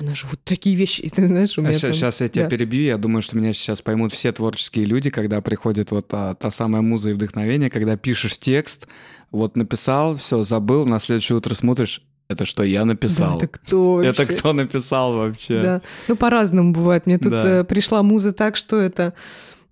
она 0.00 0.14
же 0.14 0.26
вот 0.30 0.40
такие 0.44 0.76
вещи, 0.76 1.08
ты 1.14 1.26
знаешь, 1.26 1.58
у 1.58 1.60
меня 1.60 1.70
а 1.70 1.74
сейчас, 1.74 1.82
там... 1.82 1.92
сейчас 1.94 2.20
я 2.20 2.28
тебя 2.28 2.44
да. 2.44 2.50
перебью, 2.50 2.82
я 2.84 2.96
думаю, 2.96 3.20
что 3.22 3.36
меня 3.36 3.52
сейчас 3.52 3.82
поймут 3.82 4.12
все 4.12 4.32
творческие 4.32 4.84
люди, 4.86 5.10
когда 5.10 5.40
приходит 5.40 5.90
вот 5.90 6.08
та, 6.08 6.34
та 6.34 6.50
самая 6.50 6.82
муза 6.82 7.10
и 7.10 7.12
вдохновение, 7.14 7.68
когда 7.68 7.96
пишешь 7.96 8.38
текст, 8.38 8.86
вот 9.30 9.56
написал, 9.56 10.16
все, 10.16 10.42
забыл, 10.42 10.86
на 10.86 11.00
следующее 11.00 11.36
утро 11.36 11.54
смотришь, 11.54 12.02
это 12.28 12.44
что 12.44 12.62
я 12.62 12.84
написал? 12.84 13.38
Да, 13.38 13.46
это 13.46 13.48
кто 13.48 13.94
вообще? 13.96 14.10
Это 14.10 14.26
кто 14.26 14.52
написал 14.52 15.16
вообще? 15.16 15.62
Да, 15.62 15.82
ну 16.06 16.16
по-разному 16.16 16.72
бывает. 16.72 17.06
Мне 17.06 17.18
тут 17.18 17.32
Да. 17.32 17.60
э, 17.60 17.64
пришла 17.64 18.02
муза 18.02 18.32
так, 18.32 18.54
что 18.56 18.78
это... 18.80 19.14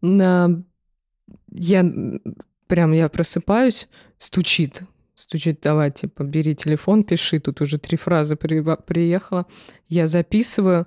на- 0.02 0.62
Я 1.52 1.84
прям, 2.66 2.92
я 2.92 3.08
просыпаюсь, 3.08 3.88
стучит, 4.18 4.82
стучит, 5.16 5.60
давай, 5.62 5.90
типа, 5.90 6.22
бери 6.22 6.54
телефон, 6.54 7.02
пиши, 7.02 7.40
тут 7.40 7.60
уже 7.60 7.78
три 7.78 7.96
фразы 7.96 8.36
приба- 8.36 8.80
приехала. 8.80 9.46
Я 9.88 10.06
записываю, 10.06 10.86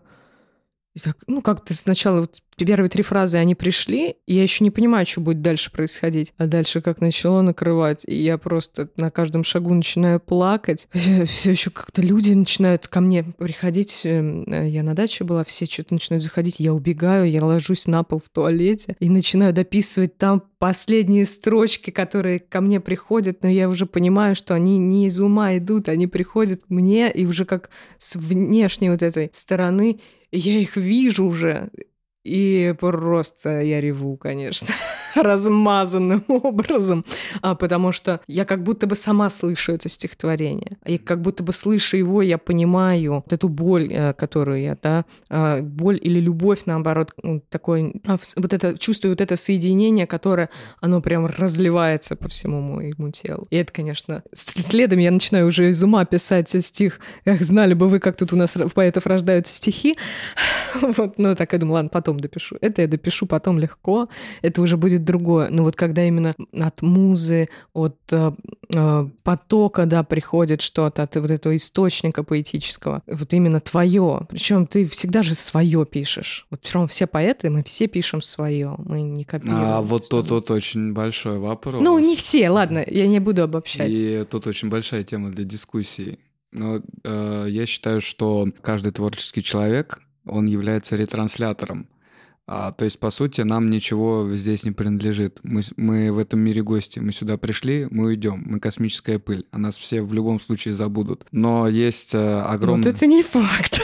так, 0.99 1.17
ну, 1.27 1.41
как-то 1.41 1.73
сначала 1.73 2.21
вот 2.21 2.41
первые 2.65 2.89
три 2.89 3.03
фразы, 3.03 3.37
они 3.37 3.55
пришли, 3.55 4.15
и 4.25 4.35
я 4.35 4.43
еще 4.43 4.63
не 4.63 4.71
понимаю, 4.71 5.05
что 5.05 5.21
будет 5.21 5.41
дальше 5.41 5.71
происходить. 5.71 6.33
А 6.37 6.45
дальше 6.45 6.81
как 6.81 7.01
начало 7.01 7.41
накрывать, 7.41 8.03
и 8.05 8.15
я 8.15 8.37
просто 8.37 8.89
на 8.97 9.09
каждом 9.09 9.43
шагу 9.43 9.73
начинаю 9.73 10.19
плакать. 10.19 10.87
Все 11.25 11.51
еще 11.51 11.69
как-то 11.69 12.01
люди 12.01 12.33
начинают 12.33 12.87
ко 12.87 13.01
мне 13.01 13.23
приходить. 13.23 14.01
Э, 14.03 14.67
Я 14.67 14.83
на 14.83 14.93
даче 14.93 15.23
была, 15.23 15.43
все 15.43 15.65
что-то 15.65 15.93
начинают 15.93 16.23
заходить. 16.23 16.59
Я 16.59 16.73
убегаю, 16.73 17.29
я 17.29 17.43
ложусь 17.43 17.87
на 17.87 18.03
пол 18.03 18.19
в 18.19 18.29
туалете 18.29 18.95
и 18.99 19.09
начинаю 19.09 19.53
дописывать 19.53 20.17
там 20.17 20.43
последние 20.59 21.25
строчки, 21.25 21.89
которые 21.89 22.39
ко 22.39 22.61
мне 22.61 22.79
приходят, 22.79 23.43
но 23.43 23.49
я 23.49 23.69
уже 23.69 23.85
понимаю, 23.85 24.35
что 24.35 24.53
они 24.53 24.77
не 24.77 25.07
из 25.07 25.19
ума 25.19 25.57
идут, 25.57 25.87
они 25.87 26.07
приходят 26.07 26.63
мне, 26.67 27.09
и 27.09 27.25
уже 27.25 27.45
как 27.45 27.69
с 27.97 28.15
внешней 28.17 28.89
вот 28.89 29.01
этой 29.01 29.29
стороны 29.33 29.99
я 30.31 30.59
их 30.59 30.77
вижу 30.77 31.25
уже, 31.25 31.69
и 32.23 32.75
просто 32.79 33.61
я 33.61 33.81
реву, 33.81 34.17
конечно, 34.17 34.73
размазанным 35.15 36.23
образом, 36.27 37.05
а, 37.41 37.55
потому 37.55 37.91
что 37.91 38.21
я 38.27 38.45
как 38.45 38.63
будто 38.63 38.87
бы 38.87 38.95
сама 38.95 39.29
слышу 39.29 39.73
это 39.73 39.89
стихотворение. 39.89 40.77
И 40.85 40.97
как 40.97 41.21
будто 41.21 41.43
бы 41.43 41.53
слыша 41.53 41.97
его, 41.97 42.21
я 42.21 42.37
понимаю 42.37 43.15
вот 43.15 43.33
эту 43.33 43.49
боль, 43.49 43.91
э, 43.91 44.13
которую 44.13 44.61
я, 44.61 44.77
да, 44.81 45.05
а, 45.29 45.61
боль 45.61 45.99
или 46.01 46.19
любовь, 46.19 46.61
наоборот, 46.65 47.13
такой, 47.49 48.01
а, 48.05 48.17
вот 48.35 48.53
это, 48.53 48.77
чувствую 48.77 49.11
вот 49.11 49.21
это 49.21 49.35
соединение, 49.35 50.07
которое, 50.07 50.49
оно 50.81 51.01
прям 51.01 51.25
разливается 51.25 52.15
по 52.15 52.27
всему 52.27 52.61
моему 52.61 53.11
телу. 53.11 53.45
И 53.49 53.57
это, 53.57 53.71
конечно, 53.71 54.23
следом 54.33 54.99
я 54.99 55.11
начинаю 55.11 55.47
уже 55.47 55.69
из 55.69 55.83
ума 55.83 56.05
писать 56.05 56.49
стих 56.49 56.99
«Эх, 57.25 57.41
знали 57.41 57.73
бы 57.73 57.87
вы, 57.87 57.99
как 57.99 58.15
тут 58.15 58.33
у 58.33 58.35
нас 58.35 58.57
поэтов 58.73 59.05
рождаются 59.05 59.53
стихи». 59.53 59.97
Вот, 60.81 61.17
ну 61.17 61.35
так 61.35 61.51
я 61.53 61.59
думаю, 61.59 61.75
ладно, 61.75 61.89
потом 61.89 62.19
допишу. 62.19 62.57
Это 62.61 62.83
я 62.83 62.87
допишу 62.87 63.25
потом 63.25 63.57
легко, 63.57 64.07
это 64.43 64.61
уже 64.61 64.77
будет 64.77 64.98
другое. 65.03 65.49
Но 65.49 65.63
вот 65.63 65.75
когда 65.75 66.05
именно 66.05 66.35
от 66.53 66.81
музы, 66.81 67.49
от 67.73 67.97
э, 68.11 68.31
э, 68.69 69.09
потока, 69.23 69.85
да, 69.85 70.03
приходит 70.03 70.61
что-то, 70.61 71.03
от 71.03 71.15
вот 71.15 71.31
этого 71.31 71.55
источника 71.55 72.23
поэтического, 72.23 73.01
вот 73.07 73.33
именно 73.33 73.59
твое. 73.59 74.21
Причем 74.29 74.67
ты 74.67 74.87
всегда 74.87 75.23
же 75.23 75.35
свое 75.35 75.85
пишешь. 75.85 76.47
Вот 76.49 76.63
все 76.63 76.75
равно 76.75 76.87
все 76.87 77.07
поэты, 77.07 77.49
мы 77.49 77.63
все 77.63 77.87
пишем 77.87 78.21
свое, 78.21 78.75
мы 78.77 79.01
не 79.01 79.23
копируем. 79.23 79.57
А 79.59 79.81
вот 79.81 80.09
тут 80.09 80.29
вот 80.31 80.51
очень 80.51 80.93
большой 80.93 81.39
вопрос. 81.39 81.81
Ну, 81.81 81.97
не 81.99 82.15
все, 82.15 82.49
ладно, 82.49 82.83
я 82.85 83.07
не 83.07 83.19
буду 83.19 83.43
обобщать. 83.43 83.91
И 83.91 84.23
тут 84.29 84.47
очень 84.47 84.69
большая 84.69 85.03
тема 85.03 85.29
для 85.29 85.45
дискуссии. 85.45 86.19
Но 86.51 86.81
э, 87.03 87.45
я 87.49 87.65
считаю, 87.65 88.01
что 88.01 88.47
каждый 88.61 88.91
творческий 88.91 89.43
человек, 89.43 90.01
он 90.25 90.47
является 90.47 90.95
ретранслятором. 90.95 91.87
А, 92.51 92.71
то 92.71 92.83
есть, 92.83 92.97
по 92.97 93.11
сути, 93.11 93.41
нам 93.41 93.69
ничего 93.69 94.27
здесь 94.33 94.63
не 94.63 94.71
принадлежит. 94.71 95.39
Мы, 95.43 95.61
мы 95.77 96.11
в 96.11 96.17
этом 96.17 96.39
мире 96.39 96.63
гости. 96.63 96.97
Мы 96.97 97.11
сюда 97.11 97.37
пришли, 97.37 97.87
мы 97.91 98.05
уйдем. 98.05 98.41
Мы 98.43 98.59
космическая 98.59 99.19
пыль. 99.19 99.45
О 99.51 99.59
нас 99.59 99.77
все 99.77 100.01
в 100.01 100.11
любом 100.13 100.39
случае 100.39 100.73
забудут. 100.73 101.27
Но 101.31 101.67
есть 101.67 102.15
э, 102.15 102.41
огромный... 102.41 102.85
Вот 102.85 102.95
это 102.95 103.05
не 103.05 103.21
факт. 103.21 103.79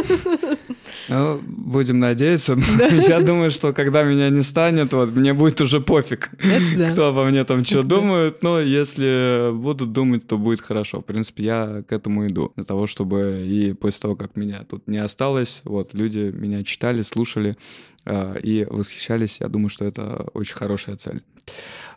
Ну, 1.08 1.40
будем 1.42 1.98
надеяться. 1.98 2.56
Я 3.08 3.20
думаю, 3.20 3.50
что 3.50 3.72
когда 3.72 4.04
меня 4.04 4.28
не 4.30 4.42
станет, 4.42 4.92
вот 4.92 5.10
мне 5.10 5.34
будет 5.34 5.60
уже 5.60 5.80
пофиг, 5.80 6.30
да. 6.76 6.90
кто 6.90 7.08
обо 7.08 7.24
мне 7.24 7.44
там 7.44 7.64
что 7.64 7.82
думают. 7.82 8.42
Но 8.42 8.60
если 8.60 9.50
будут 9.52 9.92
думать, 9.92 10.26
то 10.26 10.38
будет 10.38 10.60
хорошо. 10.60 11.00
В 11.00 11.04
принципе, 11.04 11.44
я 11.44 11.82
к 11.88 11.92
этому 11.92 12.28
иду. 12.28 12.52
Для 12.56 12.64
того, 12.64 12.86
чтобы 12.86 13.44
и 13.44 13.72
после 13.72 14.02
того, 14.02 14.16
как 14.16 14.36
меня 14.36 14.64
тут 14.68 14.86
не 14.86 14.98
осталось, 14.98 15.62
вот 15.64 15.94
люди 15.94 16.30
меня 16.32 16.62
читали, 16.62 17.02
слушали 17.02 17.56
э, 18.04 18.40
и 18.42 18.66
восхищались. 18.70 19.38
Я 19.40 19.48
думаю, 19.48 19.70
что 19.70 19.84
это 19.84 20.28
очень 20.34 20.54
хорошая 20.54 20.96
цель. 20.96 21.22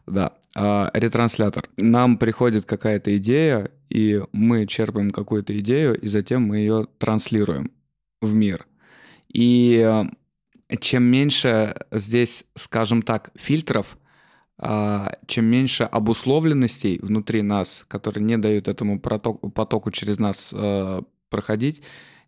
Да. 0.07 0.33
А, 0.55 0.89
ретранслятор. 0.93 1.65
Нам 1.77 2.17
приходит 2.17 2.65
какая-то 2.65 3.15
идея, 3.17 3.71
и 3.89 4.21
мы 4.31 4.67
черпаем 4.67 5.11
какую-то 5.11 5.57
идею, 5.59 5.99
и 5.99 6.07
затем 6.07 6.43
мы 6.43 6.57
ее 6.57 6.87
транслируем 6.97 7.71
в 8.23 8.33
мир. 8.33 8.65
И 9.27 9.83
э, 9.85 10.77
чем 10.79 11.03
меньше 11.03 11.75
здесь, 11.91 12.45
скажем 12.55 13.01
так, 13.01 13.31
фильтров, 13.35 13.97
а, 14.57 15.11
чем 15.27 15.45
меньше 15.45 15.83
обусловленностей 15.83 16.99
внутри 17.01 17.41
нас, 17.41 17.83
которые 17.87 18.23
не 18.23 18.37
дают 18.37 18.67
этому 18.67 18.99
потоку 18.99 19.91
через 19.91 20.19
нас 20.19 20.53
э, 20.55 21.01
проходить, 21.29 21.81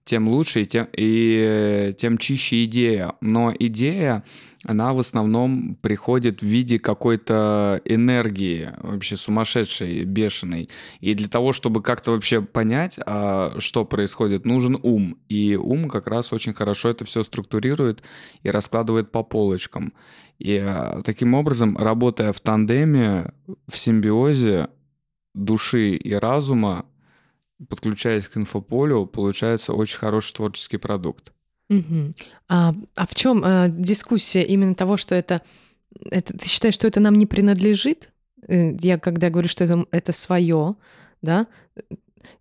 тем 0.04 0.28
лучше 0.28 0.64
и 0.64 0.66
тем, 0.66 0.88
и 0.92 1.40
э, 1.44 1.94
тем 1.94 2.18
чище 2.18 2.66
идея. 2.66 3.14
Но 3.22 3.54
идея, 3.58 4.24
она 4.68 4.94
в 4.94 5.00
основном 5.00 5.76
приходит 5.76 6.42
в 6.42 6.46
виде 6.46 6.80
какой-то 6.80 7.82
энергии, 7.86 8.74
вообще 8.82 9.16
сумасшедшей, 9.16 10.04
бешеной. 10.06 10.70
И 11.00 11.14
для 11.14 11.28
того, 11.28 11.54
чтобы 11.54 11.82
как-то 11.82 12.12
вообще 12.12 12.42
понять, 12.42 13.00
а, 13.06 13.56
что 13.60 13.86
происходит, 13.86 14.46
нужен 14.46 14.78
ум. 14.82 15.18
И 15.30 15.56
ум 15.56 15.90
как 15.90 16.08
раз 16.08 16.34
очень 16.34 16.54
хорошо 16.54 16.90
это 16.90 17.06
все 17.06 17.24
структурирует 17.24 18.04
и 18.42 18.50
раскладывает 18.50 19.12
по 19.12 19.24
полочкам. 19.24 19.94
И 20.40 20.58
а, 20.58 21.02
таким 21.04 21.36
образом, 21.36 21.78
работая 21.78 22.32
в 22.32 22.40
тандеме, 22.40 23.34
в 23.68 23.78
симбиозе 23.78 24.70
души 25.36 25.96
и 25.96 26.14
разума, 26.14 26.86
подключаясь 27.70 28.28
к 28.28 28.38
инфополю, 28.38 29.06
получается 29.06 29.74
очень 29.74 30.00
хороший 30.00 30.34
творческий 30.34 30.78
продукт. 30.78 31.32
Мгм. 31.70 32.14
А, 32.48 32.74
а 32.96 33.08
в 33.08 33.16
чем 33.16 33.44
дискуссия 33.82 34.44
именно 34.44 34.76
того, 34.76 34.98
что 34.98 35.16
это, 35.16 35.42
это... 36.10 36.38
Ты 36.38 36.48
считаешь, 36.48 36.76
что 36.76 36.88
это 36.88 37.00
нам 37.00 37.16
не 37.16 37.26
принадлежит? 37.26 38.12
Э, 38.48 38.74
Я 38.80 39.00
когда 39.00 39.30
говорю, 39.30 39.48
что 39.48 39.64
это, 39.64 39.86
это 39.92 40.12
свое, 40.14 40.76
да, 41.22 41.48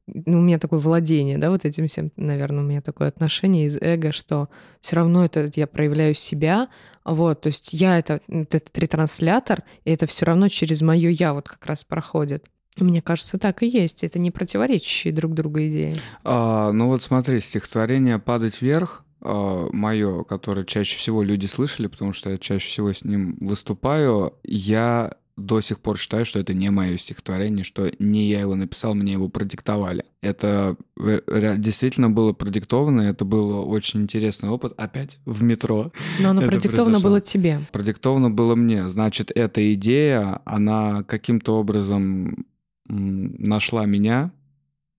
ну, 0.07 0.39
у 0.39 0.43
меня 0.43 0.59
такое 0.59 0.79
владение, 0.79 1.39
да, 1.39 1.51
вот 1.51 1.64
этим 1.64 1.87
всем, 1.87 2.11
наверное, 2.16 2.62
у 2.62 2.66
меня 2.66 2.81
такое 2.81 3.09
отношение 3.09 3.66
из 3.66 3.77
эго, 3.81 4.12
что 4.12 4.49
все 4.81 4.97
равно 4.97 5.25
это 5.25 5.51
я 5.57 5.66
проявляю 5.66 6.14
себя, 6.14 6.68
вот, 7.05 7.43
то 7.43 7.49
есть 7.49 7.72
я 7.72 7.99
это, 7.99 8.20
этот 8.29 8.77
ретранслятор, 8.79 9.62
и 9.85 9.91
это 9.91 10.07
все 10.07 10.27
равно 10.27 10.49
через 10.49 10.81
мое 10.83 11.11
я 11.11 11.35
вот 11.35 11.49
как 11.49 11.64
раз 11.66 11.85
проходит. 11.85 12.47
Мне 12.77 13.03
кажется, 13.03 13.39
так 13.39 13.62
и 13.62 13.68
есть. 13.68 14.03
Это 14.03 14.18
не 14.18 14.33
противоречащие 14.33 15.12
друг 15.14 15.33
другу 15.33 15.61
идеи. 15.61 15.95
А, 16.25 16.72
ну 16.72 16.89
вот 16.89 17.05
смотри, 17.05 17.39
стихотворение 17.39 18.18
«Падать 18.18 18.61
вверх», 18.61 19.05
мое, 19.25 20.25
которое 20.25 20.64
чаще 20.64 20.97
всего 20.97 21.22
люди 21.22 21.47
слышали, 21.47 21.87
потому 21.87 22.12
что 22.12 22.31
я 22.31 22.39
чаще 22.39 22.68
всего 22.68 22.93
с 22.93 23.05
ним 23.05 23.37
выступаю, 23.41 24.35
я 24.45 25.14
до 25.37 25.61
сих 25.61 25.81
пор 25.81 25.99
считаю, 25.99 26.25
что 26.25 26.39
это 26.39 26.55
не 26.55 26.70
мое 26.70 26.97
стихотворение, 26.97 27.64
что 27.64 27.91
не 27.99 28.29
я 28.29 28.41
его 28.41 28.55
написал, 28.55 28.95
мне 28.95 29.12
его 29.12 29.29
продиктовали. 29.29 30.05
Это 30.20 30.77
э, 30.99 31.57
действительно 31.59 32.11
было 32.11 32.33
продиктовано, 32.33 33.03
это 33.03 33.25
был 33.25 33.68
очень 33.68 34.03
интересный 34.03 34.49
опыт. 34.49 34.75
Опять 34.77 35.18
в 35.25 35.43
метро. 35.43 35.93
Но 36.20 36.31
оно 36.31 36.43
продиктовано 36.43 37.01
произошло. 37.01 37.11
было 37.11 37.20
тебе. 37.20 37.61
Продиктовано 37.72 38.31
было 38.31 38.55
мне. 38.55 38.89
Значит, 38.89 39.33
эта 39.35 39.75
идея, 39.75 40.41
она 40.45 41.03
каким-то 41.03 41.59
образом 41.59 42.47
нашла 42.87 43.87
меня, 43.87 44.31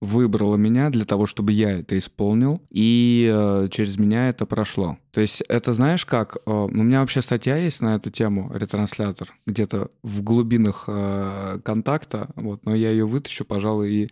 выбрала 0.00 0.56
меня 0.56 0.90
для 0.90 1.04
того, 1.04 1.26
чтобы 1.26 1.52
я 1.52 1.78
это 1.80 1.96
исполнил, 1.98 2.60
и 2.70 3.30
э, 3.32 3.68
через 3.70 3.96
меня 3.96 4.28
это 4.28 4.44
прошло. 4.44 4.98
То 5.12 5.22
есть 5.22 5.40
это 5.48 5.72
знаешь 5.72 6.04
как? 6.04 6.36
Э, 6.46 6.50
у 6.50 6.68
меня 6.68 7.00
вообще 7.00 7.22
статья 7.22 7.56
есть 7.56 7.80
на 7.80 7.96
эту 7.96 8.10
тему, 8.10 8.50
ретранслятор, 8.52 9.32
где-то 9.46 9.90
в 10.02 10.22
глубинах 10.22 10.84
э, 10.86 11.60
контакта, 11.64 12.28
вот, 12.36 12.64
но 12.66 12.74
я 12.74 12.90
ее 12.90 13.06
вытащу, 13.06 13.44
пожалуй, 13.46 13.90
и 13.90 14.08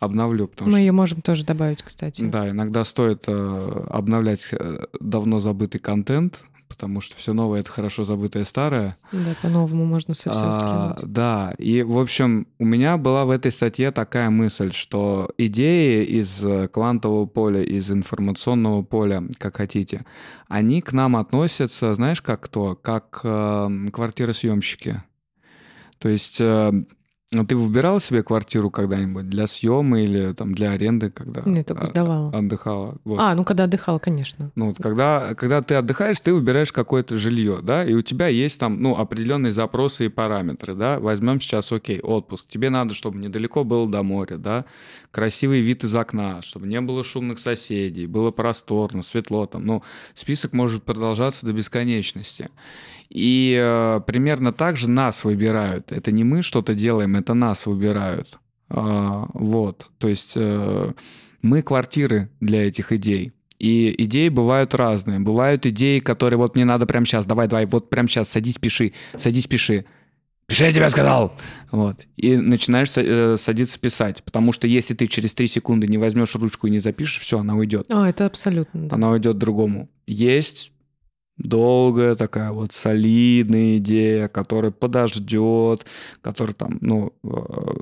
обновлю, 0.00 0.50
Мы 0.60 0.70
что 0.70 0.76
ее 0.78 0.92
можем 0.92 1.20
тоже 1.20 1.44
добавить, 1.44 1.82
кстати. 1.82 2.22
да, 2.22 2.48
иногда 2.50 2.84
стоит 2.84 3.24
э, 3.26 3.84
обновлять 3.90 4.48
э, 4.52 4.86
давно 5.00 5.38
забытый 5.38 5.80
контент, 5.80 6.40
потому 6.68 7.00
что 7.00 7.16
все 7.16 7.32
новое— 7.32 7.60
это 7.60 7.70
хорошо 7.70 8.04
забытое 8.04 8.44
старое. 8.44 8.96
Да, 9.12 9.34
по-новому 9.42 9.84
можно 9.84 10.14
совсем 10.14 10.42
а, 10.44 10.98
Да, 11.02 11.54
и, 11.58 11.82
в 11.82 11.98
общем, 11.98 12.46
у 12.58 12.64
меня 12.64 12.96
была 12.96 13.24
в 13.24 13.30
этой 13.30 13.52
статье 13.52 13.90
такая 13.90 14.30
мысль, 14.30 14.72
что 14.72 15.30
идеи 15.38 16.04
из 16.04 16.44
квантового 16.72 17.26
поля, 17.26 17.62
из 17.62 17.90
информационного 17.90 18.82
поля, 18.82 19.24
как 19.38 19.56
хотите, 19.56 20.04
они 20.48 20.80
к 20.80 20.92
нам 20.92 21.16
относятся, 21.16 21.94
знаешь, 21.94 22.22
как 22.22 22.42
кто? 22.42 22.76
Как 22.76 23.20
э, 23.24 23.86
квартиросъемщики. 23.92 25.02
То 25.98 26.08
есть 26.08 26.40
э, 26.40 26.72
ну, 27.32 27.44
ты 27.44 27.56
выбирала 27.56 28.00
себе 28.00 28.22
квартиру 28.22 28.70
когда-нибудь 28.70 29.28
для 29.28 29.48
съема 29.48 30.00
или 30.00 30.32
там 30.32 30.54
для 30.54 30.70
аренды, 30.70 31.10
когда 31.10 31.42
Нет, 31.44 31.66
только 31.66 31.86
сдавала. 31.86 32.30
отдыхала? 32.30 32.98
Вот. 33.02 33.18
А, 33.20 33.34
ну 33.34 33.44
когда 33.44 33.64
отдыхала, 33.64 33.98
конечно. 33.98 34.52
Ну 34.54 34.68
вот 34.68 34.76
когда, 34.76 35.34
когда 35.34 35.60
ты 35.60 35.74
отдыхаешь, 35.74 36.20
ты 36.20 36.32
выбираешь 36.32 36.72
какое-то 36.72 37.18
жилье, 37.18 37.58
да, 37.62 37.84
и 37.84 37.94
у 37.94 38.02
тебя 38.02 38.28
есть 38.28 38.60
там, 38.60 38.80
ну, 38.80 38.96
определенные 38.96 39.50
запросы 39.50 40.06
и 40.06 40.08
параметры, 40.08 40.76
да. 40.76 41.00
Возьмем 41.00 41.40
сейчас, 41.40 41.72
окей, 41.72 41.98
отпуск. 42.00 42.46
Тебе 42.48 42.70
надо, 42.70 42.94
чтобы 42.94 43.18
недалеко 43.18 43.64
было 43.64 43.88
до 43.88 44.04
моря, 44.04 44.36
да, 44.36 44.64
красивый 45.10 45.62
вид 45.62 45.82
из 45.82 45.96
окна, 45.96 46.42
чтобы 46.42 46.68
не 46.68 46.80
было 46.80 47.02
шумных 47.02 47.40
соседей, 47.40 48.06
было 48.06 48.30
просторно, 48.30 49.02
светло 49.02 49.46
там. 49.46 49.66
Ну, 49.66 49.82
список 50.14 50.52
может 50.52 50.84
продолжаться 50.84 51.44
до 51.44 51.52
бесконечности. 51.52 52.50
И 53.08 53.58
э, 53.60 54.00
примерно 54.06 54.52
так 54.52 54.76
же 54.76 54.88
нас 54.90 55.24
выбирают. 55.24 55.92
Это 55.92 56.10
не 56.10 56.24
мы 56.24 56.42
что-то 56.42 56.74
делаем, 56.74 57.16
это 57.16 57.34
нас 57.34 57.66
выбирают. 57.66 58.38
А, 58.68 59.28
вот. 59.32 59.90
То 59.98 60.08
есть 60.08 60.32
э, 60.36 60.92
мы 61.42 61.62
квартиры 61.62 62.30
для 62.40 62.66
этих 62.66 62.92
идей. 62.92 63.32
И 63.58 63.94
идеи 64.04 64.28
бывают 64.28 64.74
разные. 64.74 65.18
Бывают 65.18 65.64
идеи, 65.66 66.00
которые 66.00 66.36
вот 66.36 66.56
мне 66.56 66.64
надо 66.64 66.86
прямо 66.86 67.06
сейчас, 67.06 67.24
давай, 67.24 67.48
давай, 67.48 67.66
вот 67.66 67.88
прямо 67.88 68.08
сейчас, 68.08 68.28
садись, 68.28 68.58
пиши, 68.58 68.92
садись, 69.14 69.46
пиши. 69.46 69.86
Пиши, 70.46 70.64
я 70.64 70.70
тебе 70.70 70.88
сказал! 70.90 71.32
Вот. 71.72 72.02
И 72.16 72.36
начинаешь 72.36 72.92
э, 72.94 73.36
садиться 73.36 73.80
писать. 73.80 74.22
Потому 74.22 74.52
что 74.52 74.68
если 74.68 74.94
ты 74.94 75.08
через 75.08 75.34
три 75.34 75.48
секунды 75.48 75.88
не 75.88 75.98
возьмешь 75.98 76.34
ручку 76.36 76.68
и 76.68 76.70
не 76.70 76.78
запишешь, 76.78 77.18
все, 77.18 77.40
она 77.40 77.56
уйдет. 77.56 77.86
А, 77.90 78.08
это 78.08 78.26
абсолютно. 78.26 78.88
Да. 78.88 78.94
Она 78.94 79.10
уйдет 79.10 79.38
другому. 79.38 79.88
Есть 80.06 80.72
долгая 81.38 82.14
такая 82.14 82.50
вот 82.52 82.72
солидная 82.72 83.78
идея, 83.78 84.28
которая 84.28 84.70
подождет, 84.70 85.86
которая 86.22 86.54
там, 86.54 86.78
ну, 86.80 87.12
э, 87.22 87.28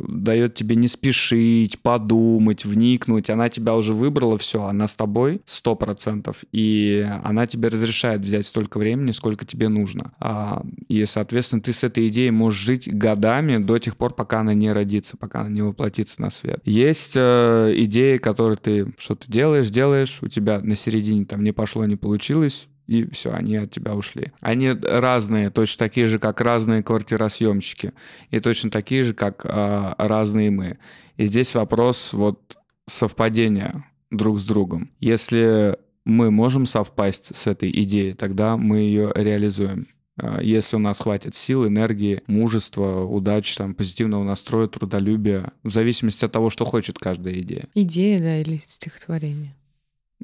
дает 0.08 0.54
тебе 0.54 0.76
не 0.76 0.88
спешить, 0.88 1.80
подумать, 1.80 2.64
вникнуть. 2.64 3.30
Она 3.30 3.48
тебя 3.48 3.74
уже 3.76 3.92
выбрала, 3.92 4.36
все, 4.38 4.64
она 4.64 4.88
с 4.88 4.94
тобой 4.94 5.40
сто 5.46 5.76
процентов, 5.76 6.44
и 6.52 7.06
она 7.22 7.46
тебе 7.46 7.68
разрешает 7.68 8.20
взять 8.20 8.46
столько 8.46 8.78
времени, 8.78 9.12
сколько 9.12 9.44
тебе 9.44 9.68
нужно. 9.68 10.12
А, 10.18 10.62
и, 10.88 11.04
соответственно, 11.04 11.62
ты 11.62 11.72
с 11.72 11.84
этой 11.84 12.08
идеей 12.08 12.30
можешь 12.30 12.60
жить 12.60 12.92
годами 12.92 13.58
до 13.58 13.78
тех 13.78 13.96
пор, 13.96 14.14
пока 14.14 14.40
она 14.40 14.54
не 14.54 14.72
родится, 14.72 15.16
пока 15.16 15.40
она 15.40 15.50
не 15.50 15.62
воплотится 15.62 16.20
на 16.20 16.30
свет. 16.30 16.60
Есть 16.64 17.12
э, 17.16 17.72
идеи, 17.76 18.16
которые 18.16 18.56
ты 18.56 18.92
что-то 18.98 19.30
делаешь, 19.30 19.70
делаешь, 19.70 20.18
у 20.22 20.28
тебя 20.28 20.60
на 20.60 20.76
середине 20.76 21.24
там 21.24 21.42
не 21.44 21.52
пошло, 21.52 21.84
не 21.84 21.96
получилось, 21.96 22.68
и 22.86 23.08
все, 23.10 23.32
они 23.32 23.56
от 23.56 23.70
тебя 23.70 23.94
ушли. 23.94 24.32
Они 24.40 24.70
разные, 24.70 25.50
точно 25.50 25.86
такие 25.86 26.06
же, 26.06 26.18
как 26.18 26.40
разные 26.40 26.82
квартиросъемщики, 26.82 27.92
и 28.30 28.40
точно 28.40 28.70
такие 28.70 29.04
же, 29.04 29.14
как 29.14 29.44
э, 29.44 29.94
разные 29.98 30.50
мы. 30.50 30.78
И 31.16 31.26
здесь 31.26 31.54
вопрос 31.54 32.12
вот 32.12 32.56
совпадения 32.86 33.84
друг 34.10 34.38
с 34.38 34.44
другом. 34.44 34.90
Если 35.00 35.76
мы 36.04 36.30
можем 36.30 36.66
совпасть 36.66 37.34
с 37.34 37.46
этой 37.46 37.70
идеей, 37.82 38.12
тогда 38.12 38.56
мы 38.56 38.78
ее 38.78 39.12
реализуем. 39.14 39.86
А, 40.16 40.40
если 40.40 40.76
у 40.76 40.78
нас 40.78 41.00
хватит 41.00 41.34
сил, 41.34 41.66
энергии, 41.66 42.22
мужества, 42.26 43.04
удачи, 43.04 43.56
там, 43.56 43.74
позитивного 43.74 44.22
настроя, 44.22 44.68
трудолюбия, 44.68 45.52
в 45.62 45.72
зависимости 45.72 46.24
от 46.24 46.32
того, 46.32 46.50
что 46.50 46.64
хочет 46.64 46.98
каждая 46.98 47.40
идея. 47.40 47.68
Идея, 47.74 48.18
да, 48.18 48.40
или 48.40 48.60
стихотворение. 48.64 49.54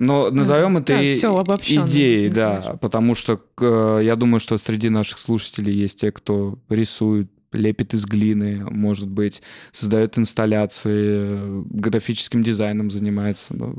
Но 0.01 0.31
назовем 0.31 0.79
это 0.79 0.95
да, 0.95 1.11
идеей, 1.11 2.31
да, 2.31 2.79
потому 2.81 3.15
что 3.15 3.39
э, 3.61 4.01
я 4.03 4.17
думаю, 4.17 4.41
что 4.41 4.57
среди 4.57 4.89
наших 4.89 5.19
слушателей 5.19 5.75
есть 5.75 6.01
те, 6.01 6.11
кто 6.11 6.59
рисует, 6.71 7.31
лепит 7.53 7.93
из 7.93 8.07
глины, 8.07 8.65
может 8.71 9.09
быть, 9.11 9.43
создает 9.73 10.17
инсталляции, 10.17 11.63
графическим 11.69 12.43
дизайном 12.43 12.91
занимается, 12.91 13.55
ну, 13.55 13.77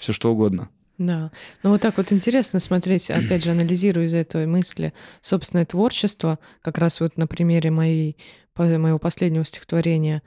все 0.00 0.12
что 0.12 0.32
угодно. 0.32 0.70
Да. 0.98 1.30
Ну 1.62 1.70
вот 1.70 1.82
так 1.82 1.98
вот 1.98 2.12
интересно 2.12 2.58
смотреть, 2.58 3.08
опять 3.10 3.44
же, 3.44 3.52
анализируя 3.52 4.06
из 4.06 4.14
этой 4.14 4.44
мысли 4.46 4.92
собственное 5.20 5.66
творчество, 5.66 6.40
как 6.62 6.78
раз 6.78 6.98
вот 6.98 7.16
на 7.16 7.28
примере 7.28 7.70
моей, 7.70 8.16
моего 8.56 8.98
последнего 8.98 9.44
стихотворения, 9.44 10.20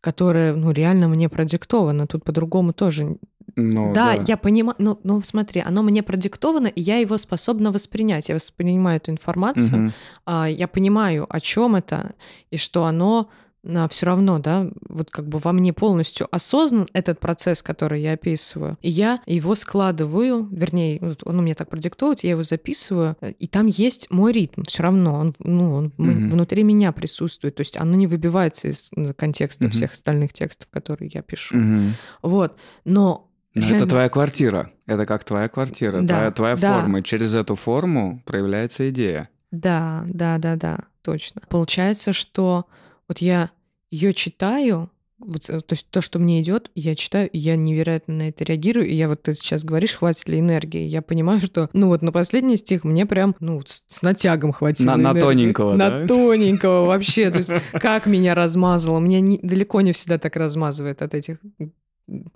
которое, 0.00 0.54
ну, 0.54 0.70
реально 0.70 1.08
мне 1.08 1.28
продиктовано. 1.28 2.06
Тут 2.06 2.22
по-другому 2.22 2.72
тоже 2.72 3.16
ну, 3.56 3.92
да, 3.94 4.16
да, 4.16 4.24
я 4.26 4.36
понимаю, 4.36 4.76
но, 4.78 5.00
но 5.02 5.20
смотри, 5.22 5.62
оно 5.62 5.82
мне 5.82 6.02
продиктовано, 6.02 6.66
и 6.66 6.80
я 6.82 6.98
его 6.98 7.16
способна 7.16 7.72
воспринять. 7.72 8.28
Я 8.28 8.34
воспринимаю 8.34 8.98
эту 8.98 9.10
информацию, 9.10 9.86
угу. 9.86 9.92
а, 10.26 10.46
я 10.46 10.68
понимаю, 10.68 11.26
о 11.28 11.40
чем 11.40 11.74
это, 11.74 12.14
и 12.50 12.58
что 12.58 12.84
оно 12.84 13.30
а, 13.66 13.88
все 13.88 14.06
равно, 14.06 14.38
да, 14.38 14.68
вот 14.88 15.10
как 15.10 15.26
бы 15.28 15.38
во 15.38 15.52
мне 15.52 15.72
полностью 15.72 16.28
осознан 16.30 16.86
этот 16.92 17.18
процесс, 17.18 17.62
который 17.62 18.02
я 18.02 18.12
описываю. 18.12 18.78
И 18.82 18.90
я 18.90 19.22
его 19.26 19.54
складываю, 19.54 20.48
вернее, 20.50 21.16
он 21.24 21.38
у 21.38 21.42
меня 21.42 21.54
так 21.54 21.68
продиктовывает, 21.68 22.24
я 22.24 22.30
его 22.30 22.42
записываю, 22.42 23.16
и 23.38 23.46
там 23.48 23.66
есть 23.66 24.10
мой 24.10 24.32
ритм. 24.32 24.62
Все 24.64 24.82
равно 24.82 25.14
он, 25.14 25.34
ну, 25.38 25.72
он 25.72 25.92
mm-hmm. 25.96 26.30
внутри 26.30 26.62
меня 26.62 26.92
присутствует. 26.92 27.56
То 27.56 27.62
есть 27.62 27.76
оно 27.76 27.96
не 27.96 28.06
выбивается 28.06 28.68
из 28.68 28.90
ну, 28.94 29.14
контекста 29.14 29.66
mm-hmm. 29.66 29.70
всех 29.70 29.92
остальных 29.92 30.32
текстов, 30.32 30.68
которые 30.70 31.10
я 31.12 31.22
пишу. 31.22 31.56
Mm-hmm. 31.56 31.90
Вот. 32.22 32.56
Но 32.84 33.25
но 33.56 33.76
это 33.76 33.86
твоя 33.86 34.08
квартира. 34.08 34.70
Это 34.86 35.06
как 35.06 35.24
твоя 35.24 35.48
квартира, 35.48 36.00
да, 36.02 36.16
твоя, 36.16 36.30
твоя 36.30 36.56
да. 36.56 36.80
форма. 36.80 37.00
И 37.00 37.02
через 37.02 37.34
эту 37.34 37.56
форму 37.56 38.22
проявляется 38.26 38.88
идея. 38.90 39.30
Да, 39.50 40.04
да, 40.08 40.38
да, 40.38 40.56
да, 40.56 40.78
точно. 41.02 41.42
Получается, 41.48 42.12
что 42.12 42.66
вот 43.08 43.18
я 43.18 43.50
ее 43.90 44.12
читаю, 44.12 44.90
вот, 45.18 45.48
э, 45.48 45.60
то 45.60 45.72
есть 45.72 45.88
то, 45.90 46.02
что 46.02 46.18
мне 46.18 46.42
идет, 46.42 46.70
я 46.74 46.94
читаю, 46.94 47.30
и 47.30 47.38
я 47.38 47.56
невероятно 47.56 48.14
на 48.14 48.28
это 48.28 48.44
реагирую. 48.44 48.86
И 48.86 48.94
я 48.94 49.08
вот 49.08 49.22
ты 49.22 49.32
сейчас 49.32 49.64
говоришь, 49.64 49.94
хватит 49.94 50.28
ли 50.28 50.40
энергии. 50.40 50.82
Я 50.82 51.00
понимаю, 51.00 51.40
что, 51.40 51.70
ну 51.72 51.86
вот 51.86 52.02
на 52.02 52.12
последний 52.12 52.58
стих 52.58 52.84
мне 52.84 53.06
прям, 53.06 53.34
ну, 53.40 53.62
с, 53.64 54.02
натягом 54.02 54.52
хватило. 54.52 54.96
На, 54.96 55.14
на 55.14 55.14
тоненького, 55.14 55.74
На 55.74 55.90
да? 55.90 56.06
тоненького 56.06 56.86
вообще. 56.86 57.30
То 57.30 57.38
есть 57.38 57.50
как 57.72 58.06
меня 58.06 58.34
размазало. 58.34 58.98
Меня 58.98 59.20
не, 59.20 59.38
далеко 59.38 59.80
не 59.80 59.92
всегда 59.92 60.18
так 60.18 60.36
размазывает 60.36 61.00
от 61.00 61.14
этих 61.14 61.38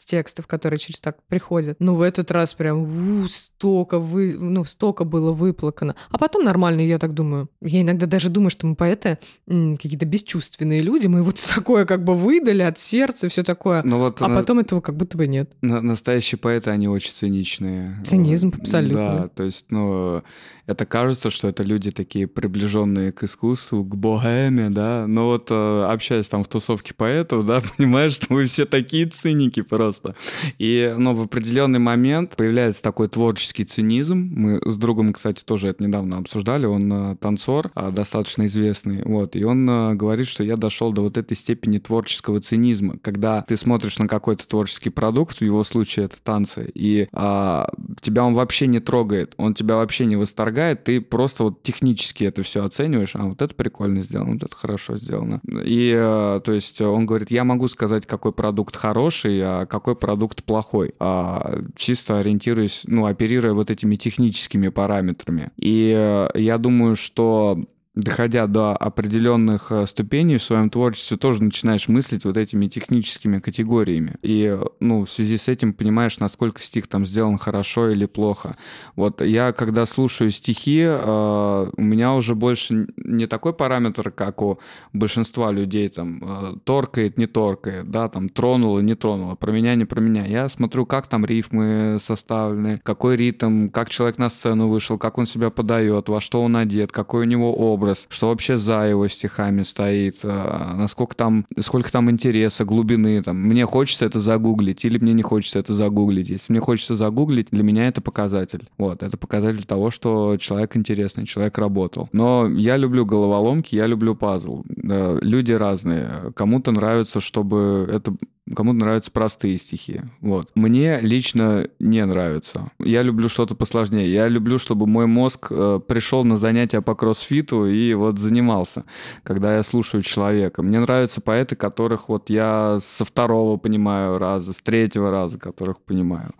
текстов, 0.04 0.46
которые 0.46 0.78
через 0.78 1.00
так 1.00 1.22
приходят. 1.28 1.76
Ну, 1.78 1.94
в 1.94 2.02
этот 2.02 2.30
раз 2.30 2.54
прям 2.54 3.22
у, 3.22 3.28
столько, 3.28 3.98
вы, 3.98 4.36
ну, 4.38 4.64
столько 4.64 5.04
было 5.04 5.32
выплакано. 5.32 5.94
А 6.10 6.18
потом 6.18 6.44
нормально, 6.44 6.80
я 6.80 6.98
так 6.98 7.14
думаю. 7.14 7.48
Я 7.60 7.82
иногда 7.82 8.06
даже 8.06 8.28
думаю, 8.30 8.50
что 8.50 8.66
мы 8.66 8.74
поэты 8.74 9.18
какие-то 9.46 10.06
бесчувственные 10.06 10.82
люди, 10.82 11.06
мы 11.06 11.22
вот 11.22 11.40
такое 11.54 11.84
как 11.84 12.04
бы 12.04 12.14
выдали 12.14 12.62
от 12.62 12.78
сердца, 12.78 13.28
все 13.28 13.42
такое. 13.42 13.82
Но 13.82 13.90
ну 13.90 13.98
вот 13.98 14.20
а 14.22 14.28
на... 14.28 14.34
потом 14.34 14.58
этого 14.58 14.80
как 14.80 14.96
будто 14.96 15.16
бы 15.16 15.26
нет. 15.26 15.52
На... 15.62 15.80
Настоящие 15.80 16.38
поэты, 16.38 16.70
они 16.70 16.88
очень 16.88 17.12
циничные. 17.12 18.00
Цинизм, 18.04 18.52
абсолютно. 18.58 19.20
Да, 19.20 19.28
то 19.28 19.42
есть, 19.44 19.66
ну, 19.70 20.22
это 20.66 20.86
кажется, 20.86 21.30
что 21.30 21.48
это 21.48 21.62
люди 21.62 21.90
такие 21.90 22.26
приближенные 22.26 23.12
к 23.12 23.24
искусству, 23.24 23.84
к 23.84 23.96
богеме, 23.96 24.70
да, 24.70 25.06
но 25.06 25.26
вот 25.26 25.48
э, 25.50 25.84
общаясь 25.84 26.28
там 26.28 26.44
в 26.44 26.48
тусовке 26.48 26.94
поэтов, 26.94 27.44
да, 27.44 27.60
понимаешь, 27.76 28.14
что 28.14 28.32
мы 28.32 28.44
все 28.44 28.66
такие 28.66 29.06
циники 29.06 29.59
просто. 29.62 30.14
И, 30.58 30.94
ну, 30.96 31.14
в 31.14 31.22
определенный 31.22 31.78
момент 31.78 32.36
появляется 32.36 32.82
такой 32.82 33.08
творческий 33.08 33.64
цинизм. 33.64 34.30
Мы 34.34 34.60
с 34.64 34.76
другом, 34.76 35.12
кстати, 35.12 35.42
тоже 35.44 35.68
это 35.68 35.82
недавно 35.82 36.18
обсуждали, 36.18 36.66
он 36.66 36.92
э, 36.92 37.16
танцор, 37.16 37.70
э, 37.74 37.90
достаточно 37.90 38.46
известный, 38.46 39.02
вот, 39.04 39.36
и 39.36 39.44
он 39.44 39.96
говорит, 39.96 40.26
что 40.26 40.44
я 40.44 40.56
дошел 40.56 40.92
до 40.92 41.02
вот 41.02 41.16
этой 41.16 41.36
степени 41.36 41.78
творческого 41.78 42.40
цинизма, 42.40 42.96
когда 43.02 43.42
ты 43.42 43.56
смотришь 43.56 43.98
на 43.98 44.08
какой-то 44.08 44.46
творческий 44.46 44.90
продукт, 44.90 45.38
в 45.38 45.42
его 45.42 45.64
случае 45.64 46.06
это 46.06 46.16
танцы, 46.22 46.70
и 46.74 47.08
а, 47.12 47.68
тебя 48.00 48.24
он 48.24 48.34
вообще 48.34 48.66
не 48.66 48.80
трогает, 48.80 49.34
он 49.36 49.54
тебя 49.54 49.76
вообще 49.76 50.06
не 50.06 50.16
восторгает, 50.16 50.84
ты 50.84 51.00
просто 51.00 51.44
вот 51.44 51.62
технически 51.62 52.24
это 52.24 52.42
все 52.42 52.64
оцениваешь, 52.64 53.12
а 53.14 53.24
вот 53.24 53.42
это 53.42 53.54
прикольно 53.54 54.00
сделано, 54.00 54.34
вот 54.34 54.42
это 54.44 54.56
хорошо 54.56 54.96
сделано. 54.96 55.40
И, 55.64 55.92
э, 55.96 56.40
то 56.44 56.52
есть, 56.52 56.80
он 56.80 57.06
говорит, 57.06 57.30
я 57.30 57.44
могу 57.44 57.68
сказать, 57.68 58.06
какой 58.06 58.32
продукт 58.32 58.76
хороший, 58.76 59.40
а 59.42 59.49
какой 59.68 59.96
продукт 59.96 60.44
плохой, 60.44 60.94
а 60.98 61.60
чисто 61.76 62.18
ориентируясь, 62.18 62.82
ну, 62.86 63.06
оперируя 63.06 63.52
вот 63.52 63.70
этими 63.70 63.96
техническими 63.96 64.68
параметрами. 64.68 65.50
И 65.56 65.92
э, 65.96 66.28
я 66.34 66.58
думаю, 66.58 66.96
что 66.96 67.64
доходя 67.94 68.46
до 68.46 68.76
определенных 68.76 69.72
э, 69.72 69.84
ступеней 69.86 70.38
в 70.38 70.42
своем 70.42 70.70
творчестве, 70.70 71.16
тоже 71.16 71.42
начинаешь 71.42 71.88
мыслить 71.88 72.24
вот 72.24 72.36
этими 72.36 72.68
техническими 72.68 73.38
категориями. 73.38 74.14
И, 74.22 74.56
ну, 74.78 75.04
в 75.04 75.10
связи 75.10 75.36
с 75.36 75.48
этим 75.48 75.72
понимаешь, 75.72 76.18
насколько 76.20 76.60
стих 76.60 76.86
там 76.86 77.04
сделан 77.04 77.36
хорошо 77.36 77.90
или 77.90 78.06
плохо. 78.06 78.56
Вот 78.94 79.20
я, 79.22 79.52
когда 79.52 79.86
слушаю 79.86 80.30
стихи, 80.30 80.82
э, 80.84 81.70
у 81.76 81.82
меня 81.82 82.14
уже 82.14 82.36
больше 82.36 82.86
не 82.96 83.26
такой 83.26 83.54
параметр, 83.54 84.12
как 84.12 84.40
у 84.40 84.60
большинства 84.92 85.50
людей, 85.50 85.88
там, 85.88 86.22
э, 86.22 86.56
торкает, 86.62 87.18
не 87.18 87.26
торкает, 87.26 87.90
да, 87.90 88.08
там, 88.08 88.28
тронуло, 88.28 88.78
не 88.78 88.94
тронуло, 88.94 89.34
про 89.34 89.50
меня, 89.50 89.74
не 89.74 89.84
про 89.84 90.00
меня. 90.00 90.24
Я 90.26 90.48
смотрю, 90.48 90.86
как 90.86 91.08
там 91.08 91.26
рифмы 91.26 91.96
составлены, 92.00 92.80
какой 92.84 93.16
ритм, 93.16 93.68
как 93.68 93.90
человек 93.90 94.18
на 94.18 94.30
сцену 94.30 94.68
вышел, 94.68 94.96
как 94.96 95.18
он 95.18 95.26
себя 95.26 95.50
подает, 95.50 96.08
во 96.08 96.20
что 96.20 96.40
он 96.40 96.56
одет, 96.56 96.92
какой 96.92 97.22
у 97.22 97.28
него 97.28 97.52
образ, 97.52 97.79
образ, 97.80 98.06
что 98.10 98.28
вообще 98.28 98.58
за 98.58 98.88
его 98.88 99.08
стихами 99.08 99.62
стоит, 99.62 100.18
а, 100.22 100.74
насколько 100.76 101.16
там, 101.16 101.46
сколько 101.58 101.90
там 101.90 102.10
интереса, 102.10 102.64
глубины, 102.64 103.22
там, 103.22 103.36
мне 103.36 103.64
хочется 103.64 104.04
это 104.04 104.20
загуглить 104.20 104.84
или 104.84 104.98
мне 104.98 105.14
не 105.14 105.22
хочется 105.22 105.58
это 105.58 105.72
загуглить. 105.72 106.28
Если 106.28 106.52
мне 106.52 106.60
хочется 106.60 106.94
загуглить, 106.94 107.48
для 107.50 107.62
меня 107.62 107.88
это 107.88 108.00
показатель. 108.00 108.68
Вот, 108.76 109.02
это 109.02 109.16
показатель 109.16 109.64
того, 109.64 109.90
что 109.90 110.36
человек 110.36 110.76
интересный, 110.76 111.26
человек 111.26 111.56
работал. 111.58 112.08
Но 112.12 112.48
я 112.48 112.76
люблю 112.76 113.06
головоломки, 113.06 113.74
я 113.74 113.86
люблю 113.86 114.14
пазл. 114.14 114.64
Люди 114.66 115.52
разные. 115.52 116.32
Кому-то 116.34 116.72
нравится, 116.72 117.20
чтобы 117.20 117.88
это 117.90 118.14
кому-то 118.54 118.78
нравятся 118.78 119.10
простые 119.10 119.58
стихи. 119.58 120.02
Вот. 120.20 120.50
Мне 120.54 121.00
лично 121.00 121.68
не 121.78 122.04
нравится. 122.04 122.70
Я 122.78 123.02
люблю 123.02 123.28
что-то 123.28 123.54
посложнее. 123.54 124.12
Я 124.12 124.28
люблю, 124.28 124.58
чтобы 124.58 124.86
мой 124.86 125.06
мозг 125.06 125.48
э, 125.50 125.80
пришел 125.86 126.24
на 126.24 126.36
занятия 126.36 126.80
по 126.80 126.94
кроссфиту 126.94 127.66
и 127.66 127.94
вот 127.94 128.18
занимался, 128.18 128.84
когда 129.22 129.56
я 129.56 129.62
слушаю 129.62 130.02
человека. 130.02 130.62
Мне 130.62 130.80
нравятся 130.80 131.20
поэты, 131.20 131.56
которых 131.56 132.08
вот 132.08 132.30
я 132.30 132.78
со 132.80 133.04
второго 133.04 133.56
понимаю 133.56 134.18
раза, 134.18 134.52
с 134.52 134.60
третьего 134.62 135.10
раза 135.10 135.38
которых 135.38 135.80
понимаю. 135.80 136.32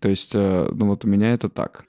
То 0.00 0.08
есть, 0.08 0.32
э, 0.34 0.70
ну 0.72 0.88
вот 0.88 1.04
у 1.04 1.08
меня 1.08 1.32
это 1.32 1.48
так. 1.48 1.84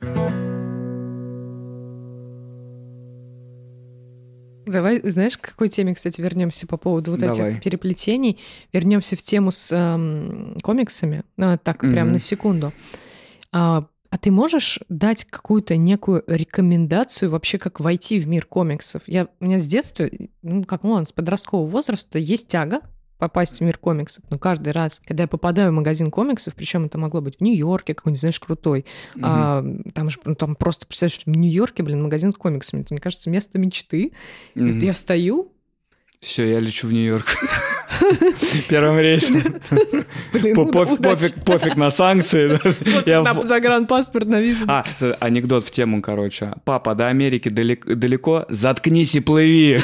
Давай, 4.72 5.02
знаешь, 5.04 5.38
к 5.38 5.42
какой 5.42 5.70
теме, 5.70 5.94
кстати, 5.96 6.22
вернемся 6.22 6.66
по 6.68 6.78
поводу 6.78 7.12
вот 7.12 7.20
Давай. 7.20 7.54
этих 7.54 7.64
переплетений. 7.64 8.40
Вернемся 8.74 9.16
в 9.16 9.22
тему 9.22 9.52
с 9.52 9.72
эм, 9.72 10.58
комиксами. 10.62 11.24
Ну, 11.38 11.58
так, 11.62 11.84
угу. 11.84 11.92
прям 11.92 12.12
на 12.12 12.20
секунду. 12.20 12.74
А, 13.52 13.86
а 14.10 14.18
ты 14.18 14.32
можешь 14.32 14.80
дать 14.90 15.26
какую-то 15.26 15.78
некую 15.78 16.24
рекомендацию 16.28 17.32
вообще, 17.32 17.58
как 17.58 17.80
войти 17.80 18.20
в 18.20 18.28
мир 18.28 18.46
комиксов? 18.46 19.04
Я, 19.08 19.28
у 19.40 19.46
меня 19.46 19.60
с 19.60 19.68
детства, 19.68 20.10
ну, 20.42 20.64
как, 20.64 20.84
ну, 20.84 20.92
ладно, 20.92 21.06
с 21.06 21.14
подросткового 21.14 21.68
возраста 21.68 22.20
есть 22.20 22.48
тяга 22.48 22.82
попасть 23.22 23.60
в 23.60 23.62
мир 23.62 23.78
комиксов. 23.78 24.24
Но 24.32 24.40
каждый 24.40 24.74
раз, 24.74 25.00
когда 25.06 25.24
я 25.24 25.28
попадаю 25.28 25.70
в 25.70 25.76
магазин 25.76 26.10
комиксов, 26.10 26.56
причем 26.56 26.86
это 26.86 26.98
могло 26.98 27.22
быть 27.22 27.38
в 27.38 27.42
Нью-Йорке, 27.42 27.94
какой-нибудь, 27.94 28.20
знаешь, 28.20 28.40
крутой, 28.40 28.84
угу. 29.14 29.24
а, 29.24 29.64
там 29.94 30.10
же 30.10 30.18
ну, 30.26 30.34
там 30.34 30.56
просто 30.56 30.88
представляешь, 30.88 31.22
в 31.24 31.28
Нью-Йорке, 31.28 31.84
блин, 31.84 32.02
магазин 32.02 32.32
с 32.32 32.36
комиксами. 32.36 32.82
Это, 32.82 32.96
мне 32.96 33.00
кажется, 33.00 33.30
место 33.30 33.60
мечты. 33.60 34.14
Угу. 34.56 34.66
И 34.66 34.72
вот 34.72 34.82
я 34.82 34.96
стою. 34.96 35.52
Все, 36.20 36.50
я 36.50 36.60
лечу 36.60 36.88
в 36.88 36.94
Нью-Йорк. 36.94 37.28
Первым 38.70 39.00
рейсом. 39.00 39.44
Пофиг, 40.34 41.76
на 41.76 41.92
санкции. 41.92 42.58
На 43.06 43.42
загранпаспорт, 43.42 44.28
на 44.28 44.42
визу. 44.42 44.66
А, 44.68 44.84
анекдот 45.20 45.64
в 45.64 45.70
тему, 45.70 46.02
короче. 46.02 46.54
Папа, 46.66 46.96
до 46.96 47.10
Америки 47.10 47.50
далеко, 47.50 48.48
заткнись 48.50 49.14
и 49.14 49.20
плыви. 49.20 49.84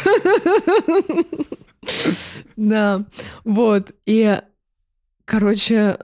Да, 2.56 3.06
вот. 3.44 3.94
И, 4.06 4.40
короче, 5.26 5.98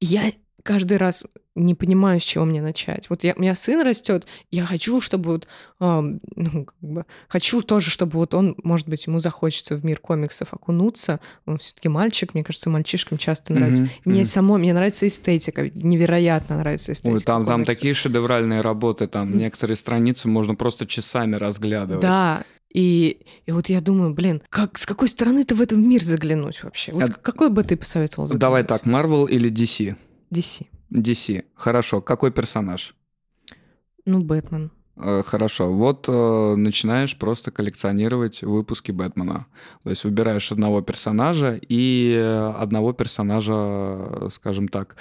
я 0.00 0.32
каждый 0.62 0.96
раз 0.96 1.24
не 1.56 1.74
понимаю, 1.74 2.20
с 2.20 2.22
чего 2.22 2.44
мне 2.44 2.62
начать. 2.62 3.10
Вот 3.10 3.24
я, 3.24 3.34
у 3.36 3.40
меня 3.40 3.54
сын 3.54 3.82
растет, 3.82 4.26
я 4.50 4.64
хочу, 4.64 5.00
чтобы 5.00 5.32
вот, 5.32 5.48
э, 5.80 6.00
ну, 6.36 6.64
как 6.64 6.74
бы, 6.80 7.04
хочу 7.28 7.60
тоже, 7.62 7.90
чтобы 7.90 8.18
вот 8.18 8.34
он, 8.34 8.54
может 8.62 8.88
быть, 8.88 9.06
ему 9.06 9.18
захочется 9.18 9.74
в 9.74 9.84
мир 9.84 9.98
комиксов 9.98 10.52
окунуться. 10.52 11.20
Он 11.46 11.58
все-таки 11.58 11.88
мальчик, 11.88 12.34
мне 12.34 12.44
кажется, 12.44 12.70
мальчишкам 12.70 13.18
часто 13.18 13.52
нравится. 13.52 13.84
Mm-hmm. 13.84 14.00
Мне 14.04 14.22
mm-hmm. 14.22 14.26
само, 14.26 14.58
мне 14.58 14.72
нравится 14.72 15.06
эстетика, 15.06 15.70
невероятно 15.74 16.58
нравится 16.58 16.92
эстетика. 16.92 17.16
Ой, 17.16 17.22
там, 17.22 17.46
там 17.46 17.64
такие 17.64 17.94
шедевральные 17.94 18.60
работы, 18.60 19.06
там 19.06 19.36
некоторые 19.36 19.76
страницы 19.76 20.28
можно 20.28 20.54
просто 20.54 20.86
часами 20.86 21.34
разглядывать. 21.36 22.02
Да, 22.02 22.44
и, 22.72 23.20
и 23.46 23.52
вот 23.52 23.68
я 23.68 23.80
думаю, 23.80 24.14
блин, 24.14 24.42
как, 24.48 24.78
с 24.78 24.86
какой 24.86 25.08
стороны 25.08 25.44
ты 25.44 25.54
в 25.54 25.60
этот 25.60 25.78
мир 25.78 26.02
заглянуть 26.02 26.62
вообще? 26.62 26.92
Вот 26.92 27.10
а... 27.10 27.12
какой 27.12 27.50
бы 27.50 27.64
ты 27.64 27.76
посоветовал 27.76 28.26
заглянуть? 28.26 28.40
Давай 28.40 28.64
так, 28.64 28.86
Marvel 28.86 29.28
или 29.28 29.50
DC? 29.50 29.96
DC. 30.32 30.66
DC. 30.92 31.44
Хорошо. 31.54 32.00
Какой 32.00 32.30
персонаж? 32.30 32.94
Ну, 34.06 34.22
Бэтмен. 34.22 34.70
Э, 34.96 35.22
хорошо. 35.26 35.72
Вот 35.72 36.08
э, 36.08 36.54
начинаешь 36.56 37.16
просто 37.16 37.50
коллекционировать 37.50 38.42
выпуски 38.42 38.92
Бэтмена. 38.92 39.46
То 39.82 39.90
есть 39.90 40.04
выбираешь 40.04 40.52
одного 40.52 40.80
персонажа 40.80 41.58
и 41.68 42.14
одного 42.56 42.92
персонажа, 42.92 44.28
скажем 44.30 44.68
так, 44.68 44.96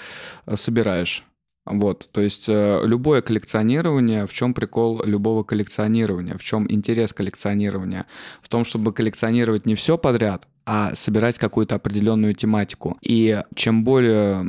собираешь. 0.56 1.24
Вот, 1.70 2.10
то 2.12 2.22
есть 2.22 2.50
э, 2.50 2.82
любое 2.84 3.22
коллекционирование, 3.22 4.26
в 4.26 4.34
чем 4.34 4.54
прикол 4.54 5.04
любого 5.06 5.44
коллекционирования, 5.44 6.36
в 6.38 6.44
чем 6.44 6.70
интерес 6.70 7.14
коллекционирования? 7.14 8.08
В 8.42 8.50
том, 8.50 8.66
чтобы 8.66 8.92
коллекционировать 8.92 9.66
не 9.66 9.76
все 9.76 9.98
подряд, 9.98 10.48
а 10.66 10.96
собирать 10.96 11.38
какую-то 11.38 11.76
определенную 11.76 12.34
тематику. 12.34 12.98
И 13.02 13.42
чем 13.56 13.84
более 13.84 14.48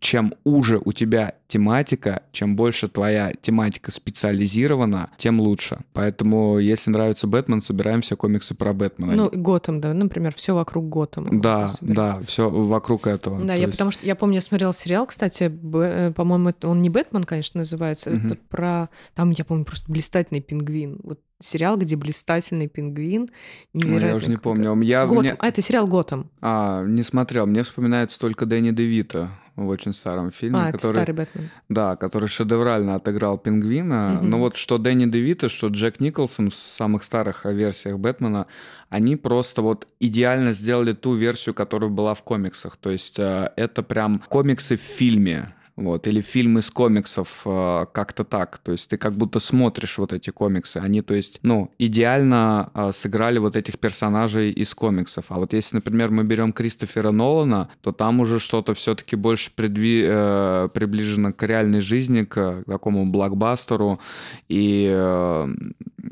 чем 0.00 0.34
уже 0.44 0.80
у 0.84 0.92
тебя 0.92 1.34
тематика, 1.46 2.22
чем 2.32 2.56
больше 2.56 2.88
твоя 2.88 3.32
тематика 3.40 3.90
специализирована, 3.90 5.10
тем 5.16 5.40
лучше. 5.40 5.78
Поэтому, 5.92 6.58
если 6.58 6.90
нравится 6.90 7.28
Бэтмен, 7.28 7.62
собираем 7.62 8.00
все 8.00 8.16
комиксы 8.16 8.54
про 8.54 8.72
Бэтмена. 8.72 9.14
Ну, 9.14 9.30
Готэм, 9.32 9.80
да, 9.80 9.94
например, 9.94 10.34
все 10.34 10.54
вокруг 10.54 10.88
Готэма. 10.88 11.28
Да, 11.40 11.68
да, 11.80 12.20
все 12.26 12.50
вокруг 12.50 13.06
этого. 13.06 13.44
Да, 13.44 13.54
я 13.54 13.62
есть... 13.62 13.72
потому 13.72 13.92
что 13.92 14.04
я 14.04 14.16
помню, 14.16 14.36
я 14.36 14.40
смотрел 14.40 14.72
сериал, 14.72 15.06
кстати, 15.06 15.48
Б... 15.48 16.12
по-моему, 16.16 16.52
он 16.62 16.82
не 16.82 16.90
Бэтмен, 16.90 17.24
конечно, 17.24 17.58
называется, 17.58 18.10
угу. 18.10 18.26
это 18.26 18.36
про 18.48 18.88
там, 19.14 19.30
я 19.30 19.44
помню, 19.44 19.64
просто 19.64 19.90
блистательный 19.90 20.40
пингвин. 20.40 21.00
Вот 21.02 21.20
сериал, 21.40 21.76
где 21.76 21.96
блистательный 21.96 22.66
пингвин. 22.66 23.30
Невероятно. 23.74 24.08
Я 24.08 24.16
уже 24.16 24.30
не 24.30 24.36
помню. 24.36 24.80
Я 24.82 25.06
Готэм. 25.06 25.20
Мне... 25.20 25.36
А, 25.38 25.46
это 25.46 25.62
сериал 25.62 25.86
Готэм. 25.86 26.30
А, 26.40 26.82
не 26.84 27.02
смотрел. 27.02 27.46
Мне 27.46 27.62
вспоминается 27.62 28.18
только 28.18 28.46
Дэнни 28.46 28.70
Девита 28.70 29.30
в 29.56 29.68
очень 29.68 29.92
старом 29.92 30.30
фильме. 30.30 30.58
А, 30.58 30.72
который, 30.72 30.92
старый 30.92 31.14
Бэтмен. 31.14 31.50
Да, 31.68 31.96
который 31.96 32.28
шедеврально 32.28 32.94
отыграл 32.94 33.38
Пингвина. 33.38 34.18
Угу. 34.18 34.26
Но 34.26 34.38
вот 34.38 34.56
что 34.56 34.78
Дэнни 34.78 35.06
Девита, 35.06 35.48
что 35.48 35.68
Джек 35.68 35.98
Николсон 36.00 36.50
в 36.50 36.54
самых 36.54 37.02
старых 37.02 37.44
версиях 37.46 37.98
Бэтмена, 37.98 38.46
они 38.88 39.16
просто 39.16 39.62
вот 39.62 39.88
идеально 39.98 40.52
сделали 40.52 40.92
ту 40.92 41.14
версию, 41.14 41.54
которая 41.54 41.90
была 41.90 42.14
в 42.14 42.22
комиксах. 42.22 42.76
То 42.76 42.90
есть 42.90 43.18
э, 43.18 43.50
это 43.56 43.82
прям 43.82 44.22
комиксы 44.28 44.76
в 44.76 44.80
фильме 44.80 45.54
вот, 45.76 46.06
или 46.06 46.20
фильм 46.20 46.58
из 46.58 46.70
комиксов 46.70 47.42
э, 47.44 47.86
как-то 47.92 48.24
так, 48.24 48.58
то 48.58 48.72
есть 48.72 48.88
ты 48.88 48.96
как 48.96 49.14
будто 49.14 49.40
смотришь 49.40 49.98
вот 49.98 50.12
эти 50.12 50.30
комиксы, 50.30 50.78
они, 50.78 51.02
то 51.02 51.14
есть, 51.14 51.38
ну, 51.42 51.70
идеально 51.78 52.70
э, 52.74 52.92
сыграли 52.92 53.38
вот 53.38 53.56
этих 53.56 53.78
персонажей 53.78 54.50
из 54.50 54.74
комиксов, 54.74 55.26
а 55.28 55.34
вот 55.34 55.52
если, 55.52 55.76
например, 55.76 56.10
мы 56.10 56.24
берем 56.24 56.52
Кристофера 56.52 57.10
Нолана, 57.10 57.68
то 57.82 57.92
там 57.92 58.20
уже 58.20 58.40
что-то 58.40 58.74
все-таки 58.74 59.16
больше 59.16 59.50
предви... 59.54 60.04
э, 60.06 60.68
приближено 60.72 61.32
к 61.32 61.42
реальной 61.42 61.80
жизни, 61.80 62.22
к 62.24 62.64
такому 62.66 63.06
блокбастеру, 63.06 64.00
и 64.48 64.88
э, 64.90 65.54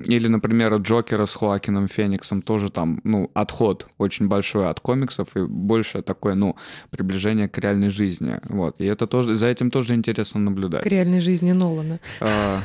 или, 0.04 0.28
например, 0.28 0.74
Джокера 0.76 1.26
с 1.26 1.34
Хоакином 1.34 1.88
Фениксом 1.88 2.42
тоже 2.42 2.70
там, 2.70 3.00
ну, 3.04 3.30
отход 3.34 3.86
очень 3.98 4.28
большой 4.28 4.68
от 4.68 4.80
комиксов 4.80 5.36
и 5.36 5.42
больше 5.42 6.02
такое, 6.02 6.34
ну, 6.34 6.56
приближение 6.90 7.48
к 7.48 7.58
реальной 7.58 7.90
жизни. 7.90 8.40
Вот. 8.48 8.80
И 8.80 8.84
это 8.84 9.06
тоже, 9.06 9.34
за 9.36 9.53
этим 9.54 9.70
тоже 9.70 9.94
интересно 9.94 10.40
наблюдать. 10.40 10.82
К 10.82 10.86
реальной 10.86 11.20
жизни 11.20 11.52
Нолана. 11.52 12.00
А, 12.20 12.58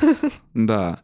да. 0.54 1.00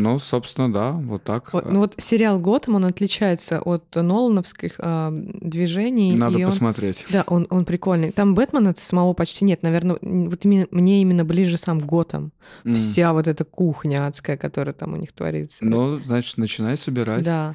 Ну, 0.00 0.18
собственно, 0.18 0.72
да, 0.72 0.92
вот 0.92 1.22
так. 1.22 1.52
Вот, 1.52 1.70
ну 1.70 1.80
вот 1.80 1.94
сериал 1.98 2.38
«Готэм», 2.38 2.76
он 2.76 2.84
отличается 2.86 3.60
от 3.60 3.94
Нолановских 3.94 4.74
э, 4.78 5.10
движений. 5.12 6.14
Надо 6.14 6.38
и 6.38 6.44
посмотреть. 6.44 7.04
Он, 7.08 7.12
да, 7.12 7.24
он, 7.26 7.46
он 7.50 7.64
прикольный. 7.64 8.10
Там 8.10 8.34
Бэтмена 8.34 8.74
самого 8.76 9.12
почти 9.12 9.44
нет. 9.44 9.62
Наверное, 9.62 9.98
вот 10.00 10.44
именно, 10.44 10.66
мне 10.70 11.02
именно 11.02 11.24
ближе 11.24 11.58
сам 11.58 11.78
Готэм. 11.80 12.32
Mm. 12.64 12.74
Вся 12.74 13.12
вот 13.12 13.28
эта 13.28 13.44
кухня 13.44 14.06
адская, 14.06 14.36
которая 14.36 14.72
там 14.72 14.94
у 14.94 14.96
них 14.96 15.12
творится. 15.12 15.64
Ну, 15.64 15.98
значит, 15.98 16.38
начинай 16.38 16.76
собирать. 16.76 17.24
Да. 17.24 17.54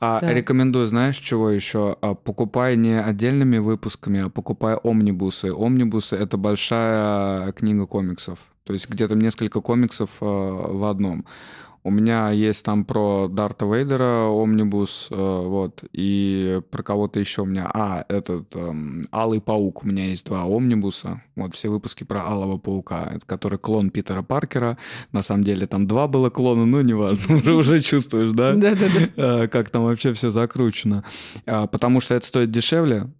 А, 0.00 0.20
да. 0.20 0.32
Рекомендую, 0.32 0.86
знаешь, 0.86 1.18
чего 1.18 1.50
еще? 1.50 1.96
А, 2.00 2.14
покупай 2.14 2.76
не 2.76 3.00
отдельными 3.00 3.58
выпусками, 3.58 4.24
а 4.24 4.28
покупай 4.28 4.74
омнибусы. 4.74 5.52
Омнибусы— 5.52 6.16
это 6.16 6.36
большая 6.36 7.52
книга 7.52 7.86
комиксов. 7.86 8.38
То 8.64 8.72
есть 8.72 8.88
где-то 8.88 9.14
несколько 9.14 9.60
комиксов 9.60 10.10
э, 10.20 10.24
в 10.24 10.88
одном 10.88 11.26
У 11.86 11.90
меня 11.90 12.30
есть 12.30 12.64
там 12.64 12.86
про 12.86 13.28
Дарта 13.28 13.66
Вейдера 13.66 14.28
Омнибус, 14.28 15.08
э, 15.10 15.14
вот, 15.14 15.84
и 15.92 16.62
про 16.70 16.82
кого-то 16.82 17.20
еще 17.20 17.42
у 17.42 17.44
меня... 17.44 17.70
А, 17.74 18.06
этот 18.08 18.56
эм, 18.56 19.06
Алый 19.12 19.42
Паук. 19.42 19.84
У 19.84 19.88
меня 19.88 20.06
есть 20.06 20.24
два 20.24 20.44
Омнибуса. 20.44 21.20
Вот, 21.36 21.54
все 21.54 21.68
выпуски 21.68 22.04
про 22.04 22.26
Алого 22.26 22.56
Паука, 22.56 23.18
который 23.26 23.58
клон 23.58 23.90
Питера 23.90 24.22
Паркера. 24.22 24.78
На 25.12 25.22
самом 25.22 25.44
деле 25.44 25.66
там 25.66 25.86
два 25.86 26.08
было 26.08 26.30
клона, 26.30 26.64
но 26.64 26.80
неважно. 26.80 27.34
Уже, 27.36 27.52
уже 27.52 27.80
чувствуешь, 27.80 28.32
да? 28.32 28.54
Да-да-да. 28.54 29.42
Э, 29.42 29.48
как 29.48 29.68
там 29.68 29.84
вообще 29.84 30.14
все 30.14 30.30
закручено. 30.30 31.04
А, 31.44 31.66
потому 31.66 32.00
что 32.00 32.14
это 32.14 32.26
стоит 32.26 32.50
дешевле. 32.50 33.10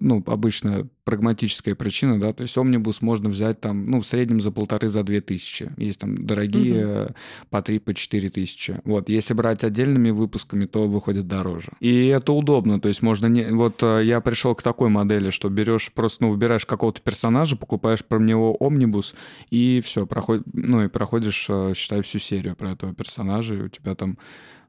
Ну, 0.00 0.24
обычная 0.26 0.88
прагматическая 1.04 1.74
причина, 1.74 2.20
да, 2.20 2.34
то 2.34 2.42
есть 2.42 2.58
омнибус 2.58 3.00
можно 3.00 3.30
взять 3.30 3.62
там, 3.62 3.90
ну, 3.90 4.02
в 4.02 4.06
среднем 4.06 4.42
за 4.42 4.50
полторы, 4.50 4.90
за 4.90 5.02
две 5.02 5.22
тысячи. 5.22 5.72
Есть 5.78 6.00
там 6.00 6.14
дорогие 6.14 7.14
по 7.48 7.62
три, 7.62 7.78
по 7.78 7.94
четыре 7.94 8.07
тысячи. 8.08 8.80
Вот, 8.84 9.08
если 9.08 9.34
брать 9.34 9.64
отдельными 9.64 10.10
выпусками, 10.10 10.66
то 10.66 10.88
выходит 10.88 11.26
дороже. 11.28 11.72
И 11.80 12.06
это 12.06 12.32
удобно, 12.32 12.80
то 12.80 12.88
есть 12.88 13.02
можно 13.02 13.26
не... 13.26 13.44
Вот 13.44 13.82
э, 13.82 14.02
я 14.04 14.20
пришел 14.20 14.54
к 14.54 14.62
такой 14.62 14.88
модели, 14.88 15.30
что 15.30 15.48
берешь 15.48 15.92
просто, 15.92 16.24
ну, 16.24 16.30
выбираешь 16.30 16.66
какого-то 16.66 17.00
персонажа, 17.00 17.56
покупаешь 17.56 18.04
про 18.04 18.18
него 18.18 18.54
омнибус, 18.54 19.14
и 19.50 19.80
все, 19.84 20.06
проход... 20.06 20.42
ну, 20.52 20.84
и 20.84 20.88
проходишь, 20.88 21.46
э, 21.48 21.72
считай, 21.76 22.02
всю 22.02 22.18
серию 22.18 22.56
про 22.56 22.72
этого 22.72 22.94
персонажа, 22.94 23.54
и 23.54 23.62
у 23.62 23.68
тебя 23.68 23.94
там, 23.94 24.18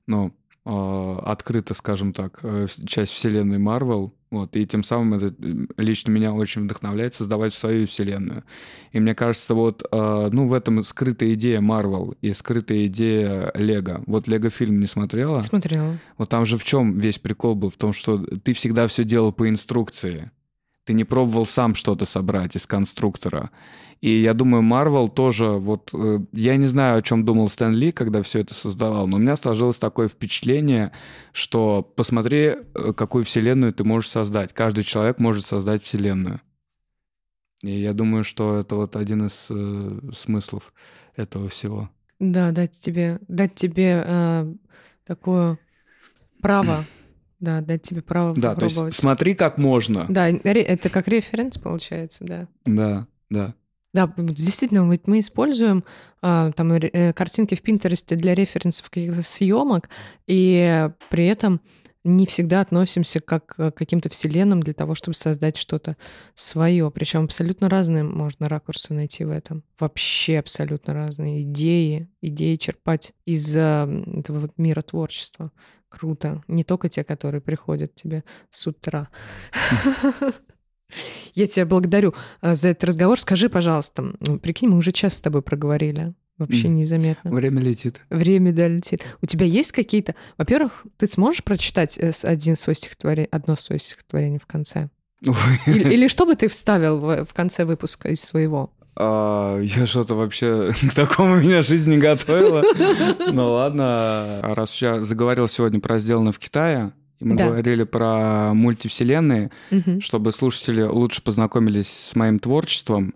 ну, 0.08 0.34
э, 0.66 1.18
открыта, 1.26 1.74
скажем 1.74 2.14
так, 2.14 2.42
часть 2.86 3.14
вселенной 3.14 3.58
Марвел, 3.58 4.14
вот, 4.32 4.56
и 4.56 4.66
тем 4.68 4.84
самым 4.84 5.16
это 5.16 5.34
лично 5.78 6.12
меня 6.12 6.34
очень 6.34 6.64
вдохновляет 6.64 7.16
создавать 7.16 7.54
свою 7.54 7.88
вселенную. 7.88 8.44
И 8.92 9.00
мне 9.00 9.16
кажется, 9.16 9.56
вот, 9.56 9.84
э, 9.92 10.30
ну, 10.32 10.48
в 10.48 10.54
этом 10.54 10.84
скрытая 10.84 11.34
идея 11.34 11.62
Marvel 11.62 12.16
и 12.22 12.34
скрытая 12.34 12.86
идея 12.86 13.52
Лего. 13.56 14.04
Вот 14.06 14.28
Лего 14.28 14.52
фильм 14.52 14.80
не 14.80 14.86
смотрела? 14.86 15.42
Смотрела. 15.42 15.98
Вот 16.18 16.30
там 16.30 16.46
же 16.46 16.58
в 16.58 16.64
чем 16.64 17.00
весь 17.00 17.18
прикол 17.18 17.56
был? 17.56 17.72
В 17.72 17.78
том, 17.78 17.92
что 17.92 18.20
ты 18.20 18.54
всегда 18.54 18.88
все 18.88 19.04
делал 19.04 19.34
по 19.34 19.50
инструкции. 19.50 20.32
Ты 20.86 20.94
не 20.94 21.06
пробовал 21.06 21.46
сам 21.46 21.74
что-то 21.74 22.06
собрать 22.06 22.56
из 22.56 22.68
конструктора. 22.68 23.50
И 24.02 24.22
я 24.22 24.34
думаю, 24.34 24.62
Марвел 24.62 25.10
тоже, 25.10 25.50
вот, 25.50 25.92
э, 25.94 26.20
я 26.32 26.56
не 26.56 26.68
знаю, 26.68 27.00
о 27.00 27.02
чем 27.02 27.26
думал 27.26 27.50
Стэн 27.50 27.74
Ли, 27.74 27.92
когда 27.92 28.24
все 28.24 28.40
это 28.40 28.54
создавал, 28.54 29.08
но 29.08 29.18
у 29.18 29.20
меня 29.20 29.36
сложилось 29.36 29.78
такое 29.78 30.08
впечатление, 30.08 30.94
что 31.34 31.82
посмотри, 31.82 32.38
э, 32.74 32.94
какую 32.96 33.26
вселенную 33.26 33.74
ты 33.74 33.84
можешь 33.84 34.10
создать. 34.10 34.54
Каждый 34.54 34.86
человек 34.86 35.20
может 35.20 35.46
создать 35.46 35.84
вселенную. 35.84 36.40
И 37.62 37.72
я 37.72 37.92
думаю, 37.92 38.24
что 38.24 38.58
это 38.60 38.76
вот 38.76 38.96
один 38.96 39.26
из 39.26 39.48
э, 39.50 40.00
смыслов 40.14 40.74
этого 41.18 41.50
всего. 41.50 41.90
Да, 42.20 42.52
дать 42.52 42.72
тебе, 42.80 43.20
дать 43.28 43.56
тебе 43.56 44.04
э, 44.06 44.54
такое 45.06 45.60
право 46.42 46.86
да, 47.42 47.60
дать 47.60 47.82
тебе 47.82 48.02
право 48.02 48.34
Да, 48.34 48.52
попробовать. 48.52 48.76
то 48.78 48.86
есть 48.86 48.98
смотри, 48.98 49.36
как 49.36 49.58
можно. 49.58 50.06
Да, 50.08 50.30
это 50.30 50.90
как 50.90 51.10
референс 51.10 51.58
получается, 51.58 52.24
да. 52.24 52.48
Да, 52.66 53.08
да. 53.30 53.56
Да, 53.94 54.14
действительно, 54.18 54.84
мы, 54.84 55.00
мы 55.06 55.20
используем 55.20 55.84
а, 56.22 56.52
там 56.52 56.72
э, 56.74 57.14
картинки 57.14 57.56
в 57.56 57.62
Пинтересте 57.62 58.16
для 58.16 58.36
референсов 58.36 58.90
каких-то 58.90 59.24
съемок, 59.24 59.90
и 60.28 60.90
при 61.10 61.26
этом 61.26 61.62
не 62.04 62.26
всегда 62.26 62.62
относимся 62.62 63.20
как 63.20 63.46
к 63.48 63.72
каким-то 63.72 64.10
вселенным 64.10 64.62
для 64.62 64.74
того, 64.74 64.96
чтобы 64.96 65.16
создать 65.16 65.58
что-то 65.58 65.98
свое. 66.34 66.90
Причем 66.92 67.26
абсолютно 67.26 67.70
разные 67.70 68.04
можно 68.04 68.48
ракурсы 68.48 68.94
найти 68.94 69.26
в 69.26 69.32
этом. 69.32 69.64
Вообще 69.80 70.40
абсолютно 70.40 70.94
разные 70.94 71.42
идеи, 71.42 72.08
идеи 72.22 72.56
черпать 72.56 73.14
из 73.26 73.56
этого 73.56 74.40
вот 74.40 74.58
мира 74.58 74.82
творчества. 74.82 75.52
Круто. 75.90 76.44
Не 76.48 76.64
только 76.64 76.88
те, 76.88 77.04
которые 77.04 77.42
приходят 77.42 77.96
тебе 77.96 78.24
с 78.50 78.66
утра. 78.68 79.10
Я 81.34 81.48
тебя 81.48 81.66
благодарю 81.66 82.14
э, 82.42 82.56
за 82.56 82.70
этот 82.70 82.86
разговор. 82.86 83.20
Скажи, 83.20 83.50
пожалуйста, 83.50 84.04
прикинь, 84.42 84.70
мы 84.70 84.78
уже 84.78 84.92
час 84.92 85.16
с 85.16 85.22
тобой 85.22 85.42
проговорили. 85.42 86.14
Вообще 86.38 86.70
незаметно. 86.70 87.32
Время 87.32 87.62
летит. 87.62 88.00
Время, 88.10 88.54
да, 88.54 88.68
летит. 88.70 89.06
У 89.22 89.26
тебя 89.26 89.46
есть 89.46 89.74
какие-то... 89.74 90.16
Во-первых, 90.38 90.86
ты 90.96 91.06
сможешь 91.08 91.44
прочитать 91.44 91.98
э, 91.98 92.12
один 92.24 92.56
свой 92.56 92.76
стихотворение, 92.76 93.28
одно 93.30 93.58
свое 93.58 93.80
стихотворение 93.80 94.40
в 94.40 94.46
конце? 94.46 94.90
Или, 95.66 95.94
или 95.94 96.08
что 96.08 96.26
бы 96.26 96.36
ты 96.36 96.48
вставил 96.48 96.98
в, 96.98 97.26
в 97.26 97.34
конце 97.34 97.66
выпуска 97.66 98.08
из 98.08 98.22
своего? 98.22 98.72
А, 98.96 99.60
я 99.60 99.86
что-то 99.86 100.16
вообще 100.16 100.74
к 100.92 100.94
такому 100.94 101.38
меня 101.38 101.62
жизнь 101.62 101.90
не 101.90 101.98
готовила. 101.98 102.64
Ну 103.32 103.52
ладно, 103.52 104.40
раз 104.42 104.82
я 104.82 105.02
заговорил 105.02 105.48
сегодня 105.48 105.80
про 105.80 106.00
сделано 106.00 106.32
в 106.32 106.40
Китае, 106.40 106.92
и 107.20 107.26
мы 107.26 107.36
да. 107.36 107.48
говорили 107.48 107.84
про 107.84 108.54
мультивселенные, 108.54 109.52
угу. 109.72 110.02
чтобы 110.02 110.32
слушатели 110.32 110.84
лучше 110.84 111.22
познакомились 111.22 111.90
с 111.90 112.16
моим 112.16 112.40
творчеством. 112.40 113.14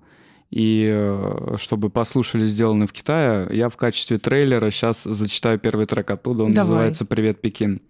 И 0.50 0.88
э, 0.88 1.56
чтобы 1.58 1.90
послушали 1.90 2.46
сделано 2.46 2.86
в 2.86 2.94
Китае, 2.94 3.48
я 3.52 3.70
в 3.70 3.78
качестве 3.78 4.20
трейлера 4.20 4.70
сейчас 4.70 5.04
зачитаю 5.04 5.58
первый 5.58 5.88
трек 5.88 6.12
оттуда. 6.12 6.44
Он 6.44 6.54
Давай. 6.54 6.70
называется 6.70 7.06
«Привет, 7.06 7.42
Пекин». 7.42 7.82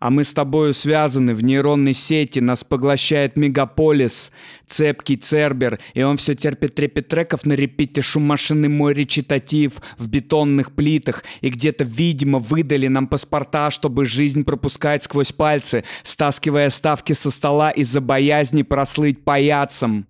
А 0.00 0.08
мы 0.08 0.24
с 0.24 0.32
тобою 0.32 0.72
связаны 0.72 1.34
в 1.34 1.44
нейронной 1.44 1.92
сети, 1.92 2.40
нас 2.40 2.64
поглощает 2.64 3.36
мегаполис, 3.36 4.32
цепкий 4.66 5.18
цербер, 5.18 5.78
и 5.92 6.02
он 6.02 6.16
все 6.16 6.34
терпит 6.34 6.74
трепет 6.74 7.08
треков 7.08 7.44
на 7.44 7.52
репите, 7.52 8.00
шум 8.00 8.22
машины 8.22 8.70
мой 8.70 8.94
речитатив 8.94 9.74
в 9.98 10.08
бетонных 10.08 10.72
плитах, 10.72 11.22
и 11.42 11.50
где-то, 11.50 11.84
видимо, 11.84 12.38
выдали 12.38 12.88
нам 12.88 13.08
паспорта, 13.08 13.70
чтобы 13.70 14.06
жизнь 14.06 14.44
пропускать 14.44 15.04
сквозь 15.04 15.32
пальцы, 15.32 15.84
стаскивая 16.02 16.70
ставки 16.70 17.12
со 17.12 17.30
стола 17.30 17.70
из-за 17.70 18.00
боязни 18.00 18.62
прослыть 18.62 19.22
паяцем 19.22 20.06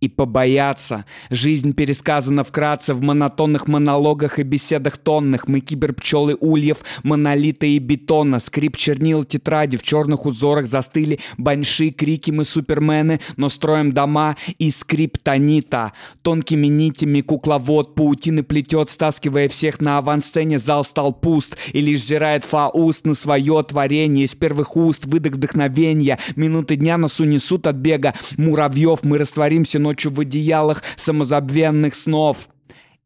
и 0.00 0.08
побояться. 0.08 1.04
Жизнь 1.30 1.72
пересказана 1.72 2.44
вкратце 2.44 2.94
в 2.94 3.02
монотонных 3.02 3.68
монологах 3.68 4.38
и 4.38 4.42
беседах 4.42 4.98
тонных. 4.98 5.48
Мы 5.48 5.60
киберпчелы 5.60 6.36
ульев, 6.40 6.78
монолита 7.02 7.66
и 7.66 7.78
бетона. 7.78 8.40
Скрип 8.40 8.76
чернил 8.76 9.24
тетради 9.24 9.76
в 9.76 9.82
черных 9.82 10.26
узорах 10.26 10.66
застыли. 10.66 11.20
Баньши, 11.38 11.90
крики 11.90 12.30
мы 12.30 12.44
супермены, 12.44 13.20
но 13.36 13.48
строим 13.48 13.92
дома 13.92 14.36
из 14.58 14.78
скриптонита. 14.78 15.92
Тонкими 16.22 16.66
нитями 16.66 17.20
кукловод 17.20 17.94
паутины 17.94 18.42
плетет, 18.42 18.90
стаскивая 18.90 19.48
всех 19.48 19.80
на 19.80 19.98
авансцене. 19.98 20.58
Зал 20.58 20.84
стал 20.84 21.12
пуст 21.12 21.56
и 21.72 21.80
лишь 21.80 22.06
жирает 22.06 22.44
фауст 22.44 23.04
на 23.06 23.14
свое 23.14 23.62
творение. 23.62 24.24
Из 24.24 24.34
первых 24.34 24.76
уст 24.76 25.04
выдох 25.06 25.34
вдохновения. 25.34 26.18
Минуты 26.34 26.76
дня 26.76 26.98
нас 26.98 27.20
унесут 27.20 27.66
от 27.66 27.76
бега 27.76 28.14
муравьев. 28.36 29.00
Мы 29.02 29.18
растворимся 29.18 29.65
Прячемся 29.66 29.78
ночью 29.80 30.12
в 30.12 30.20
одеялах 30.20 30.84
самозабвенных 30.96 31.96
снов. 31.96 32.48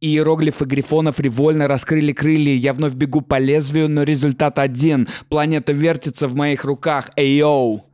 Иероглифы 0.03 0.67
грифонов 0.67 1.19
револьно 1.19 1.67
раскрыли 1.67 2.13
крылья. 2.13 2.55
Я 2.55 2.75
вновь 2.75 2.93
бегу 2.93 3.23
по 3.23 3.39
лезвию, 3.39 3.89
но 3.89 4.03
результат 4.03 4.59
один. 4.59 5.09
Планета 5.31 5.73
вертится 5.73 6.29
в 6.29 6.35
моих 6.35 6.65
руках. 6.65 7.11
Эй, 7.17 7.39
йоу! 7.39 7.87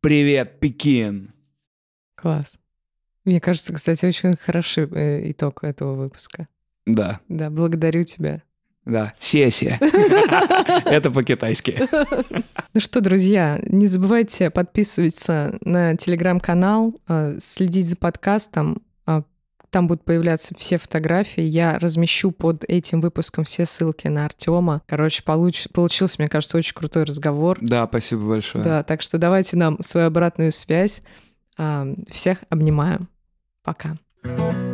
Привет, 0.00 0.58
Пекин! 0.58 1.34
Класс. 2.14 2.58
Мне 3.26 3.40
кажется, 3.40 3.74
кстати, 3.74 4.06
очень 4.06 4.36
хороший 4.36 4.88
э, 4.90 5.30
итог 5.30 5.62
этого 5.62 5.94
выпуска. 5.94 6.48
Да. 6.86 7.20
Да, 7.28 7.50
благодарю 7.50 8.04
тебя. 8.04 8.42
Да, 8.84 9.14
сессия. 9.18 9.78
Это 10.84 11.10
по-китайски. 11.10 11.80
Ну 12.74 12.80
что, 12.80 13.00
друзья, 13.00 13.58
не 13.66 13.86
забывайте 13.86 14.50
подписываться 14.50 15.56
на 15.62 15.96
телеграм-канал, 15.96 16.94
э, 17.08 17.38
следить 17.40 17.88
за 17.88 17.96
подкастом. 17.96 18.82
А, 19.06 19.22
там 19.70 19.86
будут 19.86 20.04
появляться 20.04 20.54
все 20.58 20.76
фотографии. 20.76 21.42
Я 21.42 21.78
размещу 21.78 22.30
под 22.30 22.64
этим 22.64 23.00
выпуском 23.00 23.44
все 23.44 23.64
ссылки 23.64 24.08
на 24.08 24.26
Артема. 24.26 24.82
Короче, 24.86 25.22
получ... 25.22 25.66
получился, 25.72 26.16
мне 26.18 26.28
кажется, 26.28 26.58
очень 26.58 26.74
крутой 26.74 27.04
разговор. 27.04 27.58
Да, 27.62 27.86
спасибо 27.86 28.28
большое. 28.28 28.62
Да, 28.62 28.82
так 28.82 29.00
что 29.00 29.16
давайте 29.16 29.56
нам 29.56 29.82
свою 29.82 30.08
обратную 30.08 30.52
связь. 30.52 31.02
Всех 32.10 32.38
обнимаю. 32.50 33.08
Пока. 33.62 33.96
thank 34.24 34.38
you 34.40 34.73